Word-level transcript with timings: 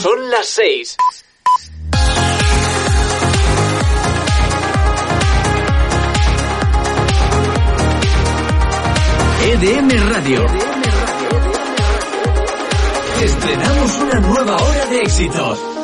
Son 0.00 0.30
las 0.30 0.46
6. 0.46 0.96
EDM 9.44 10.08
Radio. 10.08 10.46
Estrenamos 13.22 13.98
una 13.98 14.20
nueva 14.20 14.56
hora 14.56 14.86
de 14.86 15.00
éxitos. 15.02 15.79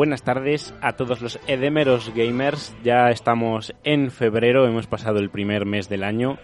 buenas 0.00 0.22
tardes 0.22 0.72
a 0.80 0.94
todos 0.94 1.20
los 1.20 1.38
edemeros 1.46 2.10
gamers. 2.14 2.74
Ya 2.82 3.10
estamos 3.10 3.74
en 3.84 4.10
febrero, 4.10 4.66
hemos 4.66 4.86
pasado 4.86 5.18
el 5.18 5.28
primer 5.28 5.66
mes 5.66 5.90
del 5.90 6.04
año 6.04 6.38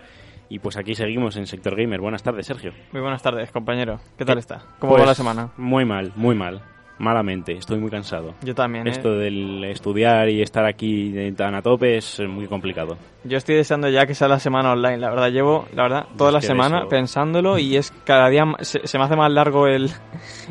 y 0.51 0.59
pues 0.59 0.77
aquí 0.77 0.95
seguimos 0.95 1.39
en 1.39 1.47
Sector 1.47 1.75
Gamer. 1.75 2.03
Buenas 2.03 2.23
tardes, 2.23 2.45
Sergio. 2.45 2.73
Muy 2.93 3.01
buenas 3.01 3.23
tardes, 3.23 3.51
compañero. 3.53 3.99
¿Qué 4.19 4.27
tal 4.27 4.37
eh, 4.37 4.41
está? 4.41 4.63
¿Cómo 4.79 4.93
pues, 4.93 5.01
va 5.01 5.07
la 5.07 5.11
pues, 5.13 5.17
semana? 5.17 5.53
Muy 5.57 5.87
mal, 5.87 6.13
muy 6.17 6.35
mal. 6.35 6.61
Malamente, 6.99 7.53
estoy 7.53 7.79
muy 7.79 7.89
cansado. 7.89 8.35
Yo 8.43 8.55
también. 8.55 8.89
¿eh? 8.89 8.91
Esto 8.91 9.13
del 9.15 9.65
estudiar 9.65 10.29
y 10.29 10.43
estar 10.43 10.67
aquí 10.67 11.33
tan 11.35 11.55
a 11.55 11.63
tope 11.63 11.97
es 11.97 12.21
muy 12.29 12.49
complicado. 12.49 12.99
Yo 13.25 13.39
estoy 13.39 13.55
deseando 13.55 13.89
ya 13.89 14.05
que 14.05 14.15
sea 14.15 14.29
la 14.29 14.39
semana 14.39 14.73
online. 14.73 14.99
La 14.99 15.09
verdad, 15.09 15.31
llevo, 15.31 15.67
la 15.75 15.85
verdad, 15.85 16.07
toda 16.19 16.31
la 16.31 16.43
semana 16.43 16.89
pensándolo 16.91 17.57
y 17.57 17.79
es 17.79 17.91
cada 18.05 18.29
día 18.29 18.45
se, 18.61 18.87
se, 18.87 18.99
me 18.99 19.05
hace 19.05 19.17
más 19.17 19.33
largo 19.33 19.67
el, 19.67 19.91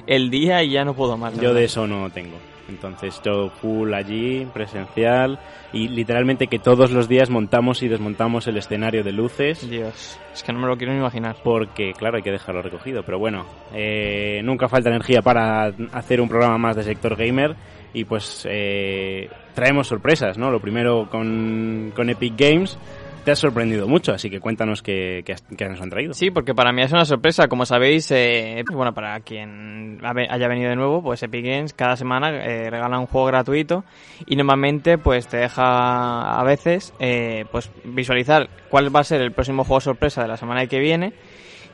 el 0.07 0.31
día 0.31 0.63
y 0.63 0.71
ya 0.71 0.83
no 0.83 0.95
puedo 0.95 1.17
más. 1.17 1.39
Yo 1.39 1.53
de 1.53 1.65
eso 1.65 1.85
no 1.85 2.09
tengo. 2.09 2.37
Entonces 2.69 3.21
yo 3.23 3.49
full 3.49 3.93
allí, 3.93 4.45
presencial, 4.53 5.39
y 5.71 5.87
literalmente 5.87 6.47
que 6.47 6.59
todos 6.59 6.91
los 6.91 7.07
días 7.07 7.29
montamos 7.29 7.83
y 7.83 7.87
desmontamos 7.87 8.47
el 8.47 8.57
escenario 8.57 9.03
de 9.03 9.11
luces. 9.11 9.69
Dios, 9.69 10.19
es 10.33 10.43
que 10.43 10.53
no 10.53 10.59
me 10.59 10.67
lo 10.67 10.77
quiero 10.77 10.93
ni 10.93 10.99
imaginar. 10.99 11.35
Porque, 11.43 11.93
claro, 11.93 12.17
hay 12.17 12.23
que 12.23 12.31
dejarlo 12.31 12.61
recogido, 12.61 13.03
pero 13.03 13.19
bueno, 13.19 13.45
eh, 13.73 14.41
nunca 14.43 14.67
falta 14.67 14.89
energía 14.89 15.21
para 15.21 15.71
hacer 15.91 16.21
un 16.21 16.29
programa 16.29 16.57
más 16.57 16.75
de 16.75 16.83
sector 16.83 17.15
gamer 17.15 17.55
y 17.93 18.03
pues 18.03 18.45
eh, 18.49 19.29
traemos 19.53 19.87
sorpresas, 19.87 20.37
¿no? 20.37 20.51
Lo 20.51 20.59
primero 20.59 21.07
con, 21.09 21.93
con 21.95 22.09
Epic 22.09 22.33
Games 22.37 22.77
te 23.25 23.31
ha 23.31 23.35
sorprendido 23.35 23.87
mucho, 23.87 24.13
así 24.13 24.29
que 24.29 24.39
cuéntanos 24.39 24.83
qué, 24.83 25.23
nos 25.67 25.81
han 25.81 25.89
traído. 25.89 26.13
Sí, 26.13 26.29
porque 26.29 26.53
para 26.53 26.71
mí 26.71 26.83
es 26.83 26.91
una 26.91 27.05
sorpresa. 27.05 27.47
Como 27.47 27.65
sabéis, 27.65 28.11
eh, 28.11 28.63
bueno, 28.71 28.93
para 28.93 29.19
quien 29.21 29.99
haya 30.03 30.47
venido 30.47 30.69
de 30.69 30.75
nuevo, 30.75 31.01
pues 31.01 31.23
Epic 31.23 31.43
Games 31.43 31.73
cada 31.73 31.97
semana 31.97 32.29
eh, 32.29 32.69
regala 32.69 32.99
un 32.99 33.07
juego 33.07 33.27
gratuito 33.27 33.83
y 34.27 34.35
normalmente 34.35 34.99
pues 34.99 35.27
te 35.27 35.37
deja 35.37 36.39
a 36.39 36.43
veces 36.43 36.93
eh, 36.99 37.45
pues 37.51 37.71
visualizar 37.83 38.47
cuál 38.69 38.95
va 38.95 38.99
a 38.99 39.03
ser 39.03 39.21
el 39.21 39.31
próximo 39.31 39.63
juego 39.63 39.81
sorpresa 39.81 40.21
de 40.21 40.27
la 40.27 40.37
semana 40.37 40.67
que 40.67 40.79
viene. 40.79 41.13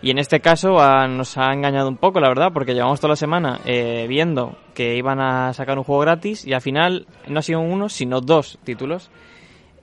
Y 0.01 0.09
en 0.09 0.18
este 0.18 0.39
caso 0.39 0.77
nos 1.07 1.38
ha 1.38 1.54
engañado 1.54 1.88
un 1.88 1.97
poco, 1.97 2.19
la 2.19 2.30
verdad, 2.30 2.51
porque 2.51 2.74
llevamos 2.74 3.00
toda 3.00 3.09
la 3.09 3.15
semana 3.15 3.59
viendo 4.07 4.57
que 4.74 4.95
iban 4.95 5.19
a 5.19 5.54
sacar 5.54 5.77
un 5.77 5.83
juego 5.83 6.01
gratis 6.01 6.44
y 6.44 6.54
al 6.54 6.62
final 6.62 7.06
no 7.27 7.38
ha 7.38 7.44
sido 7.44 7.59
uno, 7.59 7.88
sino 7.88 8.19
dos 8.19 8.57
títulos. 8.63 9.12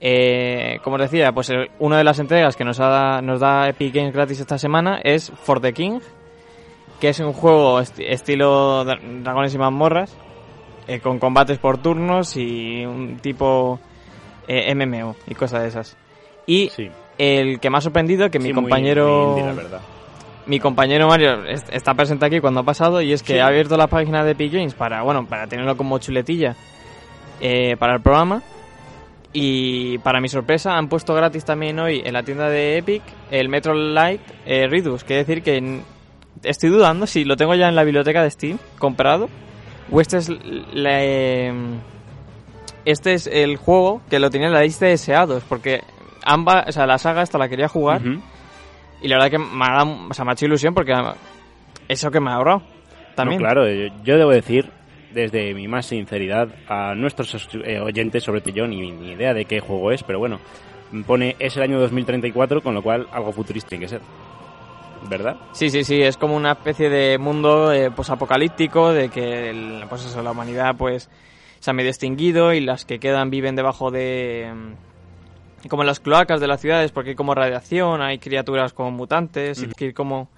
Eh, 0.01 0.79
como 0.83 0.95
os 0.95 1.01
decía, 1.01 1.31
pues 1.33 1.51
una 1.79 1.97
de 1.97 2.03
las 2.03 2.19
entregas 2.19 2.55
que 2.55 2.63
nos, 2.63 2.77
da, 2.77 3.21
nos 3.21 3.39
da 3.39 3.67
Epic 3.67 3.93
Games 3.93 4.13
gratis 4.13 4.39
esta 4.39 4.57
semana 4.57 4.99
es 5.03 5.31
For 5.43 5.59
the 5.59 5.73
King, 5.73 5.99
que 6.99 7.09
es 7.09 7.19
un 7.19 7.33
juego 7.33 7.79
estilo 7.81 8.85
Dragones 8.85 9.53
y 9.53 9.57
mazmorras, 9.57 10.15
eh, 10.87 10.99
con 10.99 11.19
combates 11.19 11.57
por 11.57 11.79
turnos 11.79 12.37
y 12.37 12.85
un 12.85 13.17
tipo 13.17 13.79
eh, 14.47 14.73
MMO 14.73 15.15
y 15.27 15.35
cosas 15.35 15.63
de 15.63 15.67
esas. 15.67 15.97
Y 16.47 16.71
el 17.17 17.59
que 17.59 17.69
me 17.69 17.77
ha 17.77 17.81
sorprendido, 17.81 18.29
que 18.29 18.39
mi 18.39 18.53
compañero... 18.53 19.35
Mi 20.45 20.59
compañero 20.59 21.07
Mario 21.07 21.45
está 21.45 21.93
presente 21.93 22.25
aquí 22.25 22.39
cuando 22.39 22.61
ha 22.61 22.63
pasado 22.63 23.03
y 23.03 23.13
es 23.13 23.21
que 23.21 23.39
ha 23.39 23.45
abierto 23.45 23.77
la 23.77 23.85
página 23.85 24.23
de 24.23 24.31
Epic 24.31 24.51
Games 24.51 24.73
para, 24.73 25.03
bueno, 25.03 25.27
para 25.27 25.45
tenerlo 25.45 25.77
como 25.77 25.99
chuletilla 25.99 26.55
eh, 27.39 27.77
para 27.77 27.93
el 27.93 28.01
programa 28.01 28.41
y 29.31 29.99
para 29.99 30.21
mi 30.21 30.27
sorpresa 30.27 30.77
han 30.77 30.89
puesto 30.89 31.13
gratis 31.13 31.45
también 31.45 31.79
hoy 31.79 32.01
en 32.03 32.13
la 32.13 32.23
tienda 32.23 32.49
de 32.49 32.77
Epic 32.77 33.03
el 33.29 33.49
Metro 33.49 33.73
Light 33.73 34.21
eh, 34.45 34.67
Redux. 34.67 35.03
Quiere 35.03 35.23
decir 35.23 35.43
que 35.43 35.81
estoy 36.43 36.69
dudando 36.69 37.05
si 37.05 37.25
lo 37.25 37.35
tengo 37.37 37.53
ya 37.55 37.69
en 37.69 37.75
la 37.75 37.83
biblioteca 37.83 38.23
de 38.23 38.31
Steam 38.31 38.57
comprado 38.79 39.29
o 39.91 40.01
este 40.01 40.17
es 40.17 40.31
este 42.85 43.13
es 43.13 43.27
el 43.27 43.57
juego 43.57 44.01
que 44.09 44.19
lo 44.19 44.29
tenía 44.29 44.47
en 44.47 44.53
la 44.53 44.61
lista 44.61 44.85
de 44.85 44.91
deseados 44.91 45.43
porque 45.47 45.81
ambas, 46.23 46.67
o 46.69 46.71
sea, 46.71 46.87
la 46.87 46.97
saga 46.97 47.21
esta 47.21 47.37
la 47.37 47.49
quería 47.49 47.67
jugar 47.67 48.01
y 49.01 49.07
la 49.07 49.17
verdad 49.17 49.31
que 49.31 49.37
me 49.37 49.65
ha, 49.65 49.75
dado, 49.75 50.07
o 50.09 50.13
sea, 50.13 50.25
me 50.25 50.31
ha 50.31 50.33
hecho 50.33 50.45
ilusión 50.45 50.73
porque 50.73 50.93
eso 51.87 52.09
que 52.09 52.19
me 52.19 52.31
ha 52.31 52.35
ahorrado 52.35 52.63
también. 53.15 53.39
claro, 53.39 53.67
yo 53.67 54.17
debo 54.17 54.31
decir 54.31 54.71
desde 55.13 55.53
mi 55.53 55.67
más 55.67 55.87
sinceridad 55.87 56.49
a 56.67 56.95
nuestros 56.95 57.49
eh, 57.63 57.79
oyentes, 57.79 58.23
sobre 58.23 58.41
que 58.41 58.51
yo 58.51 58.67
ni, 58.67 58.91
ni 58.91 59.11
idea 59.11 59.33
de 59.33 59.45
qué 59.45 59.59
juego 59.59 59.91
es, 59.91 60.03
pero 60.03 60.19
bueno, 60.19 60.39
pone 61.05 61.35
es 61.39 61.55
el 61.57 61.63
año 61.63 61.79
2034, 61.79 62.61
con 62.61 62.73
lo 62.73 62.81
cual 62.81 63.07
algo 63.11 63.31
futurista 63.31 63.69
tiene 63.69 63.85
que 63.85 63.89
ser. 63.89 64.01
¿Verdad? 65.09 65.37
Sí, 65.53 65.69
sí, 65.69 65.85
sí, 65.85 66.01
es 66.01 66.17
como 66.17 66.35
una 66.35 66.51
especie 66.51 66.89
de 66.89 67.17
mundo 67.17 67.71
eh, 67.71 67.89
posapocalíptico, 67.89 68.91
de 68.91 69.09
que 69.09 69.85
pues 69.87 70.05
eso, 70.05 70.21
la 70.21 70.31
humanidad 70.31 70.75
pues 70.77 71.09
se 71.59 71.71
ha 71.71 71.73
medio 71.73 71.89
extinguido 71.89 72.53
y 72.53 72.59
las 72.59 72.85
que 72.85 72.99
quedan 72.99 73.29
viven 73.29 73.55
debajo 73.55 73.91
de 73.91 74.51
mm, 74.53 75.67
como 75.69 75.83
en 75.83 75.87
las 75.87 75.99
cloacas 75.99 76.41
de 76.41 76.47
las 76.47 76.59
ciudades 76.59 76.91
porque 76.91 77.11
hay 77.11 77.15
como 77.15 77.33
radiación, 77.33 78.01
hay 78.01 78.19
criaturas 78.19 78.73
como 78.73 78.91
mutantes, 78.91 79.61
y 79.63 79.67
que 79.67 79.93
como 79.93 80.29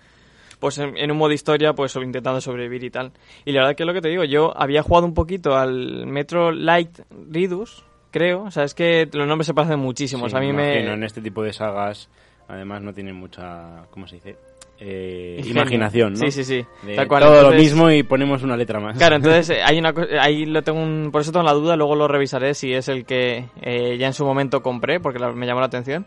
pues 0.61 0.77
en, 0.77 1.11
un 1.11 1.17
modo 1.17 1.33
historia, 1.33 1.73
pues 1.73 1.95
intentando 1.95 2.39
sobrevivir 2.39 2.83
y 2.83 2.91
tal. 2.91 3.11
Y 3.43 3.51
la 3.51 3.61
verdad 3.61 3.75
que 3.75 3.83
es 3.83 3.87
lo 3.87 3.93
que 3.93 4.01
te 4.01 4.09
digo, 4.09 4.23
yo 4.23 4.53
había 4.55 4.83
jugado 4.83 5.07
un 5.07 5.15
poquito 5.15 5.57
al 5.57 6.05
Metro 6.05 6.51
Light 6.51 6.99
Redux, 7.29 7.83
creo, 8.11 8.43
o 8.43 8.51
sea, 8.51 8.63
es 8.63 8.75
que 8.75 9.09
los 9.11 9.27
nombres 9.27 9.47
se 9.47 9.55
parecen 9.55 9.79
muchísimo. 9.79 10.27
a 10.31 10.39
mí 10.39 10.53
me... 10.53 10.93
en 10.93 11.03
este 11.03 11.19
tipo 11.19 11.41
de 11.41 11.51
sagas, 11.51 12.09
además 12.47 12.83
no 12.83 12.93
tienen 12.93 13.15
mucha, 13.15 13.87
¿cómo 13.89 14.07
se 14.07 14.17
dice? 14.17 14.37
Eh, 14.79 15.41
imaginación, 15.45 16.13
¿no? 16.13 16.19
Sí, 16.19 16.31
sí, 16.31 16.43
sí. 16.43 16.65
todo 16.95 17.49
lo 17.49 17.55
mismo 17.55 17.89
y 17.89 18.03
ponemos 18.03 18.43
una 18.43 18.55
letra 18.55 18.79
más. 18.79 18.97
Claro, 18.97 19.15
entonces 19.15 19.57
hay 19.65 19.79
una 19.79 19.93
ahí 20.19 20.45
lo 20.45 20.61
tengo 20.61 20.79
un, 20.79 21.09
por 21.11 21.21
eso 21.21 21.31
tengo 21.31 21.45
la 21.45 21.53
duda, 21.53 21.75
luego 21.75 21.95
lo 21.95 22.07
revisaré 22.07 22.53
si 22.53 22.71
es 22.73 22.87
el 22.87 23.05
que 23.05 23.45
eh, 23.61 23.97
ya 23.99 24.07
en 24.07 24.13
su 24.13 24.25
momento 24.25 24.61
compré 24.61 24.99
porque 24.99 25.19
me 25.33 25.47
llamó 25.47 25.59
la 25.59 25.67
atención. 25.67 26.05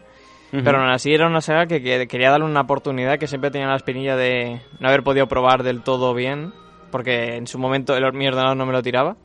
Pero 0.51 0.79
aún 0.79 0.91
así 0.91 1.13
era 1.13 1.27
una 1.27 1.41
saga 1.41 1.67
que, 1.67 2.07
quería 2.07 2.31
darle 2.31 2.47
una 2.47 2.61
oportunidad, 2.61 3.19
que 3.19 3.27
siempre 3.27 3.51
tenía 3.51 3.67
la 3.67 3.77
espinilla 3.77 4.17
de 4.17 4.61
no 4.79 4.89
haber 4.89 5.03
podido 5.03 5.27
probar 5.27 5.65
del 5.65 5.83
todo 5.83 6.15
bien, 6.15 6.53
porque 6.93 7.35
en 7.37 7.49
su 7.49 7.59
momento 7.59 7.97
el, 7.97 8.13
mi 8.13 8.29
ordenador 8.29 8.57
no 8.57 8.65
me 8.65 8.73
lo 8.73 8.83
tiraba. 8.83 9.17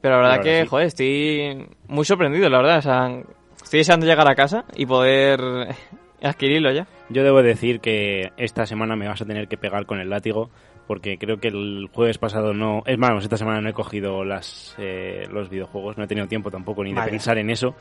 Pero 0.00 0.20
la 0.20 0.28
verdad 0.28 0.42
que, 0.42 0.66
joder, 0.66 0.86
estoy 0.86 1.68
muy 1.86 2.04
sorprendido, 2.04 2.48
la 2.48 2.58
verdad. 2.58 2.78
O 2.78 2.82
sea, 2.82 3.22
estoy 3.62 3.78
deseando 3.78 4.06
llegar 4.06 4.28
a 4.28 4.34
casa 4.34 4.64
y 4.74 4.86
poder 4.86 5.40
adquirirlo 6.22 6.72
ya. 6.72 6.86
Yo 7.10 7.22
debo 7.22 7.42
decir 7.42 7.80
que 7.80 8.32
esta 8.36 8.66
semana 8.66 8.96
me 8.96 9.06
vas 9.06 9.22
a 9.22 9.26
tener 9.26 9.46
que 9.46 9.56
pegar 9.56 9.86
con 9.86 10.00
el 10.00 10.10
látigo 10.10 10.50
porque 10.90 11.18
creo 11.18 11.38
que 11.38 11.46
el 11.46 11.88
jueves 11.94 12.18
pasado 12.18 12.52
no... 12.52 12.82
Es 12.84 12.98
más, 12.98 13.22
esta 13.22 13.36
semana 13.36 13.60
no 13.60 13.68
he 13.68 13.72
cogido 13.72 14.24
las, 14.24 14.74
eh, 14.76 15.24
los 15.30 15.48
videojuegos, 15.48 15.96
no 15.96 16.02
he 16.02 16.08
tenido 16.08 16.26
tiempo 16.26 16.50
tampoco 16.50 16.82
ni 16.82 16.92
de 16.92 17.00
pensar 17.02 17.38
en 17.38 17.48
eso. 17.48 17.76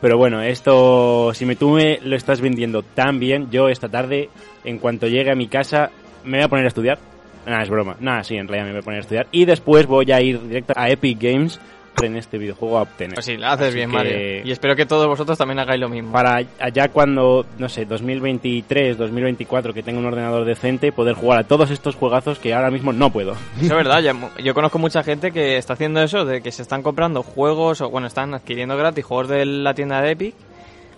Pero 0.00 0.16
bueno, 0.16 0.40
esto, 0.40 1.34
si 1.34 1.44
me 1.44 1.56
tú 1.56 1.72
me 1.72 1.98
lo 2.02 2.16
estás 2.16 2.40
vendiendo 2.40 2.82
tan 2.82 3.20
bien, 3.20 3.50
yo 3.50 3.68
esta 3.68 3.90
tarde, 3.90 4.30
en 4.64 4.78
cuanto 4.78 5.08
llegue 5.08 5.30
a 5.30 5.34
mi 5.34 5.46
casa, 5.46 5.90
me 6.24 6.38
voy 6.38 6.44
a 6.46 6.48
poner 6.48 6.64
a 6.64 6.68
estudiar. 6.68 6.98
Nada, 7.44 7.64
es 7.64 7.68
broma. 7.68 7.96
Nada, 8.00 8.24
sí, 8.24 8.34
en 8.36 8.48
realidad 8.48 8.64
me 8.64 8.72
voy 8.72 8.80
a 8.80 8.84
poner 8.84 9.00
a 9.00 9.02
estudiar. 9.02 9.26
Y 9.30 9.44
después 9.44 9.86
voy 9.86 10.10
a 10.10 10.22
ir 10.22 10.40
directo 10.40 10.72
a 10.74 10.88
Epic 10.88 11.20
Games 11.20 11.60
en 12.02 12.16
este 12.16 12.38
videojuego 12.38 12.78
a 12.78 12.82
obtener. 12.82 13.14
Pues 13.14 13.26
sí, 13.26 13.36
lo 13.36 13.46
haces 13.46 13.74
bien, 13.74 13.90
Mario. 13.90 14.44
Y 14.44 14.50
espero 14.50 14.74
que 14.74 14.86
todos 14.86 15.06
vosotros 15.06 15.38
también 15.38 15.58
hagáis 15.60 15.80
lo 15.80 15.88
mismo. 15.88 16.12
Para 16.12 16.40
allá 16.58 16.88
cuando, 16.88 17.46
no 17.58 17.68
sé, 17.68 17.84
2023, 17.84 18.98
2024, 18.98 19.72
que 19.72 19.82
tenga 19.82 20.00
un 20.00 20.06
ordenador 20.06 20.44
decente, 20.44 20.92
poder 20.92 21.14
jugar 21.14 21.40
a 21.40 21.44
todos 21.44 21.70
estos 21.70 21.94
juegazos 21.94 22.38
que 22.38 22.54
ahora 22.54 22.70
mismo 22.70 22.92
no 22.92 23.10
puedo. 23.10 23.36
es 23.60 23.68
verdad, 23.68 24.02
yo, 24.38 24.54
conozco 24.54 24.78
mucha 24.78 25.02
gente 25.02 25.30
que 25.30 25.56
está 25.56 25.74
haciendo 25.74 26.02
eso, 26.02 26.24
de 26.24 26.40
que 26.40 26.50
se 26.50 26.62
están 26.62 26.82
comprando 26.82 27.22
juegos, 27.22 27.80
o 27.80 27.90
bueno, 27.90 28.06
están 28.06 28.34
adquiriendo 28.34 28.76
gratis 28.76 29.04
juegos 29.04 29.28
de 29.28 29.44
la 29.46 29.74
tienda 29.74 30.00
de 30.00 30.12
Epic, 30.12 30.34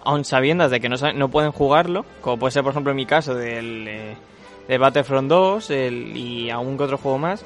aun 0.05 0.25
sabiendo 0.25 0.69
de 0.69 0.81
que 0.81 0.89
no, 0.89 0.97
no 1.15 1.29
pueden 1.29 1.53
jugarlo, 1.53 2.05
como 2.21 2.39
puede 2.39 2.53
ser, 2.53 2.63
por 2.63 2.73
ejemplo, 2.73 2.91
en 2.93 2.97
mi 2.97 3.07
caso, 3.07 3.35
del... 3.35 3.89
Eh, 3.89 4.17
de 4.67 4.79
Battlefront 4.79 5.29
2 5.29 5.71
el, 5.71 6.17
y 6.17 6.51
algún 6.51 6.77
que 6.77 6.83
otro 6.83 6.99
juego 6.99 7.19
más 7.19 7.45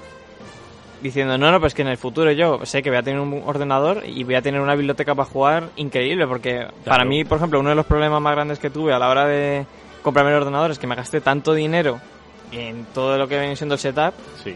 diciendo, 1.02 1.38
no, 1.38 1.50
no, 1.50 1.61
pues 1.61 1.75
que 1.75 1.83
en 1.83 1.88
el 1.88 1.97
futuro 1.97 2.33
yo 2.33 2.64
sé 2.64 2.83
que 2.83 2.90
voy 2.90 2.99
a 2.99 3.02
tener 3.02 3.21
un 3.21 3.42
ordenador 3.45 4.02
y 4.07 4.25
voy 4.25 4.35
a 4.35 4.42
tener 4.42 4.61
una 4.61 4.75
biblioteca 4.75 5.14
para 5.14 5.28
jugar 5.28 5.71
increíble, 5.76 6.26
porque 6.26 6.66
para 6.85 7.04
mí, 7.04 7.25
por 7.25 7.38
ejemplo, 7.38 7.61
uno 7.61 7.71
de 7.71 7.76
los 7.76 7.87
problemas 7.87 8.21
más 8.21 8.35
grandes 8.35 8.59
que 8.59 8.71
tuve 8.71 8.92
a 8.92 8.99
la 8.99 9.09
hora 9.09 9.26
de 9.26 9.66
comprarme 10.02 10.30
el 10.30 10.38
ordenador 10.38 10.71
es 10.71 10.78
que 10.78 10.87
me 10.87 10.95
gasté 10.95 11.21
tanto 11.21 11.54
dinero 11.54 12.00
en 12.52 12.87
todo 12.95 13.16
lo 13.19 13.28
que 13.28 13.38
viene 13.38 13.57
siendo 13.57 13.75
el 13.75 13.80
setup. 13.80 14.14
Sí. 14.42 14.54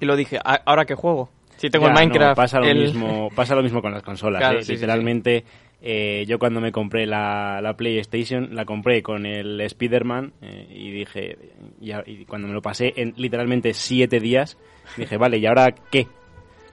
Y 0.00 0.04
lo 0.04 0.16
dije, 0.16 0.38
¿ahora 0.42 0.84
qué 0.84 0.94
juego? 0.94 1.30
Si 1.56 1.70
tengo 1.70 1.86
el 1.86 1.92
Minecraft. 1.92 2.36
pasa, 2.36 2.58
lo 2.58 2.74
mismo, 2.74 3.28
pasa 3.36 3.54
lo 3.54 3.62
mismo 3.62 3.80
con 3.80 3.92
las 3.92 4.02
consolas. 4.02 4.68
¿eh? 4.68 4.72
Literalmente, 4.72 5.44
eh, 5.80 6.24
yo 6.26 6.40
cuando 6.40 6.60
me 6.60 6.72
compré 6.72 7.06
la, 7.06 7.60
la, 7.62 7.76
PlayStation, 7.76 8.48
la 8.52 8.64
compré 8.64 9.00
con 9.00 9.26
el 9.26 9.60
Spider-Man 9.60 10.32
eh, 10.42 10.66
y 10.68 10.90
dije, 10.90 11.38
y, 11.80 12.24
cuando 12.24 12.48
me 12.48 12.54
lo 12.54 12.62
pasé 12.62 12.94
en 12.96 13.14
literalmente 13.16 13.74
siete 13.74 14.18
días, 14.18 14.58
dije, 14.96 15.16
vale, 15.16 15.38
¿y 15.38 15.46
ahora 15.46 15.74
qué? 15.90 16.06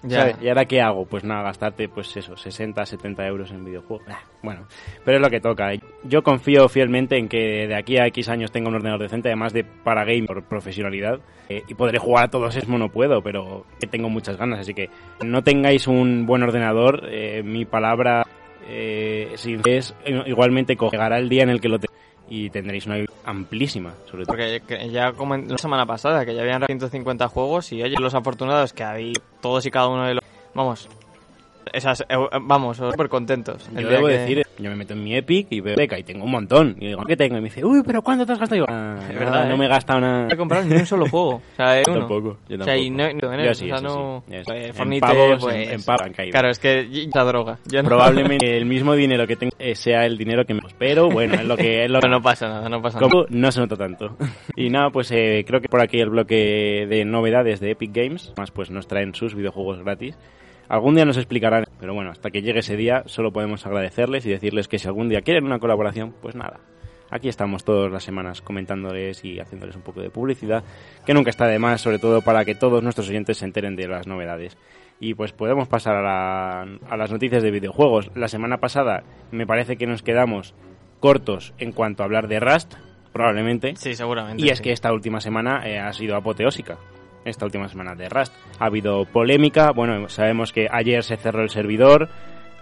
¿Y 0.02 0.48
ahora 0.48 0.64
qué 0.64 0.82
hago? 0.82 1.06
Pues 1.06 1.26
nada, 1.26 1.44
gastarte, 1.44 1.90
pues 1.90 2.16
eso, 2.16 2.38
60, 2.38 2.86
70 2.86 3.28
euros 3.28 3.52
en 3.52 3.66
videojuegos. 3.66 4.08
bueno, 4.42 4.66
pero 5.04 5.18
es 5.18 5.22
lo 5.22 5.30
que 5.30 5.42
toca. 5.42 5.72
Yo 6.04 6.24
confío 6.24 6.70
fielmente 6.70 7.18
en 7.18 7.28
que 7.28 7.68
de 7.68 7.76
aquí 7.76 7.98
a 7.98 8.08
X 8.08 8.30
años 8.30 8.52
tenga 8.52 8.70
un 8.70 8.76
ordenador 8.76 9.02
decente, 9.02 9.28
además 9.28 9.52
de 9.52 9.66
para 9.66 10.06
game 10.06 10.26
por 10.26 10.44
profesionalidad, 10.44 11.20
eh, 11.50 11.64
y 11.68 11.74
podré 11.74 12.00
jugar 12.00 12.26
a 12.26 12.30
todos 12.30 12.56
esos, 12.56 12.70
no 12.70 12.90
puedo, 12.90 13.22
pero 13.22 13.66
que 13.80 13.88
tengo 13.88 14.10
muchas 14.10 14.38
ganas. 14.38 14.60
Así 14.60 14.74
que 14.74 14.90
no 15.26 15.44
tengáis 15.44 15.86
un 15.88 16.26
buen 16.26 16.44
ordenador, 16.44 17.10
eh, 17.12 17.44
mi 17.44 17.66
palabra, 17.66 18.26
eh, 18.70 19.34
si 19.36 19.58
es, 19.66 19.94
igualmente 20.26 20.78
llegará 20.80 21.18
el 21.18 21.28
día 21.28 21.44
en 21.44 21.50
el 21.50 21.60
que 21.60 21.68
lo 21.68 21.80
y 22.30 22.50
tendréis 22.50 22.86
una 22.86 23.04
amplísima, 23.26 23.94
sobre 24.10 24.26
todo. 24.26 24.36
Porque 24.36 24.62
ya 24.92 25.14
como 25.14 25.36
la 25.36 25.58
semana 25.58 25.86
pasada, 25.86 26.26
que 26.26 26.36
ya 26.36 26.42
habían 26.42 26.64
150 26.66 27.28
juegos 27.28 27.72
y 27.72 27.82
oye, 27.82 27.96
los 28.00 28.14
afortunados 28.14 28.74
que 28.74 28.84
hay 28.84 29.14
todos 29.42 29.66
y 29.66 29.72
cada 29.72 29.88
uno 29.88 30.06
de 30.06 30.16
los... 30.16 30.24
Vamos, 30.54 30.90
esas, 31.74 32.02
eh, 32.02 32.16
vamos, 32.42 32.78
súper 32.78 33.10
contentos. 33.10 33.70
Yo 33.76 33.88
debo 33.88 34.08
decir, 34.08 34.46
yo 34.58 34.70
me 34.70 34.76
meto 34.76 34.94
en 34.94 35.04
mi 35.04 35.16
Epic 35.16 35.48
y 35.50 35.62
veo 35.62 35.76
beca 35.76 35.98
y 35.98 36.04
tengo 36.04 36.26
un 36.26 36.32
montón. 36.32 36.76
Y 36.80 36.88
digo, 36.88 37.04
¿qué 37.06 37.16
tengo? 37.16 37.38
Y 37.38 37.42
me 37.42 37.50
dice, 37.50 37.64
uy, 37.64 37.82
pero 37.86 38.02
¿cuánto 38.02 38.26
te 38.26 38.34
has 38.34 38.40
gastado? 38.40 38.66
Ah, 38.68 38.98
es 39.10 39.20
verdad, 39.20 39.48
no 39.48 39.56
¿eh? 39.56 39.58
me 39.58 39.66
he 39.66 39.70
gastado 39.70 40.00
nada. 40.00 40.26
No 40.26 40.34
he 40.34 40.38
comprado 40.38 40.66
ni 40.66 40.76
un 40.76 40.86
solo 40.86 41.08
juego. 41.10 41.36
O 41.36 41.42
sea, 41.56 41.82
uno. 41.88 42.00
Tampoco, 42.00 42.38
yo 42.48 42.58
tampoco. 42.58 42.62
O 42.62 42.66
sea, 42.66 42.78
y 42.78 42.90
no, 42.90 43.14
no, 43.14 43.44
yo 43.44 43.54
sí, 43.54 43.72
o 43.72 43.78
sea, 43.78 43.88
no, 43.88 44.24
sí. 44.28 44.36
Pues, 44.46 44.76
Fornite, 44.76 45.06
en 45.06 45.14
pavos, 45.14 45.42
pues, 45.42 45.56
en, 45.56 45.74
en 45.74 45.84
pavos 45.84 46.02
han 46.02 46.14
caído. 46.14 46.32
Claro, 46.32 46.50
es 46.50 46.60
que 46.60 47.10
la 47.14 47.24
droga. 47.24 47.60
Yo 47.66 47.82
no. 47.82 47.90
Probablemente 47.90 48.58
el 48.58 48.66
mismo 48.66 48.94
dinero 48.94 49.28
que 49.28 49.36
tengo 49.36 49.52
eh, 49.60 49.76
sea 49.76 50.06
el 50.06 50.18
dinero 50.18 50.46
que 50.46 50.54
me... 50.54 50.62
Pero 50.78 51.10
bueno, 51.10 51.36
es 51.36 51.46
lo 51.46 51.58
que... 51.58 51.86
Es 51.86 51.92
lo 51.92 52.00
que... 52.02 52.10
no 52.10 52.22
pasa 52.22 52.48
nada, 52.48 52.70
no 52.70 52.82
pasa 52.82 53.00
nada. 53.00 53.26
No 53.30 53.52
se 53.52 53.60
nota 53.60 53.76
tanto. 53.76 54.18
Y 54.56 54.70
nada, 54.70 54.90
pues 54.90 55.12
eh, 55.12 55.44
creo 55.48 55.62
que 55.62 55.70
por 55.70 55.82
aquí 55.82 56.00
el 56.00 56.10
bloque 56.10 56.86
de 56.90 57.06
novedades 57.06 57.60
de 57.60 57.72
Epic 57.72 57.92
Games, 57.94 58.34
más 58.38 58.52
pues 58.52 58.70
nos 58.70 58.88
traen 58.88 59.14
sus 59.14 59.36
videojuegos 59.36 59.80
gratis. 59.80 60.18
Algún 60.70 60.94
día 60.94 61.04
nos 61.04 61.18
explicarán, 61.18 61.66
pero 61.80 61.96
bueno, 61.96 62.12
hasta 62.12 62.30
que 62.30 62.44
llegue 62.44 62.60
ese 62.60 62.78
día 62.78 63.02
solo 63.08 63.34
podemos 63.34 63.66
agradecerles 63.66 64.24
y 64.28 64.30
decirles 64.30 64.68
que 64.68 64.78
si 64.78 64.88
algún 64.88 65.10
día 65.10 65.22
quieren 65.22 65.46
una 65.46 65.58
colaboración, 65.58 66.14
pues 66.22 66.36
nada. 66.36 66.60
Aquí 67.10 67.28
estamos 67.28 67.64
todas 67.64 67.92
las 67.92 68.04
semanas 68.04 68.44
comentándoles 68.44 69.26
y 69.26 69.40
haciéndoles 69.40 69.76
un 69.76 69.82
poco 69.82 70.02
de 70.02 70.12
publicidad, 70.12 70.64
que 71.08 71.16
nunca 71.16 71.32
está 71.32 71.48
de 71.48 71.58
más, 71.58 71.82
sobre 71.82 71.98
todo 71.98 72.22
para 72.22 72.46
que 72.46 72.54
todos 72.54 72.84
nuestros 72.84 73.10
oyentes 73.10 73.40
se 73.40 73.46
enteren 73.46 73.76
de 73.76 73.88
las 73.88 74.06
novedades. 74.06 74.60
Y 75.00 75.16
pues 75.16 75.32
podemos 75.32 75.68
pasar 75.68 76.06
a, 76.06 76.62
a 76.62 76.98
las 76.98 77.12
noticias 77.12 77.42
de 77.42 77.50
videojuegos. 77.50 78.12
La 78.14 78.28
semana 78.28 78.58
pasada 78.58 79.04
me 79.32 79.48
parece 79.48 79.76
que 79.76 79.88
nos 79.88 80.04
quedamos 80.04 80.54
cortos 81.00 81.56
en 81.58 81.72
cuanto 81.72 82.04
a 82.04 82.06
hablar 82.06 82.28
de 82.28 82.40
Rust, 82.40 82.76
probablemente. 83.12 83.76
Sí, 83.76 83.96
seguramente. 83.96 84.46
Y 84.46 84.50
es 84.50 84.62
que 84.62 84.72
esta 84.72 84.94
última 84.94 85.20
semana 85.20 85.68
eh, 85.68 85.80
ha 85.80 85.92
sido 85.94 86.16
apoteósica 86.16 86.78
esta 87.30 87.46
última 87.46 87.68
semana 87.68 87.96
de 87.96 88.10
Rust. 88.10 88.34
Ha 88.60 88.66
habido 88.66 89.06
polémica, 89.06 89.72
bueno, 89.72 90.10
sabemos 90.10 90.52
que 90.52 90.68
ayer 90.72 91.04
se 91.04 91.18
cerró 91.18 91.42
el 91.42 91.50
servidor, 91.50 92.10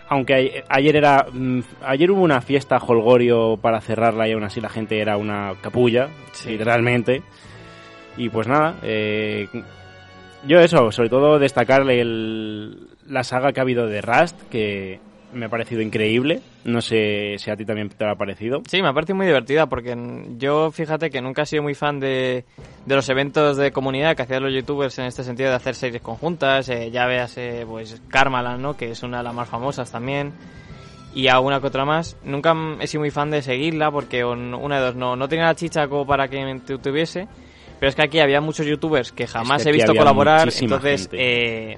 aunque 0.09 0.63
ayer 0.69 0.95
era 0.95 1.25
mm, 1.31 1.59
ayer 1.83 2.11
hubo 2.11 2.21
una 2.21 2.41
fiesta 2.41 2.77
holgorio 2.77 3.57
para 3.57 3.81
cerrarla 3.81 4.27
y 4.27 4.33
aún 4.33 4.43
así 4.43 4.61
la 4.61 4.69
gente 4.69 4.99
era 4.99 5.17
una 5.17 5.53
capulla, 5.61 6.09
literalmente. 6.45 7.23
Y 8.15 8.29
pues 8.29 8.47
nada, 8.47 8.75
eh, 8.83 9.47
yo 10.45 10.59
eso, 10.59 10.91
sobre 10.91 11.09
todo 11.09 11.39
destacarle 11.39 12.03
la 13.07 13.23
saga 13.23 13.51
que 13.51 13.59
ha 13.59 13.63
habido 13.63 13.87
de 13.87 14.01
Rust, 14.01 14.41
que 14.49 14.99
me 15.33 15.45
ha 15.45 15.49
parecido 15.49 15.81
increíble. 15.81 16.41
No 16.63 16.81
sé 16.81 17.35
si 17.37 17.51
a 17.51 17.55
ti 17.55 17.65
también 17.65 17.89
te 17.89 18.05
ha 18.05 18.15
parecido. 18.15 18.61
Sí, 18.67 18.81
me 18.81 18.89
ha 18.89 18.93
parecido 18.93 19.15
muy 19.15 19.25
divertida 19.25 19.67
porque 19.67 19.95
yo, 20.37 20.71
fíjate 20.71 21.09
que 21.09 21.21
nunca 21.21 21.43
he 21.43 21.45
sido 21.45 21.63
muy 21.63 21.75
fan 21.75 21.99
de, 21.99 22.45
de 22.85 22.95
los 22.95 23.07
eventos 23.09 23.57
de 23.57 23.71
comunidad 23.71 24.15
que 24.15 24.23
hacían 24.23 24.43
los 24.43 24.53
youtubers 24.53 24.97
en 24.99 25.05
este 25.05 25.23
sentido 25.23 25.49
de 25.49 25.55
hacer 25.55 25.75
series 25.75 26.01
conjuntas. 26.01 26.69
Eh, 26.69 26.91
ya 26.91 27.05
veas, 27.05 27.37
eh, 27.37 27.65
pues, 27.67 28.01
Karmaland, 28.07 28.61
¿no? 28.61 28.77
Que 28.77 28.91
es 28.91 29.03
una 29.03 29.17
de 29.17 29.23
las 29.23 29.33
más 29.33 29.49
famosas 29.49 29.91
también. 29.91 30.33
Y 31.13 31.27
alguna 31.29 31.59
que 31.59 31.67
otra 31.67 31.85
más. 31.85 32.15
Nunca 32.23 32.55
he 32.79 32.87
sido 32.87 33.01
muy 33.01 33.11
fan 33.11 33.31
de 33.31 33.41
seguirla 33.41 33.91
porque 33.91 34.23
una 34.23 34.79
de 34.79 34.85
dos, 34.85 34.95
no, 34.95 35.15
no 35.15 35.27
tenía 35.27 35.45
la 35.45 35.55
chicha 35.55 35.87
como 35.87 36.05
para 36.05 36.27
que 36.27 36.61
tuviese. 36.81 37.27
Pero 37.79 37.89
es 37.89 37.95
que 37.95 38.03
aquí 38.03 38.19
había 38.19 38.41
muchos 38.41 38.65
youtubers 38.65 39.11
que 39.11 39.27
jamás 39.27 39.65
he 39.65 39.71
visto 39.71 39.93
colaborar. 39.95 40.49
Entonces, 40.59 41.09
eh, 41.13 41.77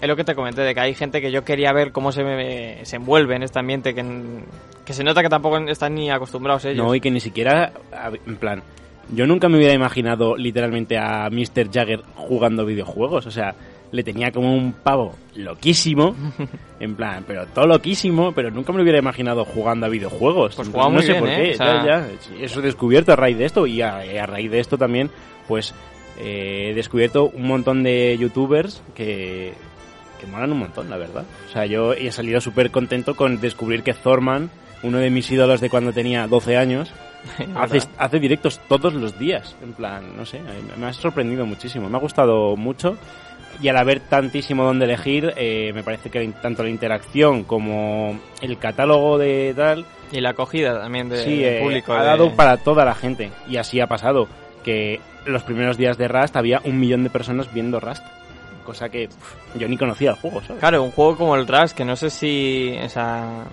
es 0.00 0.08
lo 0.08 0.16
que 0.16 0.24
te 0.24 0.34
comenté, 0.34 0.62
de 0.62 0.74
que 0.74 0.80
hay 0.80 0.94
gente 0.94 1.20
que 1.20 1.30
yo 1.30 1.44
quería 1.44 1.72
ver 1.72 1.92
cómo 1.92 2.12
se, 2.12 2.80
se 2.82 2.96
envuelve 2.96 3.36
en 3.36 3.42
este 3.42 3.58
ambiente, 3.58 3.94
que, 3.94 4.04
que 4.84 4.92
se 4.92 5.04
nota 5.04 5.22
que 5.22 5.28
tampoco 5.28 5.58
están 5.58 5.94
ni 5.94 6.10
acostumbrados 6.10 6.64
ellos. 6.66 6.84
No, 6.84 6.94
y 6.94 7.00
que 7.00 7.10
ni 7.10 7.20
siquiera, 7.20 7.72
en 8.26 8.36
plan, 8.36 8.62
yo 9.10 9.26
nunca 9.26 9.48
me 9.48 9.56
hubiera 9.56 9.74
imaginado 9.74 10.36
literalmente 10.36 10.98
a 10.98 11.28
Mr. 11.30 11.70
Jagger 11.72 12.02
jugando 12.14 12.66
videojuegos, 12.66 13.26
o 13.26 13.30
sea, 13.30 13.54
le 13.92 14.02
tenía 14.02 14.30
como 14.32 14.52
un 14.52 14.72
pavo 14.72 15.14
loquísimo, 15.34 16.14
en 16.80 16.94
plan, 16.94 17.24
pero 17.26 17.46
todo 17.46 17.66
loquísimo, 17.66 18.32
pero 18.32 18.50
nunca 18.50 18.72
me 18.72 18.78
lo 18.78 18.82
hubiera 18.82 18.98
imaginado 18.98 19.44
jugando 19.44 19.86
a 19.86 19.88
videojuegos. 19.88 20.56
Pues 20.56 20.68
no 20.68 21.00
sé 21.00 21.14
por 21.14 21.28
qué, 21.28 21.52
¿eh? 21.52 21.56
ya, 21.58 22.06
eso 22.40 22.60
he 22.60 22.62
descubierto 22.62 23.12
a 23.12 23.16
raíz 23.16 23.38
de 23.38 23.46
esto 23.46 23.66
y 23.66 23.80
a, 23.80 23.98
a 23.98 24.26
raíz 24.26 24.50
de 24.50 24.58
esto 24.58 24.76
también, 24.76 25.10
pues 25.48 25.74
eh, 26.18 26.70
he 26.70 26.74
descubierto 26.74 27.28
un 27.28 27.46
montón 27.46 27.82
de 27.82 28.16
youtubers 28.18 28.82
que 28.94 29.52
que 30.16 30.26
molan 30.26 30.52
un 30.52 30.58
montón, 30.58 30.90
la 30.90 30.96
verdad. 30.96 31.24
O 31.48 31.52
sea, 31.52 31.66
yo 31.66 31.92
he 31.92 32.10
salido 32.12 32.40
súper 32.40 32.70
contento 32.70 33.14
con 33.14 33.40
descubrir 33.40 33.82
que 33.82 33.94
Thorman, 33.94 34.50
uno 34.82 34.98
de 34.98 35.10
mis 35.10 35.30
ídolos 35.30 35.60
de 35.60 35.70
cuando 35.70 35.92
tenía 35.92 36.26
12 36.26 36.56
años, 36.56 36.92
hace, 37.56 37.80
hace 37.98 38.18
directos 38.18 38.60
todos 38.68 38.94
los 38.94 39.18
días. 39.18 39.56
En 39.62 39.72
plan, 39.72 40.16
no 40.16 40.24
sé, 40.24 40.40
me 40.78 40.86
ha 40.86 40.92
sorprendido 40.92 41.46
muchísimo. 41.46 41.88
Me 41.88 41.96
ha 41.96 42.00
gustado 42.00 42.56
mucho. 42.56 42.96
Y 43.60 43.68
al 43.68 43.78
haber 43.78 44.00
tantísimo 44.00 44.64
donde 44.64 44.84
elegir, 44.84 45.32
eh, 45.36 45.72
me 45.74 45.82
parece 45.82 46.10
que 46.10 46.26
tanto 46.42 46.62
la 46.62 46.68
interacción 46.68 47.44
como 47.44 48.18
el 48.42 48.58
catálogo 48.58 49.16
de 49.16 49.54
tal... 49.56 49.86
Y 50.12 50.20
la 50.20 50.30
acogida 50.30 50.78
también 50.78 51.08
del 51.08 51.26
eh, 51.26 51.60
público. 51.62 51.92
ha 51.94 52.04
dado 52.04 52.36
para 52.36 52.58
toda 52.58 52.84
la 52.84 52.94
gente. 52.94 53.30
Y 53.48 53.56
así 53.56 53.80
ha 53.80 53.86
pasado. 53.86 54.28
Que 54.62 55.00
los 55.24 55.42
primeros 55.42 55.78
días 55.78 55.96
de 55.96 56.06
Rust 56.06 56.36
había 56.36 56.60
un 56.64 56.78
millón 56.78 57.02
de 57.02 57.10
personas 57.10 57.52
viendo 57.52 57.80
Rust 57.80 58.04
cosa 58.66 58.90
que 58.90 59.08
yo 59.54 59.66
ni 59.68 59.78
conocía 59.78 60.10
el 60.10 60.16
juego, 60.16 60.42
¿sabes? 60.42 60.60
Claro, 60.60 60.82
un 60.82 60.90
juego 60.90 61.16
como 61.16 61.36
el 61.36 61.46
Rust, 61.46 61.74
que 61.74 61.84
no 61.84 61.96
sé 61.96 62.10
si, 62.10 62.76
o 62.84 62.88
sea, 62.90 63.44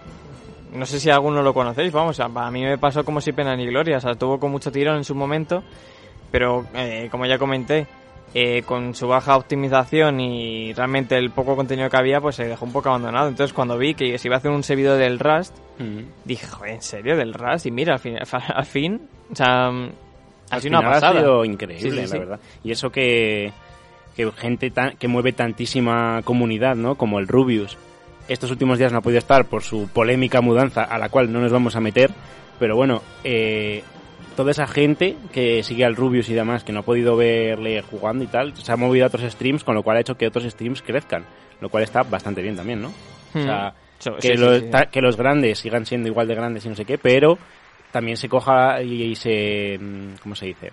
no 0.74 0.86
sé 0.86 1.00
si 1.00 1.10
alguno 1.10 1.42
lo 1.42 1.54
conocéis, 1.54 1.94
vamos, 1.94 2.20
a 2.20 2.28
mí 2.52 2.64
me 2.64 2.78
pasó 2.78 3.06
como 3.06 3.22
si 3.22 3.32
pena 3.32 3.56
ni 3.56 3.66
gloria, 3.68 3.98
o 3.98 4.02
sea, 4.02 4.16
tuvo 4.16 4.40
con 4.40 4.52
mucho 4.52 4.72
tirón 4.72 4.98
en 4.98 5.04
su 5.06 5.16
momento, 5.16 5.64
pero 6.32 6.66
eh, 6.74 7.08
como 7.10 7.26
ya 7.26 7.38
comenté, 7.38 7.88
eh, 8.36 8.64
con 8.64 8.96
su 8.96 9.08
baja 9.08 9.38
optimización 9.38 10.20
y 10.20 10.74
realmente 10.74 11.16
el 11.16 11.30
poco 11.30 11.56
contenido 11.56 11.88
que 11.88 11.98
había, 11.98 12.20
pues 12.20 12.36
se 12.36 12.46
dejó 12.46 12.66
un 12.66 12.74
poco 12.74 12.90
abandonado. 12.90 13.28
Entonces 13.28 13.54
cuando 13.54 13.78
vi 13.78 13.94
que 13.94 14.18
se 14.18 14.28
iba 14.28 14.38
a 14.38 14.40
hacer 14.40 14.50
un 14.50 14.64
servidor 14.64 14.98
del 14.98 15.20
Rust, 15.20 15.56
mm. 15.78 16.00
dije, 16.26 16.48
joder, 16.48 16.74
¿en 16.74 16.82
serio? 16.82 17.16
¿Del 17.16 17.36
Rust? 17.36 17.68
Y 17.68 17.72
mira, 17.72 17.94
al 17.94 18.00
fin, 18.00 18.18
al 18.56 18.66
fin 18.66 19.08
o 19.32 19.36
sea, 19.36 19.70
ha 20.50 20.60
sido 20.60 20.80
una 20.80 20.90
pasada. 20.90 21.20
Ha 21.20 21.22
sido 21.22 21.46
increíble, 21.46 22.08
la 22.08 22.18
verdad. 22.18 22.40
Y 22.64 22.72
eso 22.72 22.92
que 22.92 23.52
que 24.16 24.32
gente 24.32 24.72
que 25.00 25.08
mueve 25.08 25.34
tantísima 25.34 26.22
comunidad, 26.24 26.76
¿no? 26.76 26.96
Como 26.96 27.20
el 27.20 27.28
Rubius. 27.28 27.78
Estos 28.28 28.52
últimos 28.52 28.78
días 28.78 28.92
no 28.92 29.00
ha 29.00 29.02
podido 29.02 29.20
estar 29.20 29.46
por 29.46 29.64
su 29.64 29.90
polémica 29.90 30.42
mudanza, 30.42 30.84
a 30.84 30.98
la 30.98 31.10
cual 31.10 31.32
no 31.32 31.42
nos 31.42 31.52
vamos 31.52 31.76
a 31.76 31.82
meter, 31.82 32.12
pero 32.58 32.76
bueno, 32.76 33.02
eh, 33.24 33.84
toda 34.36 34.52
esa 34.52 34.68
gente 34.68 35.18
que 35.32 35.62
sigue 35.64 35.84
al 35.84 35.96
Rubius 35.96 36.30
y 36.30 36.34
demás, 36.34 36.64
que 36.64 36.72
no 36.72 36.80
ha 36.80 36.84
podido 36.84 37.18
verle 37.18 37.82
jugando 37.82 38.24
y 38.24 38.28
tal, 38.28 38.56
se 38.56 38.72
ha 38.72 38.78
movido 38.78 39.06
a 39.06 39.08
otros 39.08 39.30
streams, 39.32 39.64
con 39.64 39.76
lo 39.76 39.84
cual 39.84 39.98
ha 39.98 40.02
hecho 40.02 40.16
que 40.16 40.28
otros 40.28 40.46
streams 40.46 40.82
crezcan, 40.82 41.26
lo 41.60 41.70
cual 41.70 41.84
está 41.84 42.04
bastante 42.04 42.42
bien 42.42 42.56
también, 42.56 42.82
¿no? 42.82 42.94
O 43.36 43.42
sea, 43.42 43.74
hmm. 44.06 44.20
que, 44.20 44.36
los, 44.36 44.64
que 44.92 45.02
los 45.02 45.18
grandes 45.18 45.60
sigan 45.60 45.86
siendo 45.86 46.08
igual 46.08 46.28
de 46.28 46.36
grandes 46.36 46.66
y 46.66 46.70
no 46.70 46.76
sé 46.76 46.86
qué, 46.86 46.98
pero 46.98 47.38
también 47.92 48.18
se 48.18 48.30
coja 48.30 48.82
y 48.82 49.16
se, 49.16 49.78
mm, 49.80 50.16
¿cómo 50.22 50.36
se 50.36 50.48
dice? 50.48 50.72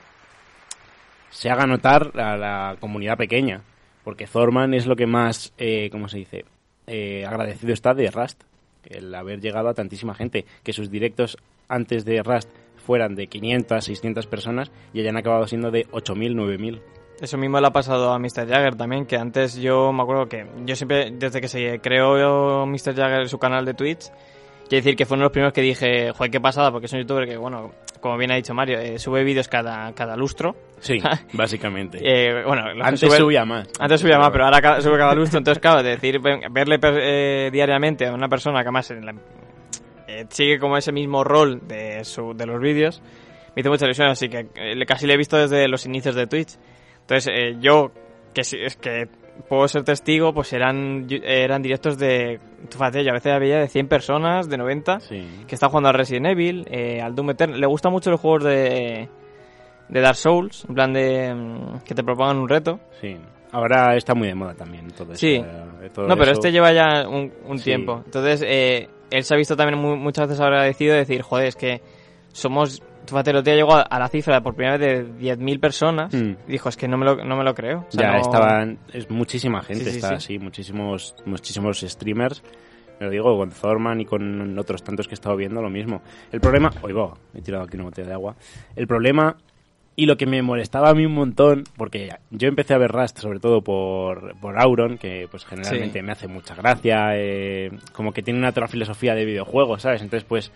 Se 1.30 1.50
haga 1.50 1.66
notar 1.66 2.12
a 2.20 2.37
la 2.37 2.76
comunidad 2.80 3.16
pequeña. 3.16 3.62
Porque 4.04 4.26
Thorman 4.26 4.75
es 4.75 4.87
lo 4.87 4.96
que 4.96 5.06
más, 5.06 5.52
eh, 5.58 5.88
¿cómo 5.90 6.08
se 6.08 6.18
dice? 6.18 6.44
Eh, 6.87 7.25
agradecido 7.26 7.72
está 7.72 7.94
de 7.94 8.10
Rust. 8.10 8.42
El 8.84 9.14
haber 9.14 9.40
llegado 9.40 9.68
a 9.68 9.75
tantísima 9.75 10.14
gente. 10.14 10.44
Que 10.62 10.72
sus 10.72 10.90
directos 10.90 11.37
antes 11.68 12.04
de 12.04 12.22
Rust 12.22 12.49
fueran 12.84 13.14
de 13.14 13.26
500, 13.26 13.84
600 13.84 14.26
personas 14.26 14.72
y 14.92 15.00
hayan 15.00 15.16
acabado 15.16 15.46
siendo 15.46 15.70
de 15.70 15.87
8.000, 15.88 16.34
9.000. 16.34 16.80
Eso 17.20 17.37
mismo 17.37 17.60
le 17.60 17.66
ha 17.66 17.72
pasado 17.72 18.12
a 18.12 18.18
Mr. 18.18 18.49
Jagger 18.49 18.76
también, 18.76 19.04
que 19.04 19.16
antes 19.16 19.56
yo 19.56 19.92
me 19.92 20.02
acuerdo 20.02 20.26
que 20.26 20.46
yo 20.64 20.75
siempre, 20.75 21.10
desde 21.10 21.42
que 21.42 21.49
se 21.49 21.78
creó 21.80 22.64
Mr. 22.64 22.94
Jagger 22.96 23.28
su 23.28 23.38
canal 23.38 23.66
de 23.66 23.75
Twitch, 23.75 24.10
quiero 24.71 24.85
decir 24.85 24.97
que 24.97 25.05
fue 25.05 25.17
uno 25.17 25.23
de 25.23 25.27
los 25.27 25.33
primeros 25.33 25.53
que 25.53 25.62
dije, 25.62 26.12
joder, 26.12 26.31
qué 26.31 26.41
pasada, 26.41 26.71
porque 26.71 26.87
es 26.87 26.93
un 26.93 27.00
youtuber 27.00 27.29
que, 27.29 27.37
bueno, 27.37 27.73
como 28.00 28.17
bien 28.17 28.31
ha 28.31 28.37
dicho 28.37 28.55
Mario, 28.55 28.79
eh, 28.79 29.00
sube 29.00 29.25
vídeos 29.25 29.49
cada, 29.49 29.93
cada 29.95 30.17
lustro. 30.17 30.55
Sí, 30.79 30.99
básicamente. 31.33 31.99
Eh, 32.00 32.45
bueno, 32.47 32.62
antes 32.81 33.12
subía 33.12 33.45
más. 33.45 33.69
Antes 33.81 34.00
subía 34.00 34.19
más, 34.19 34.31
pero 34.31 34.45
ahora 34.45 34.81
sube 34.81 34.97
cada 34.97 35.15
lustro. 35.17 35.39
Entonces, 35.39 35.61
claro, 35.61 35.83
decir, 35.83 36.21
verle 36.21 36.79
eh, 36.83 37.50
diariamente 37.53 38.07
a 38.07 38.15
una 38.15 38.29
persona 38.29 38.61
que 38.62 38.69
además 38.69 38.95
sigue 40.29 40.59
como 40.61 40.77
ese 40.77 40.93
mismo 40.93 41.25
rol 41.25 41.67
de, 41.67 42.05
su, 42.05 42.33
de 42.35 42.47
los 42.47 42.61
vídeos, 42.61 43.03
me 43.57 43.62
hizo 43.62 43.71
mucha 43.71 43.87
ilusión, 43.87 44.09
así 44.09 44.29
que 44.29 44.47
casi 44.87 45.09
le 45.09 45.15
he 45.15 45.17
visto 45.17 45.37
desde 45.37 45.67
los 45.67 45.85
inicios 45.85 46.15
de 46.15 46.29
Twitch. 46.29 46.57
Entonces, 47.00 47.57
yo, 47.59 47.91
que 48.33 48.43
es 48.43 48.77
que 48.77 49.09
puedo 49.49 49.66
ser 49.68 49.84
testigo, 49.84 50.32
pues 50.32 50.52
eran, 50.52 51.06
eran 51.10 51.62
directos 51.62 51.99
de, 51.99 52.40
fíjate, 52.70 53.04
yo 53.04 53.10
a 53.10 53.14
veces 53.14 53.32
había 53.32 53.58
de 53.58 53.68
100 53.68 53.88
personas, 53.88 54.49
de 54.49 54.56
90, 54.56 54.99
que 55.08 55.54
están 55.54 55.70
jugando 55.70 55.88
al 55.88 55.94
Resident 55.94 56.26
Evil, 56.26 56.66
eh, 56.70 57.00
al 57.00 57.14
Doom 57.14 57.30
Eternal. 57.30 57.60
Le 57.60 57.66
gustan 57.66 57.92
mucho 57.92 58.10
los 58.10 58.20
juegos 58.20 58.44
de, 58.44 59.08
de 59.88 60.00
Dark 60.00 60.16
Souls, 60.16 60.64
en 60.68 60.75
plan 60.75 60.92
de 60.92 61.34
mm, 61.34 61.78
que 61.84 61.94
te 61.94 62.02
propongan 62.02 62.38
un 62.38 62.49
reto. 62.49 62.80
Sí. 63.00 63.16
Ahora 63.52 63.96
está 63.96 64.14
muy 64.14 64.28
de 64.28 64.34
moda 64.34 64.54
también 64.54 64.88
todo 64.92 65.14
Sí. 65.16 65.34
Eh, 65.34 65.90
no, 65.96 66.16
pero 66.16 66.30
este 66.30 66.52
lleva 66.52 66.72
ya 66.72 67.08
un, 67.08 67.58
tiempo. 67.58 68.02
Entonces, 68.04 68.44
eh, 68.46 68.88
él 69.10 69.25
se 69.25 69.34
ha 69.34 69.37
visto 69.37 69.56
también 69.56 69.80
muchas 69.80 70.28
veces 70.28 70.40
agradecido 70.40 70.92
de 70.92 71.00
decir, 71.00 71.22
joder, 71.22 71.46
es 71.46 71.56
que 71.56 71.80
somos 72.32 72.80
fíjate, 73.11 73.31
el 73.31 73.37
otro 73.37 73.52
día 73.52 73.57
llegó 73.64 73.75
a 73.76 73.99
la 73.99 74.09
cifra 74.09 74.40
por 74.43 74.55
primera 74.55 74.76
vez 74.79 75.07
de 75.19 75.37
10.000 75.37 75.61
personas. 75.61 76.14
Mm. 76.14 76.31
Y 76.49 76.52
dijo, 76.52 76.69
es 76.69 76.76
que 76.76 76.88
no 76.88 76.97
me 76.97 77.05
lo, 77.05 77.17
no 77.25 77.37
me 77.37 77.45
lo 77.45 77.55
creo. 77.55 77.87
O 77.88 77.90
sea, 77.90 78.02
ya, 78.02 78.12
no- 78.14 78.21
estaban. 78.23 78.79
Es 78.93 79.11
muchísima 79.11 79.62
gente, 79.62 79.85
Sí, 79.85 79.90
sí, 79.90 79.97
está 79.97 80.09
sí. 80.11 80.14
así, 80.14 80.38
muchísimos, 80.38 81.14
muchísimos 81.26 81.81
streamers. 81.81 82.43
Me 82.99 83.07
lo 83.07 83.12
digo, 83.12 83.37
con 83.38 83.50
Thorman 83.50 84.00
y 84.00 84.05
con 84.05 84.59
otros 84.59 84.83
tantos 84.83 85.09
que 85.09 85.12
he 85.12 85.14
estado 85.14 85.35
viendo, 85.37 85.62
lo 85.62 85.71
mismo. 85.71 86.02
El 86.33 86.40
problema. 86.40 86.71
Oigo, 86.83 87.17
he 87.35 87.40
tirado 87.40 87.64
aquí 87.64 87.76
una 87.76 87.85
botella 87.85 88.09
de 88.09 88.14
agua. 88.14 88.37
El 88.76 88.87
problema. 88.87 89.37
Y 89.97 90.07
lo 90.07 90.17
que 90.17 90.25
me 90.25 90.40
molestaba 90.40 90.88
a 90.90 90.95
mí 90.95 91.05
un 91.05 91.12
montón, 91.14 91.64
porque 91.76 92.11
yo 92.31 92.49
empecé 92.49 92.73
a 92.73 92.79
ver 92.79 92.90
Rust 92.90 93.19
sobre 93.19 93.38
todo 93.38 93.61
por, 93.62 94.35
por 94.40 94.59
Auron, 94.59 94.97
que 94.97 95.26
pues 95.31 95.45
generalmente 95.45 95.99
Sí. 95.99 96.05
me 96.05 96.12
hace 96.12 96.26
mucha 96.29 96.55
gracia, 96.55 97.11
eh, 97.17 97.71
como 97.93 98.12
que 98.12 98.23
tiene 98.23 98.38
una 98.38 98.50
otra 98.50 98.67
filosofía 98.69 99.14
de 99.14 99.26
videojuegos, 99.26 99.83
¿sabes? 99.83 100.00
Entonces 100.00 100.25
pues 100.26 100.52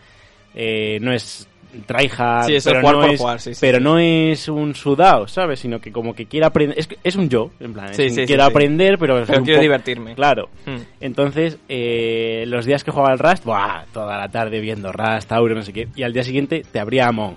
eh, 0.54 0.98
no 1.00 1.12
es 1.12 1.48
tryhard, 1.86 2.46
Sí, 2.46 2.56
pero, 2.64 2.82
no, 2.82 3.04
es, 3.04 3.18
jugar, 3.20 3.40
sí, 3.40 3.52
sí, 3.54 3.60
pero 3.60 3.80
no 3.80 3.98
es 3.98 4.48
un 4.48 4.76
sudao, 4.76 5.26
¿sabes? 5.26 5.58
Sino 5.58 5.80
que 5.80 5.90
como 5.90 6.14
que 6.14 6.26
quiere 6.26 6.46
aprender, 6.46 6.78
es, 6.78 6.88
es 7.02 7.16
un 7.16 7.28
yo, 7.28 7.50
en 7.58 7.72
plan, 7.72 7.90
es 7.90 7.98
un 8.16 8.26
quiero 8.26 8.44
aprender, 8.44 8.96
pero, 8.96 9.16
Pero 9.26 9.42
quiero 9.42 9.56
poco- 9.56 9.60
divertirme. 9.62 10.14
Claro. 10.14 10.50
Mm. 10.66 10.76
Entonces, 11.00 11.58
eh, 11.68 12.44
los 12.46 12.64
días 12.64 12.84
que 12.84 12.92
jugaba 12.92 13.10
al 13.12 13.18
Rust, 13.18 13.44
¡buah! 13.44 13.86
toda 13.92 14.16
la 14.18 14.28
tarde 14.28 14.60
viendo 14.60 14.92
Rust, 14.92 15.32
Auron, 15.32 15.58
no 15.58 15.64
sé 15.64 15.72
qué, 15.72 15.88
y 15.96 16.04
al 16.04 16.12
día 16.12 16.22
siguiente 16.22 16.62
te 16.70 16.78
abría 16.78 17.08
Among. 17.08 17.36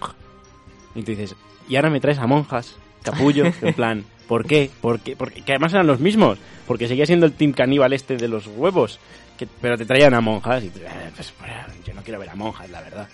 Y 0.93 1.01
tú 1.01 1.11
dices, 1.11 1.35
y 1.67 1.75
ahora 1.75 1.89
me 1.89 1.99
traes 1.99 2.19
a 2.19 2.27
monjas, 2.27 2.77
capullo, 3.03 3.45
en 3.63 3.73
plan, 3.73 4.05
¿por 4.27 4.45
qué? 4.45 4.69
¿Por 4.81 4.99
qué? 4.99 5.15
Porque 5.15 5.41
que 5.41 5.51
además 5.53 5.73
eran 5.73 5.87
los 5.87 5.99
mismos, 5.99 6.37
porque 6.67 6.87
seguía 6.87 7.07
siendo 7.07 7.25
el 7.25 7.33
team 7.33 7.53
caníbal 7.53 7.91
este 7.93 8.17
de 8.17 8.27
los 8.27 8.45
huevos, 8.45 8.99
que, 9.37 9.47
pero 9.61 9.77
te 9.77 9.85
traían 9.85 10.13
a 10.13 10.21
monjas 10.21 10.63
y 10.63 10.67
"Eh, 10.67 10.71
pues, 11.15 11.31
pues, 11.37 11.51
yo 11.85 11.93
no 11.93 12.01
quiero 12.01 12.19
ver 12.19 12.29
a 12.29 12.35
monjas, 12.35 12.69
la 12.69 12.81
verdad. 12.81 13.07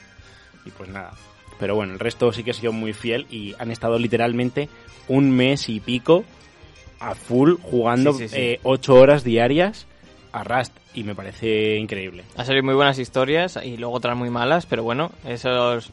Y 0.66 0.72
pues 0.72 0.90
nada. 0.90 1.12
Pero 1.60 1.76
bueno, 1.76 1.94
el 1.94 2.00
resto 2.00 2.32
sí 2.34 2.44
que 2.44 2.52
ha 2.52 2.54
sido 2.54 2.72
muy 2.72 2.94
fiel 2.94 3.28
y 3.30 3.54
han 3.60 3.70
estado 3.72 4.00
literalmente 4.00 4.70
un 5.08 5.30
mes 5.32 5.70
y 5.70 5.80
pico 5.80 6.24
a 7.00 7.14
full 7.16 7.56
jugando 7.62 8.14
Sí, 8.14 8.28
sí, 8.28 8.30
sí. 8.30 8.36
eh, 8.40 8.60
ocho 8.64 8.96
horas 8.96 9.24
diarias 9.24 9.86
a 10.32 10.44
Rust 10.44 10.74
y 10.96 11.04
me 11.04 11.14
parece 11.14 11.76
increíble. 11.78 12.24
Ha 12.38 12.46
salido 12.46 12.64
muy 12.64 12.74
buenas 12.76 12.98
historias 12.98 13.60
y 13.64 13.78
luego 13.78 13.94
otras 13.96 14.16
muy 14.18 14.30
malas, 14.30 14.66
pero 14.66 14.84
bueno, 14.84 15.12
esos 15.26 15.92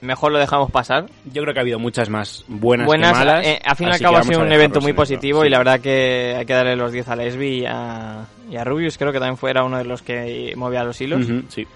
mejor 0.00 0.32
lo 0.32 0.38
dejamos 0.38 0.70
pasar. 0.70 1.06
Yo 1.32 1.42
creo 1.42 1.52
que 1.54 1.60
ha 1.60 1.62
habido 1.62 1.78
muchas 1.78 2.08
más 2.08 2.44
buenas, 2.48 2.86
buenas, 2.86 3.12
que 3.12 3.18
malas. 3.18 3.46
eh, 3.46 3.60
al 3.64 3.76
fin 3.76 3.88
y 3.88 3.90
al 3.92 4.00
cabo 4.00 4.16
ha 4.16 4.22
sido 4.22 4.40
un 4.40 4.52
evento 4.52 4.80
muy 4.80 4.92
positivo 4.92 5.42
Sí. 5.42 5.46
y 5.48 5.50
la 5.50 5.58
verdad 5.58 5.80
que 5.80 6.34
hay 6.38 6.46
que 6.46 6.52
darle 6.54 6.76
los 6.76 6.92
10 6.92 7.08
a 7.08 7.16
Lesbi 7.16 7.60
y 7.60 7.66
a, 7.66 8.26
y 8.50 8.56
a 8.56 8.64
Rubius, 8.64 8.96
creo 8.98 9.12
que 9.12 9.18
también 9.18 9.36
fuera 9.36 9.62
uno 9.64 9.78
de 9.78 9.84
los 9.84 10.02
que 10.02 10.52
movía 10.56 10.84
los 10.84 11.00
hilos, 11.00 11.26
sí. 11.48 11.66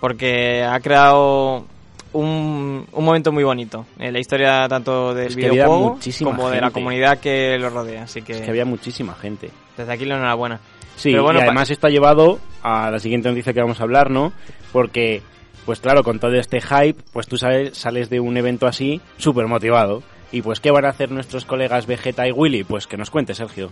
porque 0.00 0.62
ha 0.62 0.78
creado 0.80 1.64
un, 2.12 2.86
un 2.92 3.04
momento 3.04 3.32
muy 3.32 3.44
bonito 3.44 3.86
en 3.98 4.12
la 4.12 4.18
historia 4.18 4.66
tanto 4.68 5.14
del 5.14 5.28
Es 5.28 5.36
que 5.36 5.46
había 5.46 5.64
videojuego 5.64 5.98
como 6.24 6.50
de 6.50 6.60
la 6.60 6.70
comunidad 6.70 7.18
que 7.20 7.56
lo 7.58 7.70
rodea, 7.70 8.02
así 8.02 8.22
que, 8.22 8.32
Es 8.34 8.40
que 8.42 8.50
había 8.50 8.64
muchísima 8.64 9.14
gente. 9.14 9.50
desde 9.76 9.92
aquí 9.92 10.04
la 10.04 10.16
enhorabuena. 10.16 10.60
Sí, 10.96 11.10
Pero 11.10 11.22
bueno, 11.22 11.40
y 11.40 11.42
además 11.44 11.70
esto 11.70 11.86
ha 11.86 11.90
llevado 11.90 12.38
a 12.62 12.90
la 12.90 12.98
siguiente 13.00 13.28
noticia 13.30 13.54
que 13.54 13.60
vamos 13.62 13.80
a 13.80 13.84
hablar, 13.84 14.10
¿no? 14.10 14.30
Porque, 14.72 15.22
pues 15.64 15.80
claro, 15.80 16.02
con 16.02 16.18
todo 16.18 16.34
este 16.34 16.60
hype, 16.60 17.02
pues 17.12 17.26
tú 17.26 17.36
sales, 17.36 17.76
sales 17.76 18.10
de 18.10 18.20
un 18.20 18.36
evento 18.36 18.66
así 18.66 19.00
súper 19.16 19.46
motivado. 19.46 20.02
Y 20.32 20.40
pues, 20.40 20.60
¿qué 20.60 20.70
van 20.70 20.86
a 20.86 20.88
hacer 20.88 21.10
nuestros 21.10 21.44
colegas 21.44 21.86
Vegeta 21.86 22.26
y 22.26 22.32
Willy? 22.32 22.64
Pues 22.64 22.86
que 22.86 22.96
nos 22.96 23.10
cuente, 23.10 23.34
Sergio. 23.34 23.70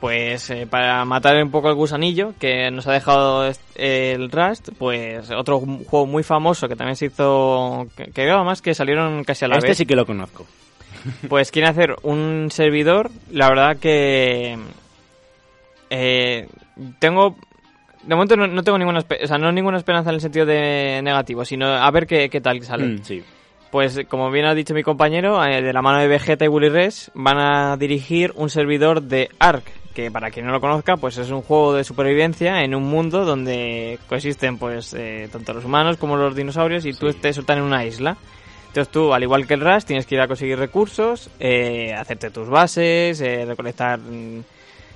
Pues 0.00 0.48
eh, 0.48 0.66
para 0.66 1.04
matar 1.04 1.42
un 1.42 1.50
poco 1.50 1.68
el 1.68 1.74
gusanillo 1.74 2.32
que 2.38 2.70
nos 2.70 2.86
ha 2.86 2.92
dejado 2.92 3.52
el 3.74 4.30
Rust, 4.30 4.70
pues 4.78 5.30
otro 5.30 5.60
juego 5.60 6.06
muy 6.06 6.22
famoso 6.22 6.68
que 6.68 6.76
también 6.76 6.96
se 6.96 7.06
hizo, 7.06 7.86
que, 7.94 8.06
creo 8.10 8.36
además 8.36 8.62
que 8.62 8.72
salieron 8.72 9.24
casi 9.24 9.44
a 9.44 9.48
la 9.48 9.56
este 9.56 9.68
vez, 9.68 9.76
sí 9.76 9.84
que 9.84 9.96
lo 9.96 10.06
conozco. 10.06 10.46
pues 11.28 11.50
quieren 11.50 11.70
hacer 11.70 11.96
un 12.02 12.48
servidor, 12.50 13.10
la 13.30 13.50
verdad 13.50 13.76
que 13.76 14.56
eh, 15.90 16.48
tengo, 16.98 17.36
de 18.02 18.14
momento 18.14 18.36
no, 18.36 18.46
no 18.46 18.62
tengo 18.62 18.78
ninguna, 18.78 19.00
o 19.00 19.26
sea, 19.26 19.38
no 19.38 19.52
ninguna 19.52 19.76
esperanza 19.78 20.10
en 20.10 20.14
el 20.14 20.20
sentido 20.20 20.46
de 20.46 21.00
negativo, 21.02 21.44
sino 21.44 21.66
a 21.66 21.90
ver 21.90 22.06
qué, 22.06 22.28
qué 22.30 22.40
tal 22.40 22.62
sale. 22.62 22.84
Mm, 22.86 23.02
sí. 23.04 23.22
Pues 23.70 24.00
como 24.08 24.30
bien 24.30 24.46
ha 24.46 24.54
dicho 24.54 24.74
mi 24.74 24.82
compañero, 24.82 25.44
eh, 25.44 25.62
de 25.62 25.72
la 25.72 25.80
mano 25.82 25.98
de 26.00 26.08
Vegeta 26.08 26.44
y 26.44 26.48
Willy 26.48 26.70
Res 26.70 27.10
van 27.14 27.38
a 27.38 27.76
dirigir 27.76 28.32
un 28.34 28.50
servidor 28.50 29.02
de 29.02 29.28
Ark, 29.38 29.62
que 29.94 30.10
para 30.10 30.30
quien 30.30 30.46
no 30.46 30.52
lo 30.52 30.60
conozca, 30.60 30.96
pues 30.96 31.18
es 31.18 31.30
un 31.30 31.42
juego 31.42 31.74
de 31.74 31.84
supervivencia 31.84 32.62
en 32.64 32.74
un 32.74 32.82
mundo 32.82 33.24
donde 33.24 33.98
coexisten 34.08 34.58
pues 34.58 34.92
eh, 34.94 35.28
tanto 35.30 35.52
los 35.52 35.64
humanos 35.64 35.98
como 35.98 36.16
los 36.16 36.34
dinosaurios 36.34 36.84
y 36.84 36.94
tú 36.94 37.12
Sí. 37.12 37.18
te 37.20 37.32
sueltan 37.32 37.58
en 37.58 37.64
una 37.64 37.84
isla. 37.84 38.16
Entonces 38.68 38.90
tú, 38.92 39.12
al 39.12 39.22
igual 39.22 39.46
que 39.46 39.54
el 39.54 39.60
Rust, 39.60 39.86
tienes 39.88 40.06
que 40.06 40.14
ir 40.16 40.20
a 40.20 40.26
conseguir 40.28 40.58
recursos, 40.58 41.28
eh, 41.40 41.92
hacerte 41.96 42.30
tus 42.30 42.48
bases, 42.48 43.20
eh, 43.20 43.44
recolectar 43.44 43.98
mm, 43.98 44.40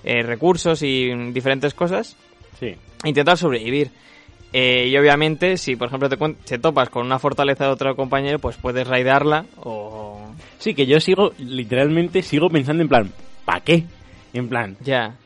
eh, 0.05 0.23
recursos 0.23 0.83
y 0.83 1.12
mm, 1.14 1.33
diferentes 1.33 1.75
cosas 1.75 2.17
Sí. 2.59 2.75
intentar 3.05 3.37
sobrevivir. 3.37 3.90
Eh, 4.53 4.87
y 4.88 4.97
obviamente, 4.97 5.57
si 5.57 5.75
por 5.75 5.88
ejemplo 5.88 6.09
te, 6.09 6.17
te 6.17 6.59
topas 6.59 6.88
con 6.88 7.05
una 7.05 7.19
fortaleza 7.19 7.64
de 7.64 7.71
otro 7.71 7.97
compañero, 7.97 8.38
pues 8.38 8.57
puedes 8.57 8.87
raidarla 8.87 9.47
o... 9.57 10.21
Sí, 10.59 10.75
que 10.75 10.87
yo 10.87 11.01
sigo, 11.01 11.33
literalmente 11.38 12.23
sigo 12.23 12.49
pensando 12.49 12.83
en 12.83 12.88
plan, 12.88 13.12
¿para 13.45 13.61
qué? 13.61 13.83
En 14.33 14.49
plan, 14.49 14.77
Ya. 14.81 15.17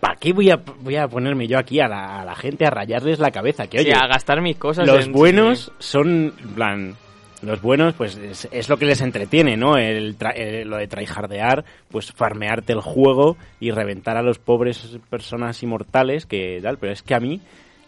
¿para 0.00 0.16
qué 0.16 0.32
voy 0.32 0.50
a, 0.50 0.56
voy 0.80 0.96
a 0.96 1.06
ponerme 1.06 1.46
yo 1.46 1.58
aquí 1.58 1.80
a 1.80 1.88
la, 1.88 2.20
a 2.22 2.24
la 2.24 2.34
gente 2.34 2.64
a 2.66 2.70
rayarles 2.70 3.18
la 3.18 3.30
cabeza? 3.30 3.66
Que 3.66 3.78
Sí, 3.80 3.84
oye, 3.88 3.94
a 3.94 4.06
gastar 4.06 4.40
mis 4.40 4.56
cosas. 4.56 4.86
los 4.86 5.04
en- 5.04 5.12
buenos 5.12 5.70
son, 5.78 6.32
en 6.40 6.54
plan, 6.54 6.94
los 7.42 7.60
buenos, 7.60 7.94
pues 7.94 8.16
es, 8.16 8.48
es 8.52 8.68
lo 8.68 8.76
que 8.78 8.86
les 8.86 9.00
entretiene, 9.00 9.56
¿no? 9.56 9.76
El, 9.76 10.16
tra- 10.18 10.32
eh, 10.36 10.64
lo 10.64 10.76
de 10.76 10.86
tryhardear, 10.86 11.64
pues 11.90 12.12
farmearte 12.12 12.72
el 12.72 12.80
juego 12.80 13.36
y 13.60 13.70
reventar 13.72 14.16
a 14.16 14.22
los 14.22 14.38
pobres 14.38 14.96
personas 15.10 15.62
inmortales, 15.62 16.24
que 16.26 16.60
tal, 16.62 16.78
pero 16.78 16.92
es 16.92 17.02
que 17.02 17.14
a 17.14 17.20
mí, 17.20 17.40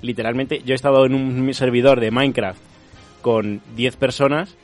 literalmente, 0.03 0.63
yo 0.65 0.73
he 0.73 0.77
estado 0.77 1.07
en 1.07 1.15
un 1.15 1.55
servidor 1.55 2.01
de 2.01 2.11
Minecraft 2.11 2.61
con 3.23 3.61
10 3.77 3.97
personas 3.97 4.57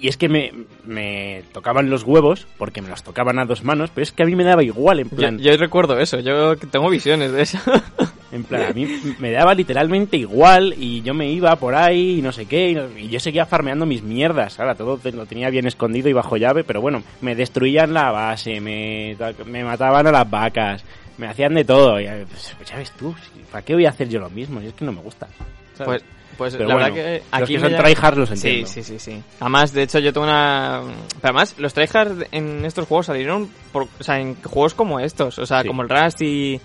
y 0.00 0.08
es 0.08 0.16
que 0.16 0.28
me, 0.28 0.52
me 0.84 1.42
tocaban 1.52 1.90
los 1.90 2.04
huevos, 2.04 2.46
porque 2.56 2.82
me 2.82 2.88
los 2.88 3.02
tocaban 3.02 3.38
a 3.38 3.44
dos 3.46 3.64
manos, 3.64 3.90
pero 3.94 4.02
es 4.02 4.12
que 4.12 4.22
a 4.22 4.26
mí 4.26 4.36
me 4.36 4.44
daba 4.44 4.62
igual, 4.62 5.00
en 5.00 5.10
Yo, 5.10 5.16
plan, 5.16 5.38
yo 5.38 5.56
recuerdo 5.56 5.98
eso, 5.98 6.20
yo 6.20 6.56
tengo 6.56 6.88
visiones 6.90 7.32
de 7.32 7.42
eso. 7.42 7.58
en 8.30 8.44
plan, 8.44 8.62
a 8.70 8.72
mí 8.72 8.86
me 9.18 9.30
daba 9.30 9.54
literalmente 9.54 10.16
igual 10.16 10.74
y 10.76 11.02
yo 11.02 11.14
me 11.14 11.30
iba 11.30 11.54
por 11.56 11.74
ahí 11.74 12.18
y 12.18 12.22
no 12.22 12.32
sé 12.32 12.46
qué, 12.46 12.90
y, 12.96 13.08
yo 13.08 13.20
seguía 13.20 13.46
farmeando 13.46 13.86
mis 13.86 14.02
mierdas, 14.02 14.58
ahora 14.60 14.74
todo 14.74 14.98
lo 15.12 15.26
tenía 15.26 15.50
bien 15.50 15.66
escondido 15.66 16.08
y 16.08 16.12
bajo 16.12 16.36
llave, 16.36 16.64
pero 16.64 16.80
bueno, 16.80 17.02
me 17.20 17.34
destruían 17.34 17.94
la 17.94 18.10
base, 18.10 18.60
me, 18.60 19.16
me 19.46 19.64
mataban 19.64 20.06
a 20.06 20.12
las 20.12 20.28
vacas, 20.28 20.84
me 21.16 21.26
hacían 21.26 21.54
de 21.54 21.64
todo, 21.64 22.00
y, 22.00 22.06
pues, 22.28 22.54
ya 22.66 22.76
ves 22.76 22.90
tú, 22.92 23.14
¿para 23.50 23.64
qué 23.64 23.74
voy 23.74 23.86
a 23.86 23.90
hacer 23.90 24.08
yo 24.08 24.20
lo 24.20 24.30
mismo? 24.30 24.60
Y 24.60 24.66
es 24.66 24.74
que 24.74 24.84
no 24.84 24.92
me 24.92 25.00
gusta. 25.00 25.26
¿sabes? 25.74 26.02
Pues, 26.02 26.18
pues 26.36 26.54
Pero 26.56 26.68
la 26.68 26.74
bueno, 26.74 26.94
verdad 26.94 27.04
que 27.04 27.18
los 27.18 27.42
aquí 27.42 27.52
que 27.54 27.58
me 27.58 27.68
son 27.70 27.78
tryhards 27.78 28.16
los 28.18 28.28
Sí, 28.28 28.34
entiendo. 28.34 28.68
sí, 28.68 28.82
sí, 28.84 28.98
sí. 28.98 29.22
Además, 29.40 29.72
de 29.72 29.82
hecho, 29.82 29.98
yo 29.98 30.12
tengo 30.12 30.26
una... 30.26 30.82
Pero 31.20 31.20
además, 31.22 31.54
los 31.58 31.74
tryhards 31.74 32.26
en 32.30 32.64
estos 32.64 32.86
juegos 32.86 33.06
salieron 33.06 33.48
por... 33.72 33.88
O 33.98 34.04
sea, 34.04 34.20
en 34.20 34.36
juegos 34.36 34.74
como 34.74 35.00
estos. 35.00 35.38
O 35.40 35.46
sea, 35.46 35.62
Sí. 35.62 35.68
como 35.68 35.82
el 35.82 35.88
Rust 35.88 36.22
y 36.22 36.60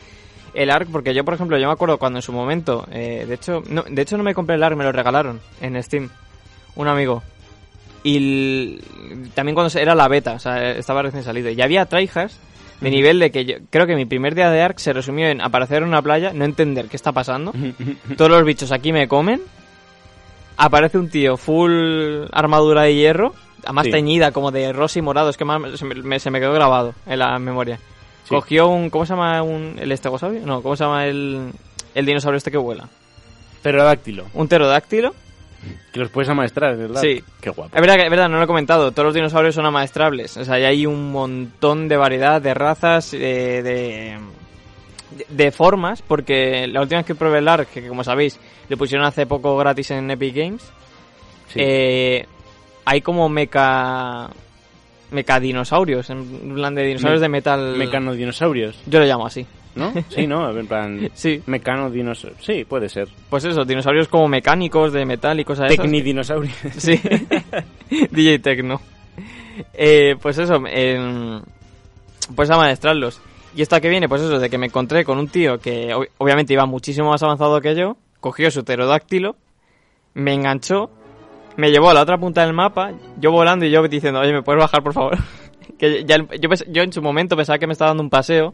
el 0.53 0.69
Ark. 0.71 0.87
Porque 0.91 1.13
yo, 1.13 1.23
por 1.25 1.33
ejemplo, 1.33 1.57
yo 1.57 1.67
me 1.67 1.73
acuerdo 1.73 1.97
cuando 1.97 2.19
en 2.19 2.23
su 2.23 2.31
momento... 2.33 2.85
eh, 2.91 3.25
de 3.27 3.33
hecho, 3.35 3.63
no, 3.69 3.83
de 3.83 4.01
hecho 4.01 4.17
no 4.17 4.23
me 4.23 4.33
compré 4.33 4.55
el 4.55 4.63
Ark, 4.63 4.75
me 4.75 4.83
lo 4.83 4.91
regalaron 4.91 5.39
en 5.61 5.81
Steam. 5.83 6.09
Un 6.75 6.87
amigo. 6.87 7.21
Y 8.03 8.17
el- 8.17 9.29
también 9.33 9.55
cuando 9.55 9.69
se- 9.69 9.81
era 9.81 9.95
la 9.95 10.07
beta, 10.07 10.33
o 10.33 10.39
sea, 10.39 10.71
estaba 10.71 11.01
recién 11.03 11.23
salido. 11.23 11.49
Y 11.49 11.61
había 11.61 11.85
tryhards 11.85 12.37
de 12.81 12.89
nivel 12.91 13.19
de 13.19 13.31
que 13.31 13.45
yo 13.45 13.55
creo 13.69 13.87
que 13.87 13.95
mi 13.95 14.05
primer 14.05 14.35
día 14.35 14.49
de 14.49 14.61
Ark 14.61 14.77
se 14.79 14.91
resumió 14.91 15.27
en 15.27 15.39
aparecer 15.39 15.83
en 15.83 15.87
una 15.87 16.01
playa, 16.01 16.33
no 16.33 16.43
entender 16.43 16.87
qué 16.87 16.97
está 16.97 17.11
pasando. 17.13 17.53
Todos 18.17 18.29
los 18.31 18.43
bichos 18.43 18.71
aquí 18.73 18.91
me 18.91 19.07
comen. 19.07 19.41
Aparece 20.57 20.97
un 20.97 21.09
tío 21.09 21.35
full 21.37 22.25
armadura 22.31 22.83
de 22.83 22.93
hierro, 22.95 23.33
además 23.63 23.85
Sí. 23.85 23.91
teñida 23.91 24.31
como 24.31 24.51
de 24.51 24.71
rosa 24.73 24.99
y 24.99 25.01
morado, 25.01 25.29
es 25.29 25.37
que 25.37 25.45
más- 25.45 25.79
se, 25.79 25.85
me, 25.85 26.19
se 26.19 26.29
me 26.29 26.39
quedó 26.39 26.53
grabado 26.53 26.93
en 27.07 27.19
la 27.19 27.39
memoria. 27.39 27.79
Sí. 28.23 28.29
Cogió 28.29 28.67
un, 28.69 28.89
¿cómo 28.89 29.05
se 29.05 29.13
llama 29.13 29.41
un, 29.41 29.75
el 29.79 29.91
estegosaurio? 29.91 30.45
No, 30.45 30.62
¿cómo 30.62 30.75
se 30.75 30.83
llama 30.83 31.05
el, 31.05 31.51
el 31.93 32.05
dinosaurio 32.05 32.38
este 32.38 32.51
que 32.51 32.57
vuela? 32.57 32.88
Pterodáctilo, 33.62 34.25
Un 34.33 34.47
pterodáctilo. 34.47 35.13
que 35.91 35.99
los 35.99 36.09
puedes 36.09 36.29
amaestrar, 36.29 36.75
¿verdad? 36.77 37.01
Sí. 37.01 37.23
Qué 37.41 37.49
guapo. 37.49 37.75
Es 37.75 37.81
verdad, 37.81 37.99
es 38.03 38.09
verdad, 38.09 38.29
no 38.29 38.38
lo 38.38 38.43
he 38.43 38.47
comentado, 38.47 38.91
todos 38.91 39.05
los 39.07 39.13
dinosaurios 39.15 39.55
son 39.55 39.65
amaestrables, 39.65 40.36
o 40.38 40.43
sea, 40.45 40.59
y 40.59 40.63
hay 40.63 40.86
un 40.86 41.12
montón 41.12 41.88
de 41.88 41.97
variedad 41.97 42.41
de 42.41 42.53
razas, 42.53 43.13
eh, 43.13 43.62
de, 43.63 44.17
de, 45.17 45.25
de 45.29 45.51
formas, 45.51 46.01
porque 46.01 46.67
la 46.67 46.81
última 46.81 46.99
vez 46.99 47.05
que 47.07 47.15
probé 47.15 47.39
el 47.39 47.47
Ark, 47.47 47.67
que 47.73 47.88
como 47.88 48.03
sabéis, 48.03 48.39
lo 48.69 48.77
pusieron 48.77 49.05
hace 49.05 49.25
poco 49.25 49.55
gratis 49.57 49.91
en 49.91 50.09
Epic 50.12 50.36
Games, 50.36 50.63
Sí. 51.49 51.59
Eh, 51.62 52.25
hay 52.86 53.01
como 53.01 53.29
meca 53.29 54.29
meca 55.13 55.39
dinosaurios, 55.39 56.10
en 56.10 56.54
plan 56.56 56.76
de 56.76 56.84
dinosaurios 56.84 57.21
Me- 57.21 57.26
de 57.26 57.30
metal. 57.30 57.76
Mecanodinosaurios. 57.78 58.82
Yo 58.86 58.99
lo 58.99 59.06
llamo 59.06 59.26
así. 59.26 59.45
¿No? 59.76 59.91
Sí, 60.10 60.28
¿no? 60.28 60.49
En 60.56 60.67
plan... 60.67 61.10
Sí. 61.15 61.41
Mecano, 61.47 61.89
dinosaurios... 61.89 62.43
Sí, 62.45 62.63
puede 62.65 62.89
ser. 62.89 63.08
Pues 63.30 63.43
eso, 63.45 63.65
dinosaurios 63.65 64.08
como 64.08 64.28
mecánicos 64.28 64.93
de 64.93 65.04
metal 65.06 65.39
y 65.39 65.43
cosas 65.45 65.69
Tecni 65.69 66.02
dinosaurios. 66.02 66.54
Sí. 66.78 66.99
DJ 68.12 68.39
Tecno. 68.39 68.82
Eh, 69.73 70.15
pues 70.21 70.38
eso, 70.38 70.62
eh, 70.67 71.39
pues 72.36 72.49
a 72.49 72.58
maestrarlos. 72.58 73.19
Y 73.56 73.62
esto 73.62 73.76
a 73.76 73.80
qué 73.82 73.89
viene, 73.89 74.10
pues 74.10 74.21
eso, 74.21 74.39
de 74.39 74.49
que 74.49 74.58
me 74.58 74.65
encontré 74.67 75.04
con 75.06 75.17
un 75.19 75.28
tío 75.28 75.60
que 75.60 75.93
ob- 75.93 76.10
obviamente 76.17 76.54
iba 76.54 76.65
muchísimo 76.65 77.10
más 77.10 77.21
avanzado 77.23 77.62
que 77.62 77.76
yo, 77.76 77.97
cogió 78.19 78.49
su 78.49 78.63
pterodáctilo, 78.63 79.36
me 80.15 80.34
enganchó, 80.34 80.89
me 81.57 81.71
llevó 81.71 81.89
a 81.89 81.93
la 81.93 82.01
otra 82.01 82.17
punta 82.17 82.41
del 82.41 82.53
mapa, 82.53 82.93
yo 83.19 83.31
volando 83.31 83.65
y 83.65 83.71
yo 83.71 83.81
diciendo, 83.87 84.19
oye, 84.19 84.33
¿me 84.33 84.41
puedes 84.41 84.61
bajar, 84.61 84.83
por 84.83 84.93
favor? 84.93 85.17
que 85.77 86.03
ya, 86.05 86.17
yo, 86.67 86.81
en 86.83 86.93
su 86.93 87.01
momento 87.01 87.35
pensaba 87.35 87.59
que 87.59 87.67
me 87.67 87.73
estaba 87.73 87.89
dando 87.89 88.03
un 88.03 88.09
paseo, 88.09 88.53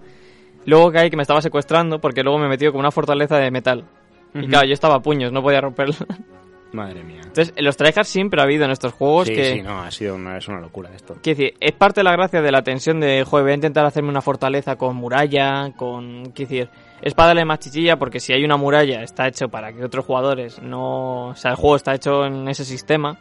luego 0.65 0.91
caí 0.91 1.09
que 1.09 1.17
me 1.17 1.23
estaba 1.23 1.41
secuestrando 1.41 1.99
porque 1.99 2.23
luego 2.23 2.39
me 2.39 2.47
metió 2.47 2.71
como 2.71 2.79
una 2.79 2.91
fortaleza 2.91 3.37
de 3.37 3.51
metal. 3.51 3.85
Y 4.33 4.47
claro, 4.47 4.67
yo 4.67 4.73
estaba 4.73 4.95
a 4.95 4.99
puños, 4.99 5.31
no 5.31 5.41
podía 5.41 5.61
romperla. 5.61 5.95
Madre 6.71 7.03
mía. 7.03 7.21
Entonces, 7.23 7.51
los 7.57 7.75
tryhards 7.77 8.07
siempre 8.07 8.39
ha 8.39 8.43
habido 8.43 8.63
en 8.65 8.69
estos 8.69 8.93
juegos 8.93 9.27
Sí, 9.27 9.33
que... 9.33 9.55
sí, 9.55 9.61
no, 9.63 9.81
ha 9.81 9.89
sido 9.89 10.13
una, 10.15 10.37
es 10.37 10.47
una 10.47 10.59
locura 10.59 10.91
esto. 10.95 11.15
Quiero 11.21 11.39
decir, 11.39 11.57
es 11.59 11.71
parte 11.71 12.01
de 12.01 12.03
la 12.03 12.11
gracia 12.11 12.43
de 12.43 12.51
la 12.51 12.61
tensión 12.61 12.99
de, 12.99 13.23
joder, 13.23 13.43
voy 13.43 13.51
a 13.53 13.55
intentar 13.55 13.85
hacerme 13.87 14.09
una 14.09 14.21
fortaleza 14.21 14.75
con 14.75 14.95
muralla, 14.95 15.71
con, 15.75 16.31
quiero 16.31 16.49
decir, 16.49 16.69
es 17.01 17.13
para 17.13 17.27
darle 17.27 17.45
más 17.45 17.59
chichilla 17.59 17.97
porque 17.97 18.19
si 18.19 18.33
hay 18.33 18.43
una 18.43 18.57
muralla 18.57 19.01
está 19.03 19.27
hecho 19.27 19.49
para 19.49 19.71
que 19.73 19.83
otros 19.83 20.05
jugadores 20.05 20.61
no, 20.61 21.27
o 21.29 21.35
sea, 21.35 21.51
el 21.51 21.57
juego 21.57 21.75
está 21.75 21.93
hecho 21.95 22.25
en 22.25 22.47
ese 22.47 22.65
sistema. 22.65 23.17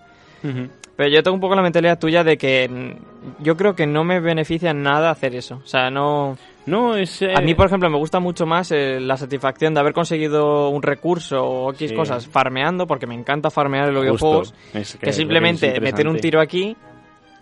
Pero 0.96 1.10
yo 1.10 1.22
tengo 1.22 1.34
un 1.34 1.40
poco 1.40 1.54
la 1.56 1.62
mentalidad 1.62 1.98
tuya 1.98 2.22
de 2.24 2.36
que 2.38 2.96
yo 3.40 3.56
creo 3.56 3.74
que 3.74 3.86
no 3.86 4.04
me 4.04 4.20
beneficia 4.20 4.70
en 4.70 4.82
nada 4.82 5.10
hacer 5.10 5.34
eso. 5.34 5.60
O 5.64 5.66
sea, 5.66 5.90
no... 5.90 6.36
No, 6.66 6.96
es... 6.96 7.22
eh, 7.22 7.32
A 7.36 7.40
mí, 7.40 7.54
por 7.54 7.66
ejemplo, 7.66 7.88
me 7.88 7.96
gusta 7.98 8.20
mucho 8.20 8.46
más 8.46 8.70
eh, 8.72 9.00
la 9.00 9.16
satisfacción 9.16 9.74
de 9.74 9.80
haber 9.80 9.92
conseguido 9.94 10.68
un 10.68 10.82
recurso 10.82 11.42
o 11.42 11.72
X 11.72 11.90
Sí. 11.90 11.96
cosas 11.96 12.26
farmeando, 12.26 12.86
porque 12.86 13.06
me 13.06 13.14
encanta 13.14 13.50
farmear 13.50 13.88
en 13.88 13.94
los 13.94 14.02
videojuegos 14.02 14.54
es 14.74 14.96
que, 14.96 15.12
simplemente 15.12 15.74
es 15.76 15.80
meter 15.80 16.06
un 16.06 16.18
tiro 16.18 16.40
aquí, 16.40 16.76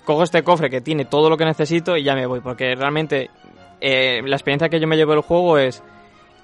cojo 0.05 0.22
este 0.22 0.42
cofre 0.42 0.70
que 0.70 0.81
tiene 0.81 1.05
todo 1.07 1.29
lo 1.29 1.37
que 1.37 1.44
necesito 1.44 1.96
y 1.96 2.05
ya 2.05 2.14
me 2.14 2.27
voy. 2.27 2.40
Porque 2.40 2.75
realmente 2.77 3.31
eh, 3.81 4.20
la 4.25 4.37
experiencia 4.37 4.68
que 4.68 4.79
yo 4.81 4.87
me 4.87 4.96
llevo 4.96 5.12
del 5.12 5.22
juego 5.22 5.59
es, 5.59 5.83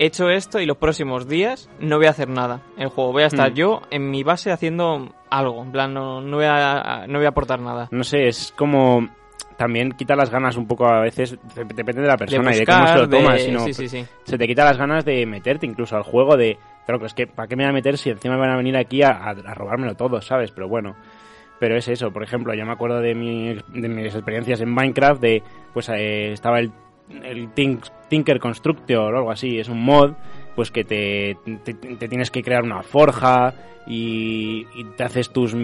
he 0.02 0.06
hecho 0.06 0.28
esto 0.30 0.60
y 0.60 0.66
los 0.66 0.76
próximos 0.76 1.28
días 1.28 1.68
no 1.80 1.96
voy 1.96 2.06
a 2.06 2.10
hacer 2.10 2.28
nada 2.28 2.60
en 2.76 2.82
el 2.84 2.88
juego. 2.88 3.12
Voy 3.12 3.22
a 3.22 3.26
estar 3.26 3.50
Hmm. 3.52 3.54
yo 3.54 3.80
en 3.90 4.10
mi 4.10 4.22
base 4.22 4.50
haciendo 4.52 5.14
algo. 5.30 5.62
En 5.62 5.72
plan, 5.72 5.92
no, 5.94 6.20
no, 6.20 6.36
voy, 6.36 6.46
a, 6.48 7.06
no 7.08 7.18
voy 7.18 7.26
a 7.26 7.30
aportar 7.30 7.60
nada. 7.60 7.88
No 7.90 8.04
sé, 8.04 8.26
es 8.28 8.52
como... 8.56 9.08
También 9.56 9.92
quita 9.92 10.16
las 10.16 10.30
ganas 10.30 10.56
un 10.56 10.66
poco 10.66 10.86
a 10.86 11.00
veces, 11.00 11.38
de- 11.54 11.64
depende 11.64 12.00
de 12.02 12.08
la 12.08 12.16
persona 12.16 12.50
de 12.50 12.56
y 12.56 12.60
de 12.60 12.66
cómo 12.66 12.86
se 12.88 12.94
lo 12.96 13.06
de- 13.06 13.16
tomas. 13.18 13.42
sino- 13.42 13.60
sí, 13.60 13.74
sí, 13.74 13.88
sí. 13.88 14.04
Se 14.24 14.36
te 14.38 14.46
quita 14.48 14.64
las 14.64 14.76
ganas 14.78 15.04
de 15.04 15.24
meterte 15.26 15.66
incluso 15.66 15.94
al 15.96 16.02
juego 16.02 16.36
de... 16.36 16.58
Claro, 16.86 17.04
es 17.06 17.14
que 17.14 17.26
¿para 17.28 17.46
qué 17.46 17.54
me 17.54 17.62
voy 17.64 17.70
a 17.70 17.72
meter 17.74 17.96
si 17.98 18.10
encima 18.10 18.36
van 18.36 18.50
a 18.50 18.56
venir 18.56 18.76
aquí 18.76 19.02
a, 19.02 19.10
a- 19.10 19.30
a 19.30 19.54
robármelo 19.54 19.94
todo, 19.94 20.20
¿sabes? 20.20 20.50
Pero 20.50 20.68
bueno... 20.68 20.96
Pero 21.60 21.76
es 21.76 21.86
eso, 21.86 22.10
por 22.10 22.24
ejemplo, 22.24 22.52
yo 22.54 22.66
me 22.66 22.72
acuerdo 22.72 23.00
de, 23.00 23.14
mi- 23.14 23.54
de 23.54 23.88
mis 23.88 24.12
experiencias 24.12 24.60
en 24.62 24.74
Minecraft, 24.74 25.20
de 25.20 25.44
pues 25.72 25.88
eh, 25.90 26.32
estaba 26.32 26.58
el, 26.58 26.72
el 27.10 27.48
Tink- 27.54 27.90
Tinker 28.08 28.38
Constructor 28.38 29.14
o 29.14 29.18
algo 29.18 29.30
así, 29.30 29.58
es 29.58 29.68
un 29.68 29.82
mod, 29.82 30.12
pues 30.54 30.70
que 30.70 30.84
te, 30.84 31.36
te, 31.64 31.74
te 31.74 32.08
tienes 32.08 32.30
que 32.30 32.42
crear 32.42 32.62
una 32.62 32.82
forja 32.82 33.54
y, 33.86 34.64
y 34.76 34.84
te 34.96 35.02
haces 35.02 35.30
tus, 35.30 35.56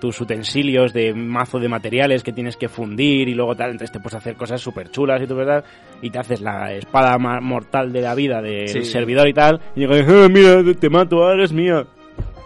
tus 0.00 0.20
utensilios 0.20 0.92
de 0.92 1.12
mazo 1.12 1.58
de 1.58 1.68
materiales 1.68 2.22
que 2.22 2.32
tienes 2.32 2.56
que 2.56 2.68
fundir 2.68 3.28
y 3.28 3.34
luego 3.34 3.56
tal, 3.56 3.70
entonces 3.72 3.90
te 3.92 3.98
puedes 4.00 4.14
hacer 4.14 4.36
cosas 4.36 4.60
súper 4.60 4.90
chulas 4.90 5.20
y 5.22 5.26
tu 5.26 5.34
verdad, 5.34 5.64
y 6.00 6.10
te 6.10 6.18
haces 6.18 6.40
la 6.40 6.72
espada 6.72 7.18
mortal 7.18 7.92
de 7.92 8.00
la 8.02 8.14
vida 8.14 8.40
del 8.42 8.68
Sí. 8.68 8.84
servidor 8.84 9.26
y 9.28 9.32
tal, 9.32 9.60
y 9.74 9.80
digo, 9.80 9.94
"Ah, 9.94 10.28
mira, 10.30 10.62
te 10.78 10.88
mato, 10.90 11.16
ahora 11.22 11.34
eres 11.34 11.52
mía. 11.52 11.84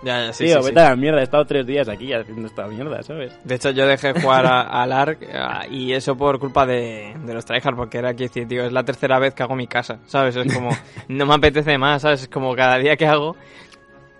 Ya, 0.02 0.26
ya, 0.26 0.32
sí, 0.32 0.44
Tío, 0.44 0.56
sí, 0.58 0.62
sí. 0.62 0.68
vete 0.68 0.80
a 0.80 0.90
la 0.90 0.96
mierda, 0.96 1.20
he 1.20 1.24
estado 1.24 1.44
tres 1.44 1.66
días 1.66 1.88
aquí 1.88 2.12
haciendo 2.12 2.46
esta 2.46 2.66
mierda, 2.68 3.02
¿sabes? 3.02 3.36
De 3.44 3.56
hecho, 3.56 3.70
yo 3.70 3.84
dejé 3.86 4.12
jugar 4.20 4.46
a- 4.46 4.60
al 4.62 4.92
ARK 4.92 5.18
ah, 5.34 5.66
y 5.68 5.92
eso 5.92 6.16
por 6.16 6.38
culpa 6.38 6.64
de, 6.66 7.16
de 7.24 7.34
los 7.34 7.44
tryhard, 7.44 7.74
porque 7.74 7.98
era 7.98 8.14
que 8.14 8.24
decir, 8.24 8.46
tío, 8.46 8.64
es 8.64 8.72
la 8.72 8.84
tercera 8.84 9.18
vez 9.18 9.34
que 9.34 9.42
hago 9.42 9.56
mi 9.56 9.66
casa, 9.66 9.98
¿sabes? 10.06 10.36
Es 10.36 10.52
como, 10.52 10.70
no 11.08 11.26
me 11.26 11.34
apetece 11.34 11.76
más, 11.78 12.02
¿sabes? 12.02 12.22
Es 12.22 12.28
como 12.28 12.54
cada 12.54 12.78
día 12.78 12.96
que 12.96 13.06
hago. 13.06 13.34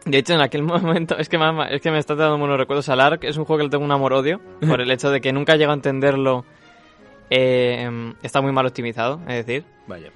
De 0.04 0.18
hecho, 0.18 0.34
en 0.34 0.40
aquel 0.40 0.62
momento, 0.64 1.16
es 1.16 1.28
que, 1.28 1.38
me, 1.38 1.72
es 1.74 1.80
que 1.80 1.90
me 1.92 1.98
está 1.98 2.16
dando 2.16 2.38
buenos 2.38 2.58
recuerdos 2.58 2.88
al 2.88 3.00
ARK, 3.00 3.22
es 3.24 3.36
un 3.36 3.44
juego 3.44 3.58
que 3.58 3.64
le 3.64 3.70
tengo 3.70 3.84
un 3.84 3.92
amor-odio, 3.92 4.40
por 4.68 4.80
el 4.80 4.90
hecho 4.90 5.10
de 5.10 5.20
que 5.20 5.32
nunca 5.32 5.54
llego 5.54 5.70
a 5.70 5.74
entenderlo. 5.74 6.44
eh, 7.30 7.88
está 8.22 8.40
muy 8.40 8.50
mal 8.52 8.66
optimizado, 8.66 9.20
es 9.28 9.46
decir. 9.46 9.64
Vaya. 9.86 10.10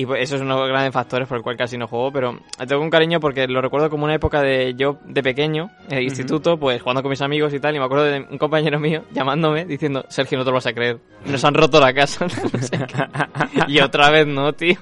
Y 0.00 0.06
pues 0.06 0.22
eso 0.22 0.36
es 0.36 0.42
uno 0.42 0.54
de 0.54 0.60
los 0.60 0.68
grandes 0.68 0.94
factores 0.94 1.26
por 1.26 1.38
el 1.38 1.42
cual 1.42 1.56
casi 1.56 1.76
no 1.76 1.88
juego, 1.88 2.12
pero 2.12 2.38
tengo 2.68 2.80
un 2.80 2.88
cariño 2.88 3.18
porque 3.18 3.48
lo 3.48 3.60
recuerdo 3.60 3.90
como 3.90 4.04
una 4.04 4.14
época 4.14 4.40
de 4.40 4.74
yo 4.76 4.98
de 5.04 5.24
pequeño, 5.24 5.72
en 5.90 5.98
el 5.98 6.04
instituto, 6.04 6.56
pues 6.56 6.80
jugando 6.80 7.02
con 7.02 7.10
mis 7.10 7.20
amigos 7.20 7.52
y 7.52 7.58
tal, 7.58 7.74
y 7.74 7.80
me 7.80 7.84
acuerdo 7.84 8.04
de 8.04 8.24
un 8.30 8.38
compañero 8.38 8.78
mío 8.78 9.02
llamándome 9.10 9.64
diciendo, 9.64 10.04
Sergio, 10.08 10.38
no 10.38 10.44
te 10.44 10.50
lo 10.50 10.54
vas 10.54 10.68
a 10.68 10.72
creer, 10.72 11.00
nos 11.26 11.44
han 11.44 11.52
roto 11.54 11.80
la 11.80 11.92
casa. 11.92 12.26
No 12.52 12.58
sé 12.62 12.78
qué. 12.86 13.60
y 13.66 13.80
otra 13.80 14.10
vez 14.10 14.24
no, 14.24 14.52
tío. 14.52 14.76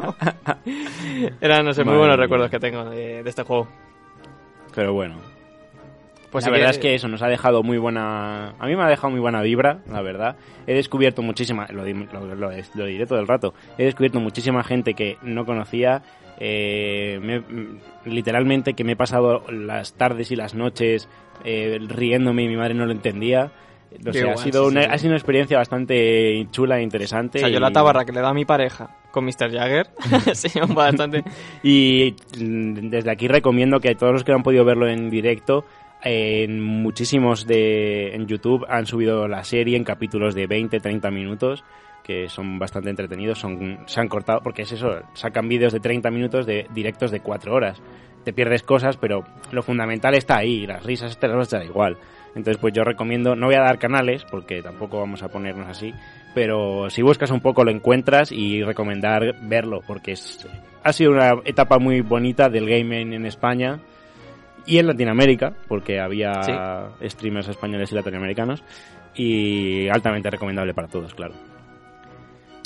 Eran, 1.40 1.64
no 1.64 1.72
sé, 1.72 1.82
muy 1.82 1.94
Madre 1.94 1.98
buenos 1.98 2.16
mía. 2.18 2.22
recuerdos 2.24 2.50
que 2.50 2.60
tengo 2.60 2.84
de, 2.90 3.22
de 3.22 3.30
este 3.30 3.42
juego. 3.42 3.66
Pero 4.74 4.92
bueno. 4.92 5.14
Pues 6.36 6.44
la 6.46 6.50
verdad 6.52 6.70
es 6.70 6.78
que 6.78 6.94
eso 6.94 7.08
nos 7.08 7.22
ha 7.22 7.28
dejado 7.28 7.62
muy 7.62 7.78
buena. 7.78 8.50
A 8.58 8.66
mí 8.66 8.76
me 8.76 8.82
ha 8.82 8.88
dejado 8.88 9.10
muy 9.10 9.20
buena 9.20 9.40
vibra, 9.42 9.80
la 9.90 10.02
verdad. 10.02 10.36
He 10.66 10.74
descubierto 10.74 11.22
muchísima. 11.22 11.66
Lo, 11.70 11.84
lo- 11.84 12.34
lo- 12.34 12.50
lo 12.74 12.84
diré 12.86 13.06
todo 13.06 13.18
el 13.20 13.26
rato. 13.26 13.54
He 13.78 13.84
descubierto 13.84 14.20
muchísima 14.20 14.62
gente 14.64 14.94
que 14.94 15.16
no 15.22 15.44
conocía. 15.46 16.02
eh, 16.38 17.18
me- 17.22 17.42
literalmente 18.04 18.74
que 18.74 18.84
me 18.84 18.92
he 18.92 18.96
pasado 18.96 19.42
las 19.50 19.94
tardes 19.94 20.30
y 20.30 20.36
las 20.36 20.54
noches 20.54 21.08
eh, 21.44 21.78
riéndome 21.88 22.42
y 22.42 22.48
mi 22.48 22.56
madre 22.56 22.74
no 22.74 22.84
lo 22.86 22.92
entendía. 22.92 23.50
O 24.06 24.10
Qué 24.10 24.18
sea, 24.18 24.32
ha 24.32 24.36
sido, 24.36 24.66
una, 24.66 24.82
sí. 24.82 24.88
ha 24.90 24.98
sido 24.98 25.10
una 25.10 25.16
experiencia 25.16 25.56
bastante 25.58 26.46
chula 26.50 26.78
e 26.78 26.82
interesante. 26.82 27.38
O 27.38 27.40
sea, 27.40 27.48
yo 27.48 27.56
y- 27.56 27.60
la 27.60 27.70
tabarra 27.70 28.04
que 28.04 28.12
le 28.12 28.20
da 28.20 28.28
a 28.30 28.34
mi 28.34 28.44
pareja 28.44 28.96
con 29.12 29.24
Mr. 29.24 29.50
Jagger, 29.50 29.86
sí, 30.34 30.48
bastante... 30.74 31.24
Y 31.62 32.14
desde 32.36 33.10
aquí 33.10 33.28
recomiendo 33.28 33.80
que 33.80 33.94
todos 33.94 34.12
los 34.12 34.24
que 34.24 34.32
no 34.32 34.36
han 34.38 34.42
podido 34.42 34.64
verlo 34.66 34.88
en 34.88 35.08
directo, 35.08 35.64
en 36.06 36.60
muchísimos 36.60 37.46
de 37.46 38.14
en 38.14 38.26
YouTube 38.26 38.64
han 38.68 38.86
subido 38.86 39.28
la 39.28 39.44
serie 39.44 39.76
en 39.76 39.84
capítulos 39.84 40.34
de 40.34 40.46
20, 40.46 40.80
30 40.80 41.10
minutos 41.10 41.64
que 42.06 42.28
son 42.28 42.60
bastante 42.60 42.88
entretenidos, 42.88 43.40
son 43.40 43.80
se 43.86 44.00
han 44.00 44.06
cortado 44.06 44.40
porque 44.40 44.62
es 44.62 44.70
eso, 44.70 45.00
sacan 45.14 45.48
vídeos 45.48 45.72
de 45.72 45.80
30 45.80 46.08
minutos 46.12 46.46
de 46.46 46.68
directos 46.72 47.10
de 47.10 47.18
4 47.18 47.52
horas. 47.52 47.82
Te 48.22 48.32
pierdes 48.32 48.62
cosas, 48.62 48.96
pero 48.96 49.24
lo 49.50 49.62
fundamental 49.62 50.14
está 50.14 50.36
ahí, 50.36 50.66
las 50.66 50.84
risas 50.84 51.18
te 51.18 51.26
las 51.26 51.36
vas 51.36 51.52
a 51.52 51.56
echar 51.56 51.68
igual. 51.68 51.96
Entonces, 52.36 52.58
pues 52.58 52.74
yo 52.74 52.84
recomiendo, 52.84 53.34
no 53.34 53.46
voy 53.46 53.56
a 53.56 53.62
dar 53.62 53.78
canales, 53.78 54.24
porque 54.30 54.62
tampoco 54.62 55.00
vamos 55.00 55.24
a 55.24 55.28
ponernos 55.28 55.68
así, 55.68 55.92
pero 56.32 56.90
si 56.90 57.02
buscas 57.02 57.32
un 57.32 57.40
poco 57.40 57.64
lo 57.64 57.72
encuentras 57.72 58.30
y 58.30 58.62
recomendar 58.62 59.34
verlo, 59.42 59.80
porque 59.84 60.12
es, 60.12 60.46
ha 60.84 60.92
sido 60.92 61.10
una 61.10 61.32
etapa 61.44 61.78
muy 61.78 62.02
bonita 62.02 62.48
del 62.48 62.68
gaming 62.68 63.14
en 63.14 63.26
España 63.26 63.80
y 64.66 64.78
en 64.78 64.86
Latinoamérica, 64.86 65.52
porque 65.68 66.00
había 66.00 66.90
streamers 67.02 67.48
españoles 67.48 67.92
y 67.92 67.94
latinoamericanos, 67.94 68.62
y 69.14 69.88
altamente 69.88 70.30
recomendable 70.30 70.74
para 70.74 70.88
todos, 70.88 71.14
claro. 71.14 71.34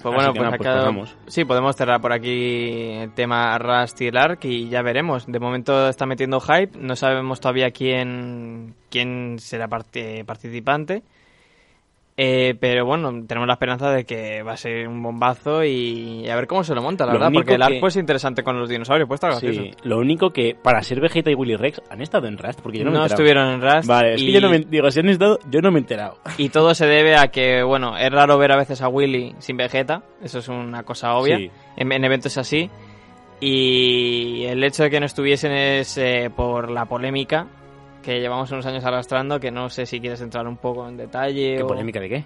Pues 0.03 0.15
bueno, 0.15 0.31
pues 0.33 0.43
nada, 0.43 0.57
pues 0.57 1.11
acá- 1.11 1.19
sí, 1.27 1.45
podemos 1.45 1.77
cerrar 1.77 2.01
por 2.01 2.13
aquí 2.15 2.93
el 3.03 3.13
tema 3.13 3.59
Rust 3.59 4.01
y 4.01 4.07
el 4.07 4.17
Ark 4.17 4.39
y 4.45 4.69
ya 4.71 4.81
veremos. 4.81 5.27
De 5.27 5.39
momento 5.39 5.89
está 5.91 6.07
metiendo 6.07 6.41
hype, 6.41 6.79
no 6.79 6.97
sabemos 6.97 7.39
todavía 7.39 7.71
quién, 7.71 8.75
quién 8.91 9.39
será 9.39 9.69
parte- 9.69 10.25
participante. 10.25 11.03
Eh, 12.23 12.55
pero 12.61 12.85
bueno, 12.85 13.11
tenemos 13.27 13.47
la 13.47 13.55
esperanza 13.55 13.91
de 13.91 14.05
que 14.05 14.43
va 14.43 14.53
a 14.53 14.57
ser 14.59 14.87
un 14.87 15.03
bombazo 15.03 15.65
y 15.65 16.29
a 16.29 16.37
ver 16.37 16.47
cómo 16.47 16.63
se 16.63 16.75
lo 16.75 16.83
monta, 16.83 17.07
la 17.07 17.15
Lo 17.15 17.19
verdad, 17.19 17.33
porque 17.33 17.55
el 17.55 17.63
que- 17.67 17.81
pues 17.81 17.97
es 17.97 18.01
interesante 18.01 18.43
con 18.43 18.59
los 18.59 18.69
dinosaurios, 18.69 19.09
pues 19.09 19.17
está 19.17 19.29
gracioso. 19.29 19.63
Sí, 19.63 19.71
lo 19.85 19.97
único 19.97 20.31
que 20.31 20.55
para 20.55 20.83
ser 20.83 21.01
Vegeta 21.01 21.31
y 21.31 21.35
Willy 21.35 21.57
Rex 21.57 21.81
han 21.89 22.03
estado 22.03 22.27
en 22.27 22.37
Rust, 22.37 22.61
porque 22.61 22.77
yo 22.81 22.85
no, 22.85 22.91
no 22.91 23.01
me 23.01 23.07
estuvieron 23.07 23.49
en 23.49 23.63
Rust. 23.63 23.89
Vale, 23.89 24.15
es 24.17 24.23
y, 24.23 24.27
que 24.27 24.33
yo 24.33 24.41
no 24.43 24.51
me 24.51 24.59
digo, 24.59 24.91
si 24.91 25.01
han 25.01 25.09
estado, 25.09 25.39
yo 25.51 25.63
no 25.63 25.71
me 25.71 25.79
he 25.79 25.81
enterado. 25.81 26.19
y 26.37 26.51
todo 26.51 26.75
se 26.75 26.85
debe 26.87 27.17
a 27.17 27.29
que, 27.29 27.63
bueno, 27.63 27.97
es 27.97 28.11
raro 28.13 28.37
ver 28.37 28.53
a 28.53 28.59
veces 28.59 28.83
a 28.83 28.89
Willy 28.89 29.35
sin 29.39 29.57
Vegeta, 29.57 30.03
eso 30.23 30.41
es 30.41 30.49
una 30.49 30.83
cosa 30.83 31.15
obvia. 31.15 31.39
Sí. 31.39 31.51
en, 31.79 31.91
en 31.91 32.05
eventos 32.05 32.37
así. 32.37 32.69
Y 33.41 34.45
el 34.45 34.63
hecho 34.63 34.83
de 34.83 34.91
que 34.91 35.01
no 35.01 35.07
estuviesen 35.07 35.53
es 35.53 35.97
eh, 35.97 36.31
por 36.35 36.71
la 36.71 36.85
polémica 36.85 37.47
que 38.03 38.21
llevamos 38.21 38.51
unos 38.51 38.65
años 38.67 38.85
arrastrando, 38.85 39.39
que 39.41 39.51
no 39.51 39.69
sé 39.69 39.87
si 39.87 40.01
quieres 40.01 40.21
entrar 40.21 40.47
un 40.47 40.57
poco 40.57 40.89
en 40.89 40.97
detalle. 40.97 41.57
¿Qué 41.57 41.63
o- 41.63 41.67
polémica 41.67 42.01
de 42.01 42.09
qué? 42.09 42.25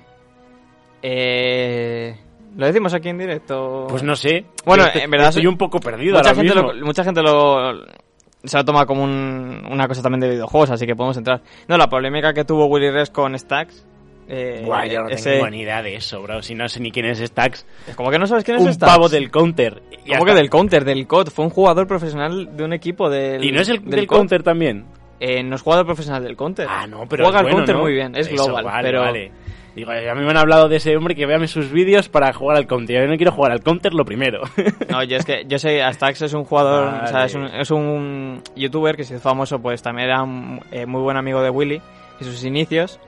Eh, 1.02 2.16
¿Lo 2.56 2.66
decimos 2.66 2.94
aquí 2.94 3.08
en 3.08 3.18
directo? 3.18 3.86
Pues 3.88 4.02
no 4.02 4.14
sé. 4.16 4.44
Bueno, 4.64 4.84
estoy- 4.86 5.02
en 5.02 5.10
verdad 5.10 5.28
estoy 5.30 5.46
un 5.46 5.58
poco 5.58 5.80
perdido 5.80 6.16
mucha 6.16 6.30
ahora 6.30 6.40
gente, 6.42 6.54
mismo. 6.54 6.72
lo, 6.72 6.86
mucha 6.86 7.04
gente 7.04 7.22
lo 7.22 7.84
se 8.44 8.56
lo 8.58 8.64
toma 8.64 8.84
como 8.86 9.02
un- 9.04 9.66
una 9.70 9.88
cosa 9.88 10.02
también 10.02 10.20
de 10.20 10.28
videojuegos, 10.30 10.70
así 10.70 10.86
que 10.86 10.94
podemos 10.94 11.16
entrar. 11.16 11.40
No, 11.66 11.76
la 11.78 11.88
polémica 11.88 12.32
que 12.32 12.44
tuvo 12.44 12.66
Willy 12.66 12.90
Rex 12.90 13.10
con 13.10 13.38
Stacks, 13.38 13.86
Eh, 14.26 14.62
Buah, 14.64 14.86
yo 14.86 15.02
no 15.02 15.08
tengo 15.10 15.50
ni 15.50 15.60
idea 15.60 15.82
de 15.82 15.96
eso, 15.96 16.22
bro. 16.22 16.40
Si 16.40 16.54
no 16.54 16.66
sé 16.66 16.80
ni 16.80 16.90
quién 16.90 17.04
es 17.04 17.18
Stacks. 17.18 17.66
¿Cómo 17.94 18.10
que 18.10 18.18
no 18.18 18.26
sabes 18.26 18.42
quién 18.42 18.56
es 18.56 18.62
un 18.62 18.72
Stacks? 18.72 18.90
pavo 18.94 19.08
del 19.10 19.30
counter. 19.30 19.82
¿Cómo 20.08 20.24
que 20.24 20.32
del 20.32 20.48
counter? 20.48 20.82
Del 20.86 21.06
COD. 21.06 21.28
Fue 21.28 21.44
un 21.44 21.50
jugador 21.50 21.86
profesional 21.86 22.56
de 22.56 22.64
un 22.64 22.72
equipo 22.72 23.10
del. 23.10 23.44
¿Y 23.44 23.52
no 23.52 23.60
es 23.60 23.68
el 23.68 23.84
del, 23.84 24.06
counter 24.06 24.42
también? 24.42 24.86
Eh, 25.20 25.42
no 25.42 25.56
es 25.56 25.62
jugador 25.62 25.86
profesional 25.86 26.22
del 26.22 26.36
counter. 26.36 26.66
Ah, 26.68 26.86
no, 26.86 27.06
pero. 27.08 27.24
Juega 27.24 27.40
al 27.40 27.48
counter 27.50 27.76
muy 27.76 27.92
bien, 27.92 28.14
es 28.16 28.26
Eso, 28.26 28.44
global. 28.46 28.64
vale, 28.64 28.88
pero... 28.88 29.00
vale. 29.00 29.32
Digo, 29.74 29.90
a 29.90 30.14
mí 30.14 30.22
me 30.22 30.30
han 30.30 30.36
hablado 30.36 30.68
de 30.68 30.76
ese 30.76 30.96
hombre 30.96 31.16
que 31.16 31.26
vean 31.26 31.48
sus 31.48 31.72
vídeos 31.72 32.08
para 32.08 32.32
jugar 32.32 32.56
al 32.56 32.66
counter. 32.68 33.02
Yo 33.02 33.08
no 33.08 33.16
quiero 33.16 33.32
jugar 33.32 33.50
al 33.50 33.60
counter 33.60 33.92
lo 33.92 34.04
primero. 34.04 34.42
No, 34.88 35.02
yo 35.02 35.16
es 35.16 35.24
que 35.24 35.44
yo 35.48 35.58
sé, 35.58 35.82
Astax 35.82 36.22
es 36.22 36.32
un 36.32 36.44
jugador, 36.44 36.92
Vale. 36.92 37.04
o 37.04 37.06
sea, 37.08 37.24
es 37.24 37.34
un, 37.34 37.44
es 37.46 37.70
un 37.72 38.40
youtuber 38.54 38.94
que 38.96 39.02
se 39.02 39.14
hizo 39.14 39.22
famoso, 39.22 39.58
pues 39.58 39.82
también 39.82 40.10
era 40.10 40.22
un, 40.22 40.60
eh, 40.70 40.86
muy 40.86 41.00
buen 41.02 41.16
amigo 41.16 41.42
de 41.42 41.50
Willy 41.50 41.82
en 42.20 42.24
sus 42.26 42.44
inicios. 42.44 43.00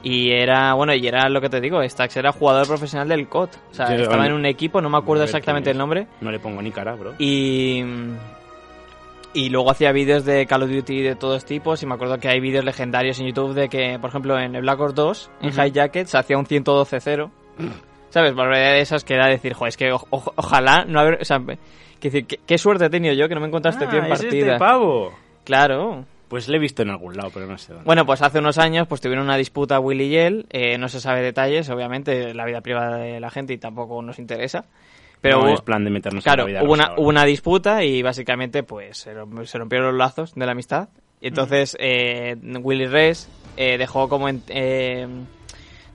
Y 0.00 0.30
era, 0.30 0.74
bueno, 0.74 0.94
y 0.94 1.04
era 1.04 1.28
lo 1.28 1.40
que 1.40 1.48
te 1.48 1.60
digo, 1.60 1.82
Stax 1.82 2.16
era 2.16 2.30
jugador 2.30 2.68
profesional 2.68 3.08
del 3.08 3.26
COD. 3.26 3.48
O 3.72 3.74
sea, 3.74 3.96
Yo, 3.96 4.04
estaba 4.04 4.26
en 4.26 4.32
un 4.34 4.46
equipo, 4.46 4.80
no 4.80 4.88
me 4.88 4.98
acuerdo 4.98 5.24
exactamente 5.24 5.72
el 5.72 5.78
nombre. 5.78 6.06
No 6.20 6.30
le 6.30 6.38
pongo 6.38 6.62
ni 6.62 6.70
cara, 6.70 6.94
bro. 6.94 7.14
Y. 7.18 7.82
Y 9.38 9.50
luego 9.50 9.70
hacía 9.70 9.92
vídeos 9.92 10.24
de 10.24 10.46
Call 10.46 10.64
of 10.64 10.70
Duty 10.70 11.00
de 11.02 11.14
todos 11.14 11.44
tipos. 11.44 11.80
Y 11.82 11.86
me 11.86 11.94
acuerdo 11.94 12.18
que 12.18 12.28
hay 12.28 12.40
vídeos 12.40 12.64
legendarios 12.64 13.20
en 13.20 13.26
YouTube 13.28 13.54
de 13.54 13.68
que, 13.68 13.96
por 14.00 14.10
ejemplo, 14.10 14.36
en 14.38 14.54
el 14.56 14.62
Black 14.62 14.80
Ops 14.80 14.94
2, 14.94 15.30
en 15.42 15.48
Ujú. 15.50 15.56
High 15.56 15.70
Jacket, 15.72 16.06
se 16.08 16.18
hacía 16.18 16.36
un 16.38 16.44
112-0. 16.46 17.30
¿Sabes? 18.10 18.34
Barbaridad 18.34 18.72
de 18.72 18.80
esas 18.80 19.04
que 19.04 19.14
era 19.14 19.26
decir, 19.28 19.52
joder, 19.54 19.68
es 19.68 19.76
que 19.76 19.92
o- 19.92 20.02
o- 20.10 20.32
ojalá 20.36 20.84
no 20.86 20.98
haber. 20.98 21.20
O 21.20 21.24
sea, 21.24 21.38
que 21.38 22.10
decir, 22.10 22.26
¿qué, 22.26 22.40
qué 22.46 22.58
suerte 22.58 22.86
he 22.86 22.90
tenido 22.90 23.14
yo 23.14 23.28
que 23.28 23.34
no 23.34 23.40
me 23.40 23.46
encontraste 23.48 23.86
tío 23.86 23.98
en 23.98 24.04
Ah, 24.06 24.14
es 24.14 24.22
partida. 24.22 24.46
este 24.54 24.58
pavo. 24.58 25.12
Claro. 25.44 26.04
Pues 26.28 26.48
le 26.48 26.56
he 26.56 26.60
visto 26.60 26.82
en 26.82 26.90
algún 26.90 27.16
lado, 27.16 27.30
pero 27.32 27.46
no 27.46 27.56
sé 27.58 27.72
dónde. 27.72 27.86
Bueno, 27.86 28.04
pues 28.04 28.20
hace 28.22 28.38
unos 28.40 28.58
años 28.58 28.86
pues 28.88 29.00
tuvieron 29.00 29.24
una 29.24 29.36
disputa 29.36 29.78
Willy 29.80 30.04
y 30.06 30.16
él, 30.16 30.46
eh, 30.50 30.76
no 30.78 30.88
se 30.88 31.00
sabe 31.00 31.22
detalles, 31.22 31.70
obviamente, 31.70 32.34
la 32.34 32.44
vida 32.44 32.60
privada 32.60 32.96
de 32.98 33.18
la 33.20 33.30
gente 33.30 33.54
y 33.54 33.58
tampoco 33.58 34.02
nos 34.02 34.18
interesa. 34.18 34.64
Pero 35.20 35.38
no 35.38 35.44
hubo- 35.46 35.54
es 35.54 35.60
plan 35.62 35.84
de 35.84 35.90
meternos 35.90 36.24
en 36.24 36.24
claro, 36.24 36.42
la 36.44 36.48
vida 36.48 36.62
hubo 36.62 36.72
una, 36.72 36.92
hubo 36.96 37.08
una 37.08 37.24
disputa 37.24 37.82
y 37.84 38.02
básicamente 38.02 38.62
pues 38.62 38.98
se, 38.98 39.14
rom- 39.14 39.44
se 39.46 39.58
rompieron 39.58 39.88
los 39.88 39.96
lazos 39.96 40.34
de 40.34 40.46
la 40.46 40.52
amistad. 40.52 40.88
Y 41.20 41.28
entonces 41.28 41.76
eh, 41.80 42.36
Willy 42.62 42.86
Res 42.86 43.28
eh, 43.56 43.76
dejó 43.78 44.08
como... 44.08 44.28
en- 44.28 44.42
eh, 44.48 45.06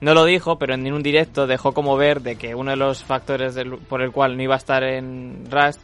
no 0.00 0.12
lo 0.12 0.24
dijo, 0.26 0.58
pero 0.58 0.74
en 0.74 0.92
un 0.92 1.02
directo 1.02 1.46
dejó 1.46 1.72
como 1.72 1.96
ver 1.96 2.20
de 2.20 2.36
que 2.36 2.54
uno 2.54 2.72
de 2.72 2.76
los 2.76 3.02
factores 3.02 3.54
del- 3.54 3.78
por 3.78 4.02
el 4.02 4.12
cual 4.12 4.36
no 4.36 4.42
iba 4.42 4.54
a 4.54 4.58
estar 4.58 4.82
en 4.84 5.46
Rust 5.50 5.80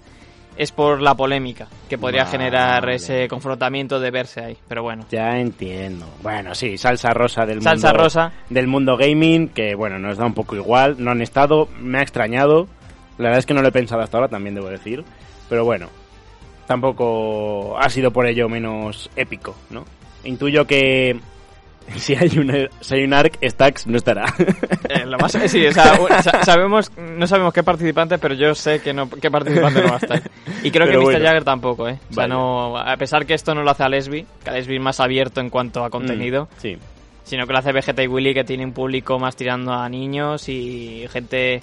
es 0.59 0.73
por 0.73 1.01
la 1.01 1.15
polémica 1.15 1.69
que 1.89 1.97
podría 1.97 2.25
Vale. 2.25 2.33
generar 2.37 2.91
ese 2.91 3.29
confrontamiento 3.29 3.99
de 3.99 4.11
verse 4.11 4.41
ahí. 4.45 4.57
Pero 4.69 4.83
bueno. 4.83 5.07
Ya 5.11 5.39
entiendo. 5.39 6.05
Bueno, 6.23 6.55
sí, 6.55 6.77
salsa 6.77 7.15
rosa 7.15 7.47
del 7.47 7.63
Salsa 7.63 7.89
mundo 7.89 8.03
rosa. 8.05 8.33
del 8.51 8.67
mundo 8.67 8.99
gaming, 8.99 9.49
que 9.49 9.75
bueno, 9.75 9.99
nos 9.99 10.19
da 10.19 10.27
un 10.27 10.35
poco 10.35 10.57
igual, 10.57 10.97
no 10.99 11.13
han 11.13 11.23
estado, 11.23 11.69
me 11.81 11.99
ha 12.01 12.03
extrañado. 12.03 12.67
La 13.21 13.29
verdad 13.29 13.39
es 13.39 13.47
que 13.47 13.55
no 13.55 13.63
lo 13.63 13.69
he 13.69 13.73
pensado 13.73 14.03
hasta 14.03 14.17
ahora, 14.17 14.29
también 14.29 14.55
debo 14.55 14.69
decir, 14.69 15.05
pero 15.49 15.65
bueno, 15.65 15.89
tampoco 16.67 17.77
ha 17.79 17.89
sido 17.89 18.11
por 18.13 18.27
ello 18.27 18.49
menos 18.49 19.11
épico, 19.17 19.55
¿no? 19.71 19.85
Intuyo 20.25 20.67
que 20.67 21.19
si 21.97 22.15
hay 22.15 22.39
un 22.39 22.69
si 22.81 22.95
hay 22.95 23.05
un 23.05 23.13
arc, 23.15 23.37
Stacks 23.43 23.87
no 23.87 23.97
estará. 23.97 24.25
Eh, 24.89 25.05
lo 25.07 25.19
más, 25.19 25.33
sí, 25.33 25.67
o 25.67 25.73
sea, 25.73 25.99
sabemos, 26.45 26.93
no 26.97 27.27
sabemos 27.27 27.53
qué 27.53 27.63
participante, 27.63 28.19
pero 28.19 28.35
yo 28.35 28.55
sé 28.55 28.81
que 28.81 28.93
no, 28.93 29.09
qué 29.11 29.31
participante 29.31 29.83
no 29.83 29.89
va 29.89 29.95
a 29.95 29.99
estar. 29.99 30.23
Y 30.63 30.71
creo 30.71 30.87
Pero 30.87 31.01
que 31.01 31.07
Mr. 31.07 31.13
bueno. 31.13 31.27
Jagger 31.27 31.45
tampoco, 31.45 31.89
¿eh? 31.89 31.99
O 32.11 32.15
sea, 32.15 32.27
no, 32.29 32.77
a 32.79 32.97
pesar 32.97 33.27
que 33.27 33.35
esto 33.35 33.55
no 33.55 33.63
lo 33.63 33.71
hace 33.71 33.83
Alesbi, 33.83 34.27
que 34.45 34.51
Alesbi 34.51 34.77
es 34.77 34.83
más 34.83 35.01
abierto 35.01 35.41
en 35.41 35.51
cuanto 35.51 35.85
a 35.85 35.91
contenido, 35.91 36.45
Mm, 36.45 36.61
sí. 36.61 36.79
sino 37.25 37.47
que 37.47 37.53
lo 37.53 37.59
hace 37.59 37.73
Vegeta 37.73 38.03
y 38.03 38.07
Willy, 38.07 38.35
que 38.35 38.45
tiene 38.45 38.65
un 38.65 38.73
público 38.73 39.19
más 39.19 39.37
tirando 39.37 39.73
a 39.73 39.89
niños 39.89 40.49
y 40.49 41.07
gente 41.11 41.63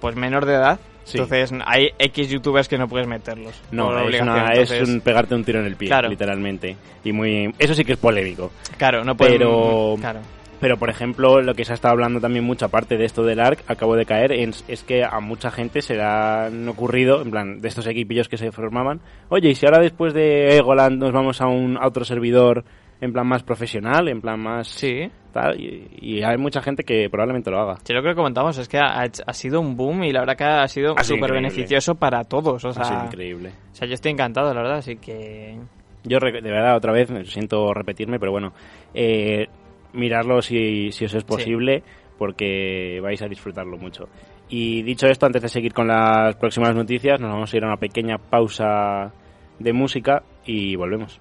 pues 0.00 0.16
menor 0.16 0.44
de 0.46 0.54
edad. 0.54 0.80
Sí. 1.04 1.18
Entonces 1.18 1.52
hay 1.66 1.88
X 1.98 2.28
youtubers 2.28 2.68
que 2.68 2.78
no 2.78 2.88
puedes 2.88 3.06
meterlos. 3.06 3.60
No, 3.70 3.98
es, 4.08 4.70
un 4.88 5.00
pegarte 5.00 5.34
un 5.34 5.44
tiro 5.44 5.60
en 5.60 5.66
el 5.66 5.76
pie, 5.76 5.88
Claro. 5.88 6.08
literalmente. 6.08 6.76
Y 7.04 7.12
muy 7.12 7.52
eso 7.58 7.74
sí 7.74 7.84
que 7.84 7.92
es 7.92 7.98
polémico. 7.98 8.50
Claro, 8.76 9.04
no 9.04 9.16
pueden... 9.16 9.38
pero- 9.38 9.96
Claro. 10.00 10.20
Pero, 10.60 10.76
por 10.76 10.90
ejemplo, 10.90 11.42
lo 11.42 11.54
que 11.54 11.64
se 11.64 11.72
ha 11.72 11.74
estado 11.74 11.90
hablando 11.94 12.20
también 12.20 12.44
mucho, 12.44 12.66
aparte 12.66 12.96
de 12.96 13.04
esto 13.04 13.24
del 13.24 13.40
ARC, 13.40 13.64
acabo 13.66 13.96
de 13.96 14.06
caer, 14.06 14.30
es, 14.30 14.64
es 14.68 14.84
que 14.84 15.02
a 15.02 15.18
mucha 15.18 15.50
gente 15.50 15.82
se 15.82 15.96
le 15.96 16.04
han 16.04 16.68
ocurrido, 16.68 17.20
en 17.20 17.32
plan, 17.32 17.60
de 17.60 17.66
estos 17.66 17.84
equipillos 17.88 18.28
que 18.28 18.36
se 18.36 18.52
formaban, 18.52 19.00
oye, 19.28 19.48
¿y 19.50 19.54
si 19.56 19.66
ahora 19.66 19.80
después 19.80 20.14
de 20.14 20.56
Egoland 20.56 21.00
nos 21.02 21.10
vamos 21.10 21.40
a 21.40 21.48
un 21.48 21.76
a 21.76 21.84
otro 21.88 22.04
servidor 22.04 22.62
en 23.00 23.12
plan 23.12 23.26
más 23.26 23.42
profesional, 23.42 24.06
en 24.06 24.20
plan 24.20 24.38
más... 24.38 24.68
Sí. 24.68 25.10
Tal, 25.32 25.58
y, 25.58 25.88
y 25.98 26.22
hay 26.22 26.36
mucha 26.36 26.60
gente 26.60 26.84
que 26.84 27.08
probablemente 27.08 27.50
lo 27.50 27.58
haga. 27.58 27.76
Sí, 27.84 27.94
lo 27.94 28.02
que 28.02 28.14
comentamos 28.14 28.58
es 28.58 28.68
que 28.68 28.78
ha, 28.78 29.02
ha 29.02 29.32
sido 29.32 29.60
un 29.60 29.76
boom 29.76 30.04
y 30.04 30.12
la 30.12 30.20
verdad 30.20 30.36
que 30.36 30.44
ha 30.44 30.68
sido 30.68 30.94
súper 31.02 31.32
beneficioso 31.32 31.94
para 31.94 32.24
todos. 32.24 32.62
O 32.64 32.68
ha 32.68 32.72
sido 32.72 32.84
sea, 32.84 33.04
increíble. 33.06 33.50
o 33.72 33.74
sea, 33.74 33.88
yo 33.88 33.94
estoy 33.94 34.12
encantado, 34.12 34.52
la 34.52 34.60
verdad, 34.60 34.78
así 34.78 34.96
que... 34.96 35.58
Yo, 36.04 36.18
de 36.18 36.40
verdad, 36.40 36.76
otra 36.76 36.92
vez, 36.92 37.08
siento 37.30 37.72
repetirme, 37.72 38.18
pero 38.18 38.32
bueno, 38.32 38.52
eh, 38.92 39.46
mirarlo 39.92 40.42
si, 40.42 40.90
si 40.92 41.04
os 41.04 41.14
es 41.14 41.24
posible, 41.24 41.82
porque 42.18 43.00
vais 43.00 43.22
a 43.22 43.28
disfrutarlo 43.28 43.78
mucho. 43.78 44.08
Y 44.48 44.82
dicho 44.82 45.06
esto, 45.06 45.26
antes 45.26 45.42
de 45.42 45.48
seguir 45.48 45.72
con 45.72 45.88
las 45.88 46.36
próximas 46.36 46.74
noticias, 46.74 47.20
nos 47.20 47.30
vamos 47.30 47.52
a 47.52 47.56
ir 47.56 47.64
a 47.64 47.68
una 47.68 47.76
pequeña 47.78 48.18
pausa 48.18 49.12
de 49.58 49.72
música 49.72 50.22
y 50.44 50.76
volvemos. 50.76 51.20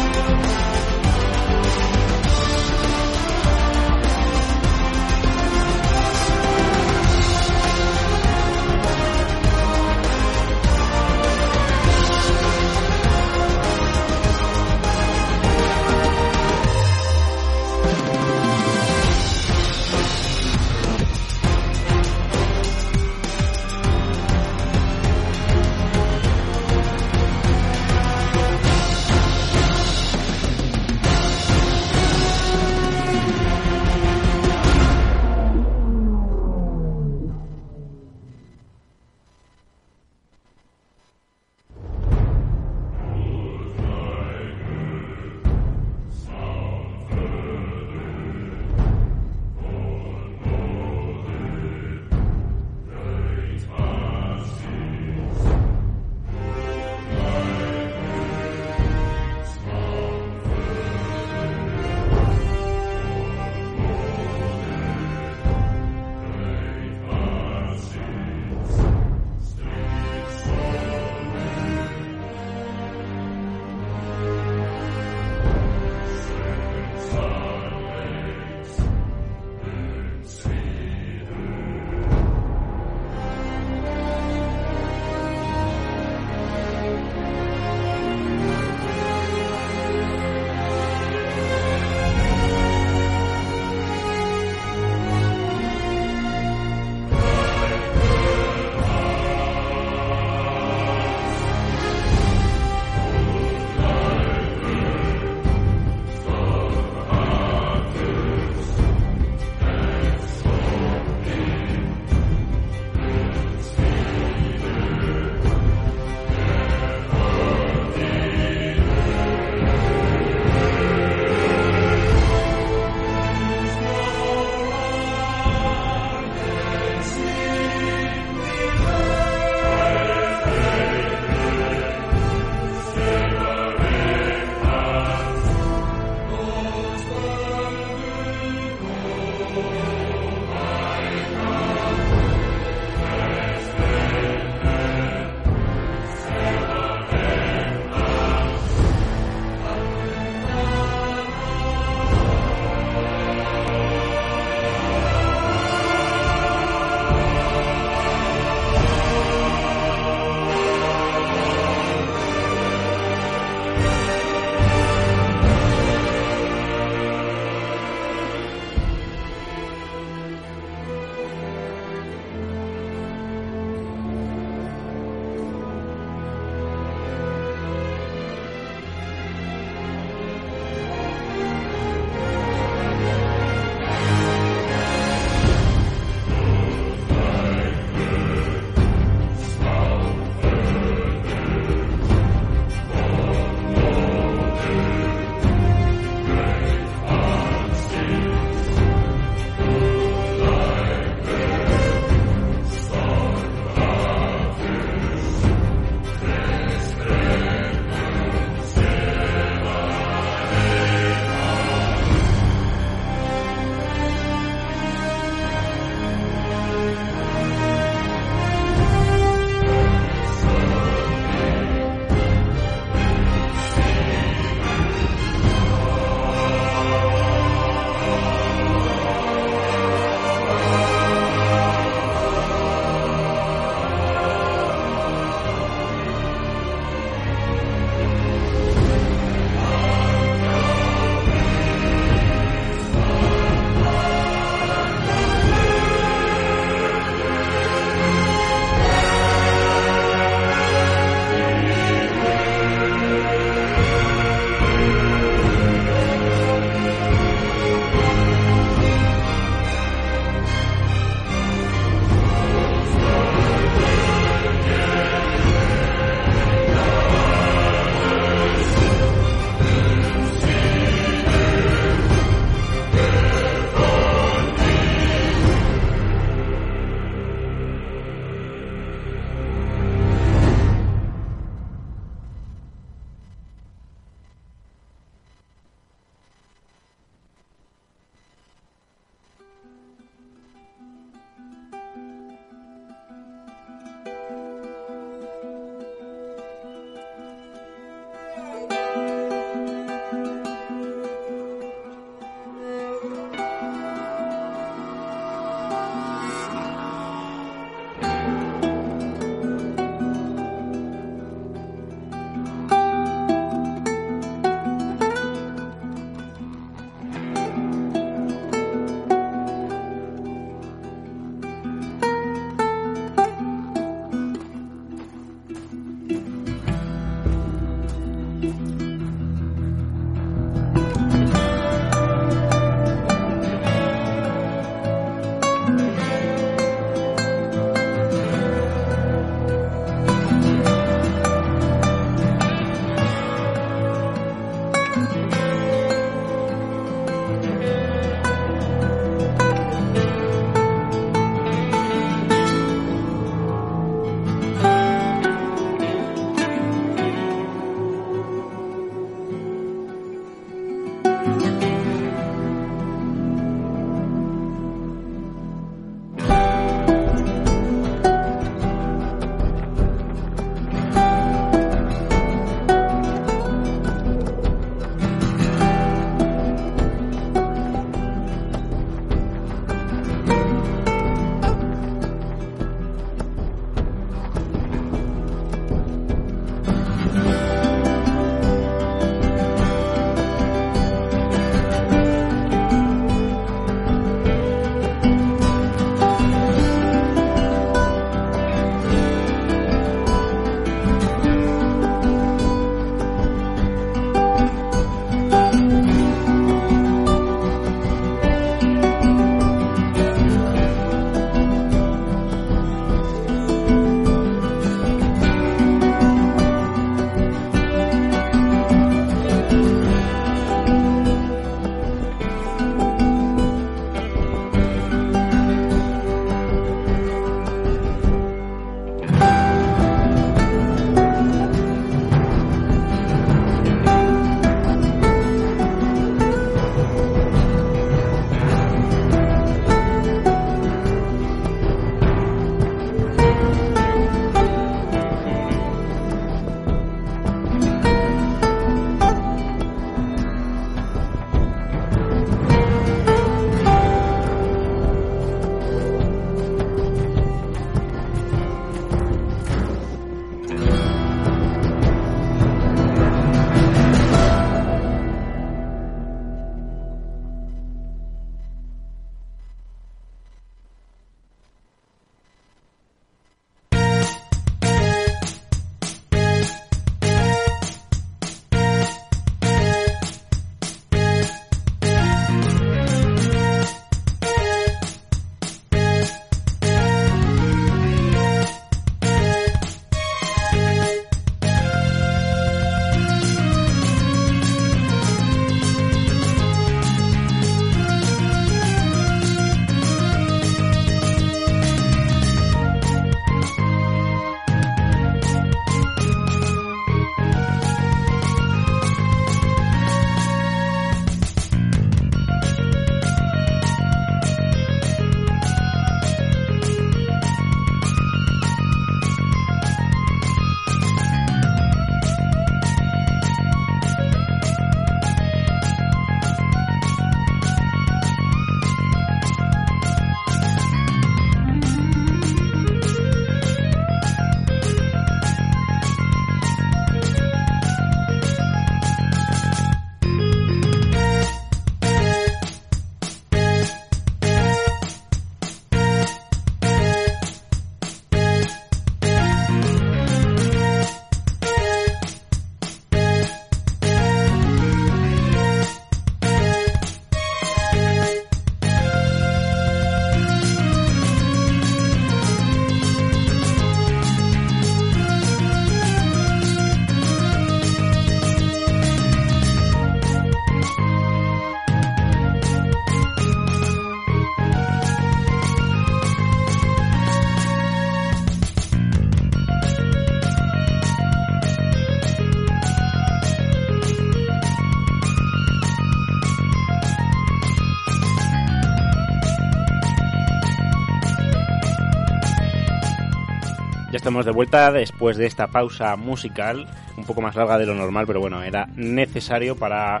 Estamos 594.02 594.26
de 594.26 594.32
vuelta 594.32 594.72
después 594.72 595.16
de 595.16 595.26
esta 595.26 595.46
pausa 595.46 595.94
musical, 595.94 596.66
un 596.96 597.04
poco 597.04 597.20
más 597.20 597.36
larga 597.36 597.56
de 597.56 597.66
lo 597.66 597.74
normal, 597.76 598.04
pero 598.04 598.18
bueno, 598.18 598.42
era 598.42 598.66
necesario 598.74 599.54
para 599.54 600.00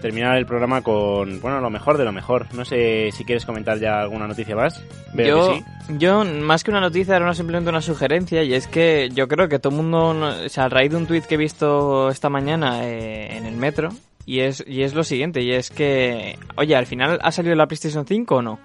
terminar 0.00 0.38
el 0.38 0.46
programa 0.46 0.82
con, 0.82 1.40
bueno, 1.40 1.60
lo 1.60 1.68
mejor 1.68 1.98
de 1.98 2.04
lo 2.04 2.12
mejor. 2.12 2.46
No 2.54 2.64
sé 2.64 3.10
si 3.10 3.24
quieres 3.24 3.44
comentar 3.44 3.80
ya 3.80 4.02
alguna 4.02 4.28
noticia 4.28 4.54
más. 4.54 4.80
yo, 5.16 5.58
yo, 5.98 6.24
más 6.24 6.62
que 6.62 6.70
una 6.70 6.78
noticia, 6.78 7.16
era 7.16 7.34
simplemente 7.34 7.70
una 7.70 7.80
sugerencia, 7.80 8.44
y 8.44 8.54
es 8.54 8.68
que 8.68 9.08
yo 9.12 9.26
creo 9.26 9.48
que 9.48 9.58
todo 9.58 9.74
el 9.74 9.82
mundo, 9.82 10.10
o 10.44 10.48
sea, 10.48 10.66
a 10.66 10.68
raíz 10.68 10.92
de 10.92 10.98
un 10.98 11.08
tuit 11.08 11.24
que 11.24 11.34
he 11.34 11.36
visto 11.36 12.08
esta 12.08 12.28
mañana 12.28 12.84
eh, 12.84 13.36
en 13.36 13.46
el 13.46 13.56
metro, 13.56 13.88
y 14.26 14.42
es, 14.42 14.62
y 14.64 14.84
es 14.84 14.94
lo 14.94 15.02
siguiente, 15.02 15.42
y 15.42 15.50
es 15.50 15.70
que, 15.70 16.38
oye, 16.54 16.76
al 16.76 16.86
final 16.86 17.18
ha 17.20 17.32
salido 17.32 17.56
la 17.56 17.66
PlayStation 17.66 18.06
5 18.06 18.36
o 18.36 18.42
no? 18.42 18.60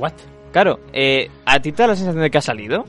¿What? 0.00 0.14
Claro, 0.50 0.80
eh, 0.92 1.30
¿a 1.44 1.60
ti 1.60 1.70
te 1.70 1.84
da 1.84 1.90
la 1.90 1.94
sensación 1.94 2.24
de 2.24 2.30
que 2.30 2.38
ha 2.38 2.42
salido? 2.42 2.86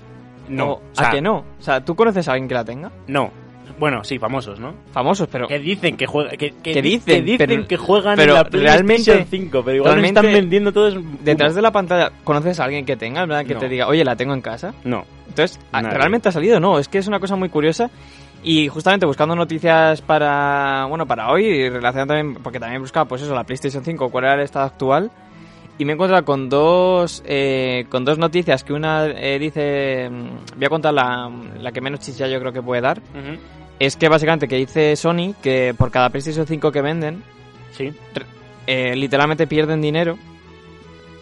No. 0.47 0.81
¿A 0.97 1.11
que 1.11 1.21
no? 1.21 1.37
O 1.59 1.61
sea, 1.61 1.83
¿tú 1.83 1.95
conoces 1.95 2.27
a 2.27 2.33
alguien 2.33 2.47
que 2.47 2.55
la 2.55 2.65
tenga? 2.65 2.91
No. 3.07 3.31
Bueno, 3.79 4.03
sí, 4.03 4.17
famosos, 4.17 4.59
¿no? 4.59 4.73
Famosos, 4.91 5.27
pero... 5.31 5.47
Que 5.47 5.59
dicen 5.59 5.97
que 5.97 6.07
juegan... 6.07 6.35
Que, 6.35 6.81
dicen, 6.81 7.65
que 7.67 7.77
juegan 7.77 8.19
en 8.19 8.33
la 8.33 8.43
PlayStation 8.43 9.25
5, 9.29 9.61
pero 9.63 9.77
igual 9.77 10.03
están 10.03 10.25
vendiendo 10.25 10.71
todos... 10.71 10.97
Detrás 11.23 11.53
de 11.53 11.61
la 11.61 11.71
pantalla, 11.71 12.11
¿conoces 12.23 12.59
a 12.59 12.63
alguien 12.63 12.85
que 12.85 12.95
tenga? 12.95 13.25
¿verdad? 13.25 13.45
Que 13.45 13.55
te 13.55 13.69
diga, 13.69 13.87
oye, 13.87 14.03
¿la 14.03 14.15
tengo 14.15 14.33
en 14.33 14.41
casa? 14.41 14.73
No. 14.83 15.05
Entonces, 15.27 15.59
¿realmente 15.71 16.29
ha 16.29 16.31
salido? 16.31 16.59
No, 16.59 16.79
es 16.79 16.87
que 16.87 16.97
es 16.97 17.07
una 17.07 17.19
cosa 17.19 17.35
muy 17.35 17.49
curiosa 17.49 17.91
y 18.43 18.67
justamente 18.67 19.05
buscando 19.05 19.35
noticias 19.35 20.01
para, 20.01 20.85
bueno, 20.85 21.05
para 21.05 21.29
hoy 21.29 21.45
y 21.45 21.69
relacionado 21.69 22.07
también, 22.07 22.41
porque 22.41 22.59
también 22.59 22.81
buscaba, 22.81 23.05
pues 23.05 23.21
eso, 23.21 23.35
la 23.35 23.43
PlayStation 23.43 23.83
5, 23.83 24.09
cuál 24.09 24.23
era 24.23 24.35
el 24.35 24.41
estado 24.41 24.65
actual 24.65 25.11
y 25.77 25.85
me 25.85 25.91
he 25.91 25.95
encontrado 25.95 26.25
con 26.25 26.49
dos, 26.49 27.23
eh, 27.25 27.85
con 27.89 28.03
dos 28.03 28.17
noticias 28.17 28.63
que 28.63 28.73
una 28.73 29.05
eh, 29.07 29.37
dice, 29.39 30.09
mm, 30.09 30.57
voy 30.57 30.65
a 30.65 30.69
contar 30.69 30.93
la, 30.93 31.31
la, 31.59 31.71
que 31.71 31.81
menos 31.81 31.99
chicha 31.99 32.27
yo 32.27 32.39
creo 32.39 32.51
que 32.51 32.61
puede 32.61 32.81
dar, 32.81 33.01
es 33.79 33.95
que 33.95 34.09
básicamente 34.09 34.47
que 34.47 34.55
dice 34.55 34.95
Sony 34.95 35.35
que 35.41 35.75
por 35.77 35.91
cada 35.91 36.09
PlayStation 36.09 36.47
5 36.47 36.71
que 36.71 36.81
venden, 36.81 37.23
sí. 37.71 37.93
Eh, 38.65 38.95
literalmente 38.95 39.47
pierden 39.47 39.81
dinero, 39.81 40.17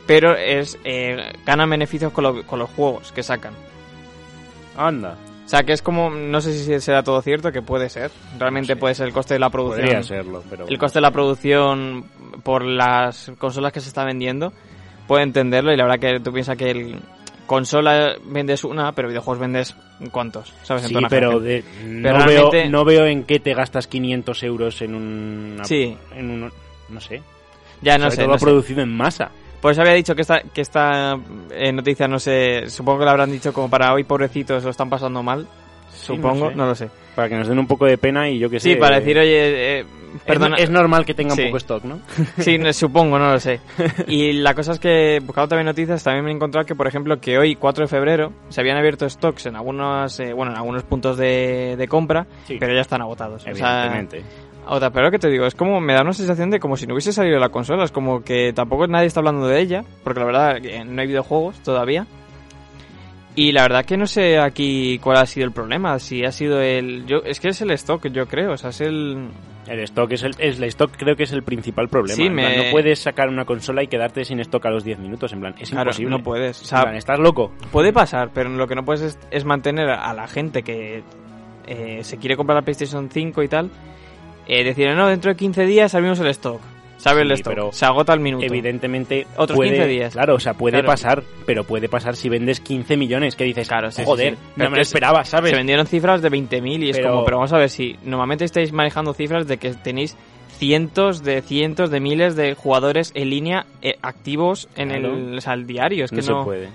pero 0.07 0.35
es 0.35 0.79
ganan 1.45 1.69
beneficios 1.69 2.11
con, 2.11 2.43
con 2.43 2.59
los 2.59 2.69
juegos 2.69 3.11
que 3.11 3.23
sacan. 3.23 3.53
Anda. 4.77 5.15
O 5.45 5.47
sea, 5.47 5.61
que 5.63 5.73
es 5.73 5.83
como, 5.83 6.09
no 6.09 6.41
sé 6.41 6.53
si 6.53 6.79
será 6.81 7.03
todo 7.03 7.21
cierto, 7.21 7.51
que 7.51 7.61
puede 7.61 7.87
ser. 7.89 8.09
Realmente 8.39 8.75
puede 8.75 8.95
ser 8.95 9.07
el 9.07 9.13
coste 9.13 9.35
de 9.35 9.39
la 9.39 9.51
producción. 9.51 9.85
Podría 9.85 10.03
serlo, 10.03 10.43
pero... 10.49 10.67
El 10.67 10.77
coste 10.79 10.97
de 10.97 11.01
la 11.01 11.11
producción 11.11 12.05
por 12.43 12.65
las 12.65 13.31
consolas 13.37 13.71
que 13.71 13.79
se 13.79 13.89
está 13.89 14.03
vendiendo, 14.03 14.53
puede 15.07 15.23
entenderlo 15.23 15.71
y 15.71 15.77
la 15.77 15.83
verdad 15.83 15.99
que 15.99 16.19
tú 16.19 16.33
piensas 16.33 16.57
que 16.57 16.71
el 16.71 16.99
consola 17.45 18.15
vendes 18.25 18.63
una, 18.63 18.91
pero 18.93 19.07
videojuegos 19.07 19.39
vendes 19.39 19.75
cuántos, 20.11 20.51
¿sabes? 20.63 20.87
Sí, 20.87 20.95
pero, 21.09 21.39
de, 21.39 21.63
no, 21.83 22.25
veo, 22.25 22.51
no 22.69 22.83
veo 22.83 23.05
en 23.05 23.23
qué 23.23 23.39
te 23.39 23.53
gastas 23.53 23.85
500 23.85 24.43
euros 24.43 24.81
en 24.81 24.95
un... 24.95 25.59
Sí. 25.63 25.95
En 26.15 26.31
un... 26.31 26.51
No 26.89 26.99
sé. 26.99 27.21
Ya 27.81 27.99
no 27.99 28.09
sé. 28.09 28.23
Todo 28.23 28.37
producido 28.37 28.81
en 28.81 28.95
masa. 28.95 29.31
Por 29.65 29.71
eso 29.71 29.81
había 29.81 29.95
dicho 29.95 30.13
que 30.13 30.21
esta, 30.21 30.41
que 30.41 30.61
esta 30.61 31.17
eh, 31.49 31.71
noticia, 31.71 32.07
no 32.07 32.19
sé, 32.19 32.69
supongo 32.69 32.99
que 32.99 33.05
la 33.05 33.09
habrán 33.09 33.31
dicho 33.31 33.51
como 33.51 33.67
para 33.67 33.93
hoy, 33.93 34.03
pobrecitos, 34.03 34.63
lo 34.63 34.69
están 34.69 34.91
pasando 34.91 35.23
mal. 35.23 35.47
Supongo, 35.91 36.51
no, 36.51 36.67
lo 36.67 36.75
sé. 36.75 36.87
Para 37.15 37.29
que 37.29 37.35
nos 37.35 37.47
den 37.47 37.57
un 37.57 37.65
poco 37.65 37.87
de 37.87 37.97
pena 37.97 38.29
y 38.29 38.37
yo 38.37 38.47
que 38.47 38.59
sé. 38.59 38.73
Sí, 38.73 38.75
para 38.75 38.99
decir, 38.99 39.17
oye, 39.17 39.79
eh, 39.79 39.85
perdona. 40.23 40.57
Es, 40.57 40.69
normal 40.69 41.03
que 41.03 41.15
tenga 41.15 41.33
un 41.33 41.45
poco 41.45 41.57
stock, 41.57 41.83
¿no? 41.83 41.97
Sí, 42.37 42.59
supongo, 42.73 43.17
no 43.17 43.31
lo 43.31 43.39
sé. 43.39 43.59
Y 44.07 44.33
la 44.33 44.53
cosa 44.53 44.73
es 44.73 44.79
que, 44.79 45.19
buscando 45.25 45.47
también 45.47 45.65
noticias, 45.65 46.03
también 46.03 46.25
me 46.25 46.29
he 46.29 46.35
encontrado 46.35 46.63
que, 46.67 46.75
por 46.75 46.85
ejemplo, 46.85 47.19
que 47.19 47.39
hoy, 47.39 47.55
4 47.55 47.85
de 47.85 47.87
febrero, 47.87 48.33
se 48.49 48.61
habían 48.61 48.77
abierto 48.77 49.09
stocks 49.09 49.47
en 49.47 49.55
algunos, 49.55 50.19
eh, 50.19 50.31
bueno, 50.33 50.51
en 50.51 50.59
algunos 50.59 50.83
puntos 50.83 51.17
de, 51.17 51.75
de 51.75 51.87
compra, 51.87 52.27
pero 52.47 52.71
ya 52.71 52.81
están 52.81 53.01
agotados. 53.01 53.47
Evidentemente. 53.47 54.21
Otra, 54.67 54.89
pero 54.89 55.05
lo 55.05 55.11
que 55.11 55.19
te 55.19 55.29
digo, 55.29 55.45
es 55.45 55.55
como 55.55 55.79
me 55.79 55.93
da 55.93 56.01
una 56.01 56.13
sensación 56.13 56.49
de 56.49 56.59
como 56.59 56.75
si 56.75 56.87
no 56.87 56.93
hubiese 56.93 57.13
salido 57.13 57.39
la 57.39 57.49
consola, 57.49 57.83
es 57.83 57.91
como 57.91 58.23
que 58.23 58.51
tampoco 58.53 58.87
nadie 58.87 59.07
está 59.07 59.19
hablando 59.19 59.47
de 59.47 59.59
ella, 59.59 59.83
porque 60.03 60.19
la 60.19 60.25
verdad 60.25 60.59
no 60.85 61.01
hay 61.01 61.07
videojuegos 61.07 61.59
todavía. 61.61 62.07
Y 63.37 63.51
la 63.51 63.63
verdad 63.63 63.83
que 63.83 63.97
no 63.97 64.07
sé 64.07 64.39
aquí 64.39 64.97
cuál 64.99 65.17
ha 65.17 65.25
sido 65.25 65.45
el 65.45 65.51
problema, 65.51 65.99
si 65.99 66.23
ha 66.23 66.31
sido 66.31 66.61
el 66.61 67.05
yo 67.05 67.17
es 67.25 67.41
que 67.41 67.49
es 67.49 67.61
el 67.61 67.71
stock, 67.71 68.07
yo 68.07 68.27
creo, 68.27 68.53
o 68.53 68.57
sea, 68.57 68.69
es 68.69 68.79
el 68.79 69.27
el 69.67 69.79
stock 69.81 70.11
es 70.13 70.23
el, 70.23 70.35
el 70.39 70.63
stock 70.63 70.91
creo 70.95 71.17
que 71.17 71.23
es 71.23 71.33
el 71.33 71.43
principal 71.43 71.89
problema. 71.89 72.15
Sí, 72.15 72.29
no 72.29 72.71
puedes 72.71 72.99
sacar 72.99 73.27
una 73.27 73.43
consola 73.43 73.83
y 73.83 73.87
quedarte 73.87 74.23
sin 74.23 74.39
stock 74.39 74.65
a 74.65 74.69
los 74.69 74.85
10 74.85 74.99
minutos, 74.99 75.33
en 75.33 75.41
plan, 75.41 75.55
es 75.59 75.69
imposible. 75.71 76.11
no 76.11 76.23
puedes. 76.23 76.61
O 76.61 76.65
sea, 76.65 76.83
¿estás 76.95 77.19
loco? 77.19 77.51
Puede 77.73 77.91
pasar, 77.91 78.31
pero 78.33 78.49
lo 78.49 78.67
que 78.67 78.75
no 78.75 78.85
puedes 78.85 79.19
es, 79.29 79.43
mantener 79.43 79.89
a 79.89 80.13
la 80.13 80.27
gente 80.27 80.63
que 80.63 81.03
eh, 81.67 81.99
se 82.03 82.17
quiere 82.17 82.37
comprar 82.37 82.55
la 82.55 82.61
PlayStation 82.61 83.09
5 83.11 83.43
y 83.43 83.47
tal 83.49 83.69
eh, 84.47 84.63
decir, 84.63 84.89
no, 84.95 85.07
dentro 85.07 85.31
de 85.31 85.37
15 85.37 85.65
días 85.65 85.95
abrimos 85.95 86.19
el 86.19 86.27
stock. 86.27 86.61
Sabe 86.97 87.21
el 87.21 87.31
stock, 87.33 87.53
pero 87.53 87.71
se 87.71 87.85
agota 87.85 88.13
el 88.13 88.19
minuto. 88.19 88.45
Evidentemente, 88.45 89.27
otros 89.37 89.59
15 89.59 89.85
días. 89.87 90.13
Claro, 90.13 90.35
o 90.35 90.39
sea, 90.39 90.53
puede 90.53 90.83
pasar, 90.83 91.23
pero 91.45 91.63
puede 91.63 91.89
pasar 91.89 92.15
si 92.15 92.29
vendes 92.29 92.59
15 92.61 92.97
millones, 92.97 93.35
que 93.35 93.43
dices, 93.43 93.67
claro, 93.67 93.89
joder, 93.91 94.37
no 94.55 94.69
me 94.69 94.77
lo 94.77 94.81
esperaba, 94.81 95.23
¿sabes? 95.23 95.51
Se 95.51 95.57
vendieron 95.57 95.85
cifras 95.85 96.21
de 96.21 96.31
20.000 96.31 96.83
y 96.83 96.89
es 96.89 96.99
como, 96.99 97.23
pero 97.23 97.37
vamos 97.37 97.53
a 97.53 97.57
ver, 97.57 97.69
si 97.69 97.95
normalmente 98.03 98.45
estáis 98.45 98.71
manejando 98.71 99.13
cifras 99.13 99.47
de 99.47 99.57
que 99.57 99.73
tenéis 99.73 100.17
cientos 100.57 101.23
de 101.23 101.41
cientos 101.41 101.91
de 101.91 101.99
miles 101.99 102.35
de 102.35 102.55
jugadores 102.55 103.11
en 103.13 103.29
línea 103.29 103.65
eh, 103.81 103.97
activos 104.01 104.69
en 104.75 104.91
el, 104.91 105.05
o 105.05 105.57
diario. 105.65 106.05
Es 106.05 106.11
que 106.11 106.17
no, 106.17 106.21
se 106.21 106.45
puede. 106.45 106.69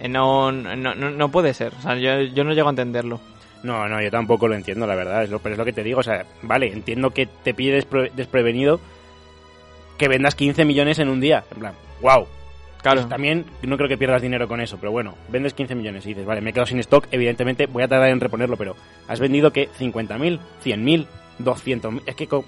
Eh, 0.00 0.08
no, 0.08 0.50
no, 0.50 0.74
no, 0.74 0.94
no, 0.94 1.28
puede 1.30 1.54
ser. 1.54 1.72
O 1.78 1.82
sea, 1.82 1.96
yo, 1.96 2.22
yo 2.22 2.44
no 2.44 2.52
llego 2.52 2.68
a 2.68 2.70
entenderlo. 2.70 3.20
No, 3.62 3.88
no, 3.88 4.02
yo 4.02 4.10
tampoco 4.10 4.48
lo 4.48 4.54
entiendo, 4.54 4.86
la 4.86 4.94
verdad. 4.94 5.24
Es 5.24 5.30
lo, 5.30 5.38
pero 5.38 5.54
es 5.54 5.58
lo 5.58 5.64
que 5.64 5.72
te 5.72 5.84
digo. 5.84 6.00
O 6.00 6.02
sea, 6.02 6.24
vale, 6.42 6.72
entiendo 6.72 7.10
que 7.10 7.26
te 7.26 7.54
pides 7.54 7.86
desprevenido 8.14 8.80
que 9.98 10.08
vendas 10.08 10.34
15 10.34 10.64
millones 10.64 10.98
en 10.98 11.08
un 11.08 11.20
día. 11.20 11.44
En 11.52 11.60
plan, 11.60 11.74
wow. 12.00 12.26
Claro. 12.82 13.02
Pues 13.02 13.08
también 13.08 13.46
no 13.62 13.76
creo 13.76 13.88
que 13.88 13.96
pierdas 13.96 14.20
dinero 14.20 14.48
con 14.48 14.60
eso, 14.60 14.76
pero 14.76 14.90
bueno, 14.90 15.14
vendes 15.28 15.54
15 15.54 15.76
millones 15.76 16.04
y 16.04 16.08
dices, 16.08 16.26
vale, 16.26 16.40
me 16.40 16.50
he 16.50 16.52
quedado 16.52 16.66
sin 16.66 16.80
stock, 16.80 17.06
evidentemente 17.12 17.66
voy 17.66 17.84
a 17.84 17.88
tardar 17.88 18.10
en 18.10 18.18
reponerlo, 18.18 18.56
pero 18.56 18.74
has 19.06 19.20
vendido 19.20 19.52
que 19.52 19.68
50.000, 19.70 20.40
100.000, 20.64 21.06
200.000, 21.38 22.02
es 22.06 22.16
que, 22.16 22.26
con, 22.26 22.44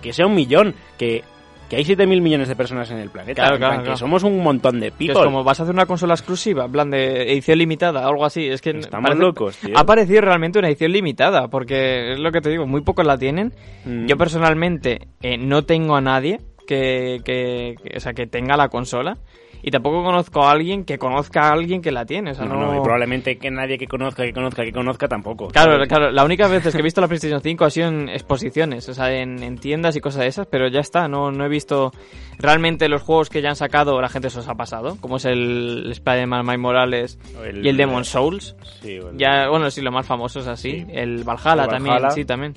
que 0.00 0.12
sea 0.12 0.26
un 0.26 0.34
millón, 0.34 0.74
que 0.98 1.24
que 1.68 1.76
hay 1.76 1.84
7.000 1.84 2.20
millones 2.20 2.48
de 2.48 2.56
personas 2.56 2.90
en 2.90 2.98
el 2.98 3.10
planeta. 3.10 3.42
Claro, 3.42 3.58
claro, 3.58 3.82
que 3.82 3.96
somos 3.96 4.22
un 4.24 4.42
montón 4.42 4.80
de 4.80 4.90
people. 4.90 5.18
es 5.18 5.24
como 5.24 5.44
vas 5.44 5.60
a 5.60 5.64
hacer 5.64 5.74
una 5.74 5.86
consola 5.86 6.14
exclusiva, 6.14 6.64
en 6.64 6.72
plan 6.72 6.90
de 6.90 7.32
edición 7.32 7.58
limitada, 7.58 8.06
algo 8.06 8.24
así. 8.24 8.46
Es 8.46 8.60
que 8.60 8.70
estamos 8.70 9.16
locos, 9.16 9.58
tío. 9.58 9.76
Ha 9.76 9.84
parecido 9.84 10.22
realmente 10.22 10.58
una 10.58 10.68
edición 10.68 10.92
limitada, 10.92 11.48
porque 11.48 12.12
es 12.12 12.18
lo 12.18 12.32
que 12.32 12.40
te 12.40 12.50
digo, 12.50 12.66
muy 12.66 12.80
pocos 12.80 13.06
la 13.06 13.18
tienen. 13.18 13.52
Mm. 13.84 14.06
Yo 14.06 14.16
personalmente 14.16 15.08
eh, 15.20 15.36
no 15.36 15.62
tengo 15.62 15.96
a 15.96 16.00
nadie 16.00 16.40
que, 16.66 17.20
que, 17.24 17.76
o 17.96 18.00
sea, 18.00 18.12
que 18.12 18.26
tenga 18.26 18.56
la 18.56 18.68
consola 18.68 19.18
y 19.62 19.70
tampoco 19.70 20.02
conozco 20.02 20.42
a 20.44 20.52
alguien 20.52 20.84
que 20.84 20.98
conozca 20.98 21.48
a 21.48 21.52
alguien 21.52 21.82
que 21.82 21.90
la 21.90 22.04
tiene. 22.04 22.32
no, 22.32 22.46
no, 22.46 22.76
y 22.76 22.80
probablemente 22.80 23.38
que 23.38 23.50
nadie 23.50 23.78
que 23.78 23.86
conozca, 23.86 24.24
que 24.24 24.32
conozca, 24.32 24.64
que 24.64 24.72
conozca 24.72 25.08
tampoco. 25.08 25.48
Claro, 25.48 25.84
claro, 25.86 26.10
la 26.10 26.24
única 26.24 26.46
vez 26.48 26.62
que 26.62 26.78
he 26.78 26.82
visto 26.82 27.00
la 27.00 27.08
PlayStation 27.08 27.40
5 27.40 27.64
ha 27.64 27.70
sido 27.70 27.88
en 27.88 28.08
exposiciones, 28.08 28.88
o 28.88 28.94
sea, 28.94 29.10
en, 29.12 29.58
tiendas 29.58 29.96
y 29.96 30.00
cosas 30.00 30.22
de 30.22 30.28
esas, 30.28 30.46
pero 30.46 30.68
ya 30.68 30.80
está, 30.80 31.08
no, 31.08 31.30
no 31.30 31.44
he 31.44 31.48
visto 31.48 31.92
realmente 32.38 32.88
los 32.88 33.02
juegos 33.02 33.28
que 33.28 33.42
ya 33.42 33.50
han 33.50 33.56
sacado, 33.56 34.00
la 34.00 34.08
gente 34.08 34.30
se 34.30 34.38
os 34.38 34.48
ha 34.48 34.54
pasado, 34.54 34.96
como 35.00 35.16
es 35.16 35.24
el 35.24 35.90
Spider-Man 35.90 36.44
Miles 36.44 36.60
Morales 36.60 37.18
y 37.62 37.68
el 37.68 37.76
Demon 37.76 38.04
Souls. 38.04 38.56
Sí, 38.80 38.98
ya, 39.16 39.48
bueno, 39.48 39.70
sí, 39.70 39.80
lo 39.80 39.90
más 39.90 40.06
famoso 40.06 40.40
es 40.40 40.46
así. 40.46 40.86
El 40.90 41.24
Valhalla, 41.24 41.66
también, 41.66 41.96
sí, 42.10 42.24
también. 42.24 42.54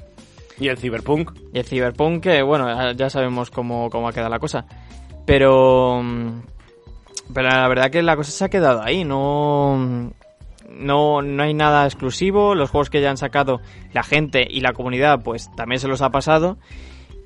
Y 0.59 0.67
el 0.67 0.77
Cyberpunk. 0.77 1.31
Y 1.53 1.59
el 1.59 1.65
Cyberpunk, 1.65 2.21
que 2.21 2.43
bueno, 2.43 2.91
ya 2.91 3.09
sabemos 3.09 3.49
cómo, 3.49 3.89
cómo 3.89 4.07
ha 4.07 4.13
quedado 4.13 4.29
la 4.29 4.39
cosa. 4.39 4.65
Pero 5.25 6.03
pero 7.33 7.49
la 7.49 7.67
verdad 7.67 7.91
que 7.91 8.01
la 8.01 8.15
cosa 8.15 8.31
se 8.31 8.45
ha 8.45 8.49
quedado 8.49 8.81
ahí, 8.83 9.03
no, 9.03 10.11
no, 10.69 11.21
no 11.21 11.43
hay 11.43 11.53
nada 11.53 11.85
exclusivo, 11.85 12.55
los 12.55 12.69
juegos 12.69 12.89
que 12.89 13.01
ya 13.01 13.09
han 13.09 13.17
sacado 13.17 13.61
la 13.93 14.03
gente 14.03 14.45
y 14.49 14.61
la 14.61 14.73
comunidad 14.73 15.21
pues 15.23 15.49
también 15.55 15.79
se 15.79 15.87
los 15.87 16.01
ha 16.01 16.09
pasado 16.09 16.57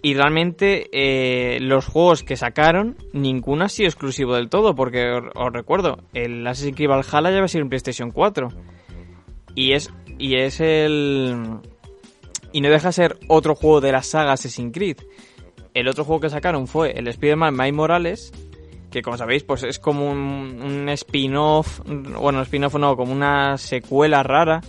y 0.05 0.13
realmente 0.13 0.89
eh, 0.91 1.59
los 1.61 1.87
juegos 1.87 2.23
que 2.23 2.37
sacaron 2.37 2.95
ninguno 3.11 3.65
ha 3.65 3.69
sido 3.69 3.89
exclusivo 3.89 4.35
del 4.35 4.49
todo 4.49 4.75
porque 4.75 5.19
os, 5.33 5.51
recuerdo, 5.51 5.97
el 6.13 6.45
Assassin's 6.45 6.75
Creed 6.75 6.89
Valhalla 6.89 7.31
ya 7.31 7.39
va 7.39 7.45
a 7.45 7.47
ser 7.47 7.61
en 7.61 7.69
PlayStation 7.69 8.11
4 8.11 8.49
y 9.55 9.71
es, 9.71 9.91
y 10.19 10.35
es 10.35 10.59
el... 10.59 11.59
y 12.51 12.61
no 12.61 12.69
deja 12.69 12.89
de 12.89 12.93
ser 12.93 13.17
otro 13.27 13.55
juego 13.55 13.81
de 13.81 13.93
la 13.93 14.03
saga 14.03 14.33
Assassin's 14.33 14.73
Creed. 14.73 14.97
El 15.73 15.87
otro 15.87 16.03
juego 16.03 16.21
que 16.21 16.29
sacaron 16.29 16.67
fue 16.67 16.91
el 16.91 17.07
Spider-Man 17.07 17.55
Miles 17.55 17.73
Morales 17.73 18.33
que 18.95 19.01
como 19.01 19.17
sabéis, 19.17 19.43
pues 19.43 19.63
es 19.63 19.77
como 19.77 20.09
un, 20.09 20.87
spin-off, 20.87 21.81
bueno, 21.85 22.41
spin-off 22.43 22.75
no, 22.75 22.95
como 22.95 23.11
una 23.11 23.57
secuela 23.57 24.23
rara 24.23 24.61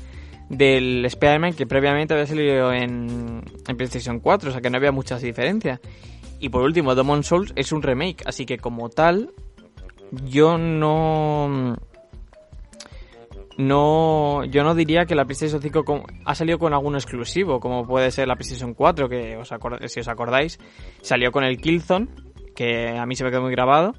del 0.48 1.04
Spider-Man 1.04 1.54
que 1.54 1.64
previamente 1.64 2.12
había 2.12 2.26
salido 2.26 2.72
en, 2.72 3.44
PlayStation 3.76 4.18
4, 4.18 4.48
o 4.48 4.52
sea 4.52 4.60
que 4.60 4.68
no 4.68 4.78
había 4.78 4.90
muchas 4.90 5.22
diferencias. 5.22 5.78
Y 6.40 6.48
por 6.48 6.62
último, 6.62 6.96
Demon 6.96 7.22
Souls 7.22 7.52
es 7.54 7.70
un 7.70 7.82
remake, 7.82 8.24
así 8.26 8.46
que 8.46 8.58
como 8.58 8.88
tal, 8.88 9.30
yo 10.24 10.58
no... 10.58 11.76
no 13.58 14.44
yo 14.44 14.64
no 14.64 14.74
diría 14.74 15.06
que 15.06 15.14
la 15.14 15.24
PlayStation 15.24 15.62
5 15.62 15.84
ha 16.24 16.34
salido 16.34 16.58
con 16.58 16.74
algún 16.74 16.96
exclusivo, 16.96 17.60
como 17.60 17.86
puede 17.86 18.10
ser 18.10 18.26
la 18.26 18.34
PlayStation 18.34 18.74
4, 18.74 19.08
que 19.08 19.38
si 19.86 20.00
os 20.00 20.08
acordáis, 20.08 20.58
salió 21.00 21.30
con 21.30 21.44
el 21.44 21.58
Killzone, 21.58 22.08
que 22.56 22.88
a 22.88 23.06
mí 23.06 23.14
se 23.14 23.22
me 23.22 23.30
quedó 23.30 23.42
muy 23.42 23.52
grabado. 23.52 23.94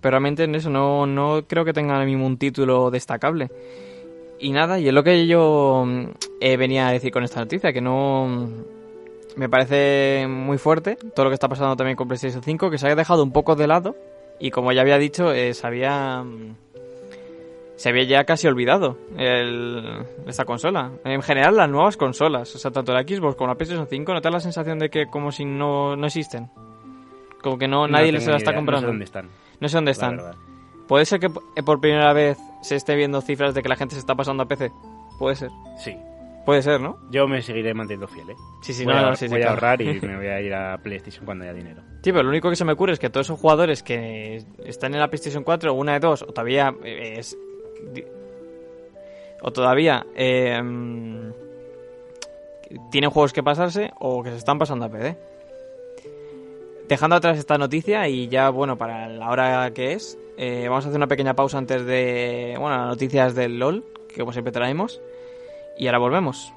Pero 0.00 0.12
realmente 0.12 0.44
en 0.44 0.54
eso 0.54 0.70
no, 0.70 1.06
no 1.06 1.44
creo 1.46 1.64
que 1.64 1.72
tenga 1.72 2.04
ningún 2.04 2.38
título 2.38 2.90
destacable. 2.90 3.50
Y 4.38 4.52
nada, 4.52 4.78
y 4.78 4.88
es 4.88 4.94
lo 4.94 5.02
que 5.02 5.26
yo 5.26 5.84
eh, 6.40 6.56
venía 6.56 6.88
a 6.88 6.92
decir 6.92 7.10
con 7.10 7.24
esta 7.24 7.40
noticia, 7.40 7.72
que 7.72 7.80
no... 7.80 8.48
Me 9.36 9.48
parece 9.48 10.26
muy 10.28 10.58
fuerte 10.58 10.96
todo 11.14 11.24
lo 11.24 11.30
que 11.30 11.34
está 11.34 11.48
pasando 11.48 11.76
también 11.76 11.96
con 11.96 12.08
PlayStation 12.08 12.42
5, 12.42 12.70
que 12.70 12.78
se 12.78 12.86
haya 12.86 12.96
dejado 12.96 13.22
un 13.22 13.32
poco 13.32 13.54
de 13.54 13.68
lado 13.68 13.94
y 14.40 14.50
como 14.50 14.72
ya 14.72 14.82
había 14.82 14.98
dicho, 14.98 15.32
eh, 15.32 15.54
se 15.54 15.66
había 15.66 16.24
se 17.76 17.88
había 17.88 18.02
ya 18.02 18.24
casi 18.24 18.48
olvidado 18.48 18.98
el, 19.16 20.04
esta 20.26 20.44
consola. 20.44 20.90
En 21.04 21.22
general, 21.22 21.56
las 21.56 21.70
nuevas 21.70 21.96
consolas, 21.96 22.52
o 22.54 22.58
sea, 22.58 22.72
tanto 22.72 22.92
la 22.92 23.02
Xbox 23.02 23.36
como 23.36 23.48
la 23.48 23.54
PlayStation 23.54 23.86
5, 23.88 24.14
¿no 24.14 24.20
te 24.20 24.28
da 24.28 24.32
la 24.32 24.40
sensación 24.40 24.80
de 24.80 24.90
que 24.90 25.06
como 25.06 25.30
si 25.30 25.44
no, 25.44 25.94
no 25.94 26.06
existen? 26.06 26.50
Como 27.40 27.56
que 27.56 27.68
no, 27.68 27.86
nadie 27.86 28.10
les 28.10 28.26
la 28.26 28.36
está 28.36 28.52
comprando. 28.52 28.88
No 28.88 28.88
sé 28.88 28.92
dónde 28.92 29.04
están. 29.04 29.28
No 29.60 29.68
sé 29.68 29.76
dónde 29.76 29.92
están. 29.92 30.20
¿Puede 30.86 31.04
ser 31.04 31.20
que 31.20 31.28
por 31.28 31.80
primera 31.80 32.12
vez 32.12 32.38
se 32.62 32.76
esté 32.76 32.96
viendo 32.96 33.20
cifras 33.20 33.54
de 33.54 33.62
que 33.62 33.68
la 33.68 33.76
gente 33.76 33.94
se 33.94 34.00
está 34.00 34.14
pasando 34.14 34.42
a 34.42 34.46
PC? 34.46 34.72
Puede 35.18 35.36
ser. 35.36 35.50
Sí. 35.78 35.96
Puede 36.46 36.62
ser, 36.62 36.80
¿no? 36.80 36.96
Yo 37.10 37.28
me 37.28 37.42
seguiré 37.42 37.74
manteniendo 37.74 38.08
fiel, 38.08 38.30
¿eh? 38.30 38.36
Sí, 38.62 38.72
sí, 38.72 38.86
voy 38.86 38.94
no, 38.94 39.08
a, 39.08 39.16
sí, 39.16 39.28
voy 39.28 39.42
a 39.42 39.50
ahorrar 39.50 39.82
y 39.82 40.00
me 40.00 40.16
voy 40.16 40.28
a 40.28 40.40
ir 40.40 40.54
a 40.54 40.78
PlayStation 40.78 41.26
cuando 41.26 41.44
haya 41.44 41.52
dinero. 41.52 41.82
Sí, 42.02 42.10
pero 42.10 42.22
lo 42.22 42.30
único 42.30 42.48
que 42.48 42.56
se 42.56 42.64
me 42.64 42.72
ocurre 42.72 42.94
es 42.94 42.98
que 42.98 43.10
todos 43.10 43.26
esos 43.26 43.38
jugadores 43.38 43.82
que 43.82 44.42
están 44.64 44.94
en 44.94 45.00
la 45.00 45.08
PlayStation 45.08 45.44
4, 45.44 45.74
una 45.74 45.92
de 45.92 46.00
dos, 46.00 46.22
o 46.22 46.26
todavía 46.32 46.74
eh, 46.82 47.16
es 47.18 47.36
o 49.42 49.52
todavía 49.52 50.06
eh, 50.14 50.58
tienen 52.90 53.10
juegos 53.10 53.32
que 53.32 53.42
pasarse 53.42 53.92
o 54.00 54.22
que 54.22 54.30
se 54.30 54.36
están 54.36 54.58
pasando 54.58 54.86
a 54.86 54.88
PC. 54.88 55.18
Dejando 56.88 57.16
atrás 57.16 57.38
esta 57.38 57.58
noticia 57.58 58.08
y 58.08 58.28
ya, 58.28 58.48
bueno, 58.48 58.78
para 58.78 59.08
la 59.08 59.30
hora 59.30 59.70
que 59.74 59.92
es, 59.92 60.18
eh, 60.38 60.68
vamos 60.70 60.86
a 60.86 60.88
hacer 60.88 60.96
una 60.96 61.06
pequeña 61.06 61.34
pausa 61.34 61.58
antes 61.58 61.84
de, 61.84 62.56
bueno, 62.58 62.78
las 62.78 62.86
noticias 62.86 63.34
del 63.34 63.58
LOL, 63.58 63.84
que 64.08 64.20
como 64.20 64.32
siempre 64.32 64.52
traemos, 64.52 64.98
y 65.76 65.86
ahora 65.86 65.98
volvemos. 65.98 66.54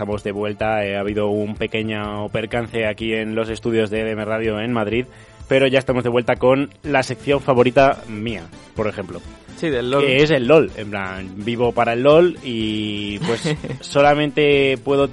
Estamos 0.00 0.24
de 0.24 0.32
vuelta. 0.32 0.86
Eh, 0.86 0.96
ha 0.96 1.00
habido 1.00 1.28
un 1.28 1.56
pequeño 1.56 2.30
percance 2.30 2.86
aquí 2.86 3.12
en 3.12 3.34
los 3.34 3.50
estudios 3.50 3.90
de 3.90 4.02
DM 4.02 4.24
Radio 4.24 4.58
en 4.58 4.72
Madrid, 4.72 5.04
pero 5.46 5.66
ya 5.66 5.78
estamos 5.78 6.04
de 6.04 6.08
vuelta 6.08 6.36
con 6.36 6.70
la 6.84 7.02
sección 7.02 7.40
favorita 7.40 8.02
mía, 8.08 8.44
por 8.74 8.88
ejemplo. 8.88 9.20
Sí, 9.58 9.68
del 9.68 9.90
LOL. 9.90 10.06
Que 10.06 10.22
es 10.22 10.30
el 10.30 10.46
LOL. 10.46 10.70
En 10.78 10.88
plan, 10.88 11.30
vivo 11.36 11.72
para 11.72 11.92
el 11.92 12.02
LOL 12.02 12.38
y 12.42 13.18
pues 13.18 13.42
solamente 13.80 14.78
puedo... 14.82 15.10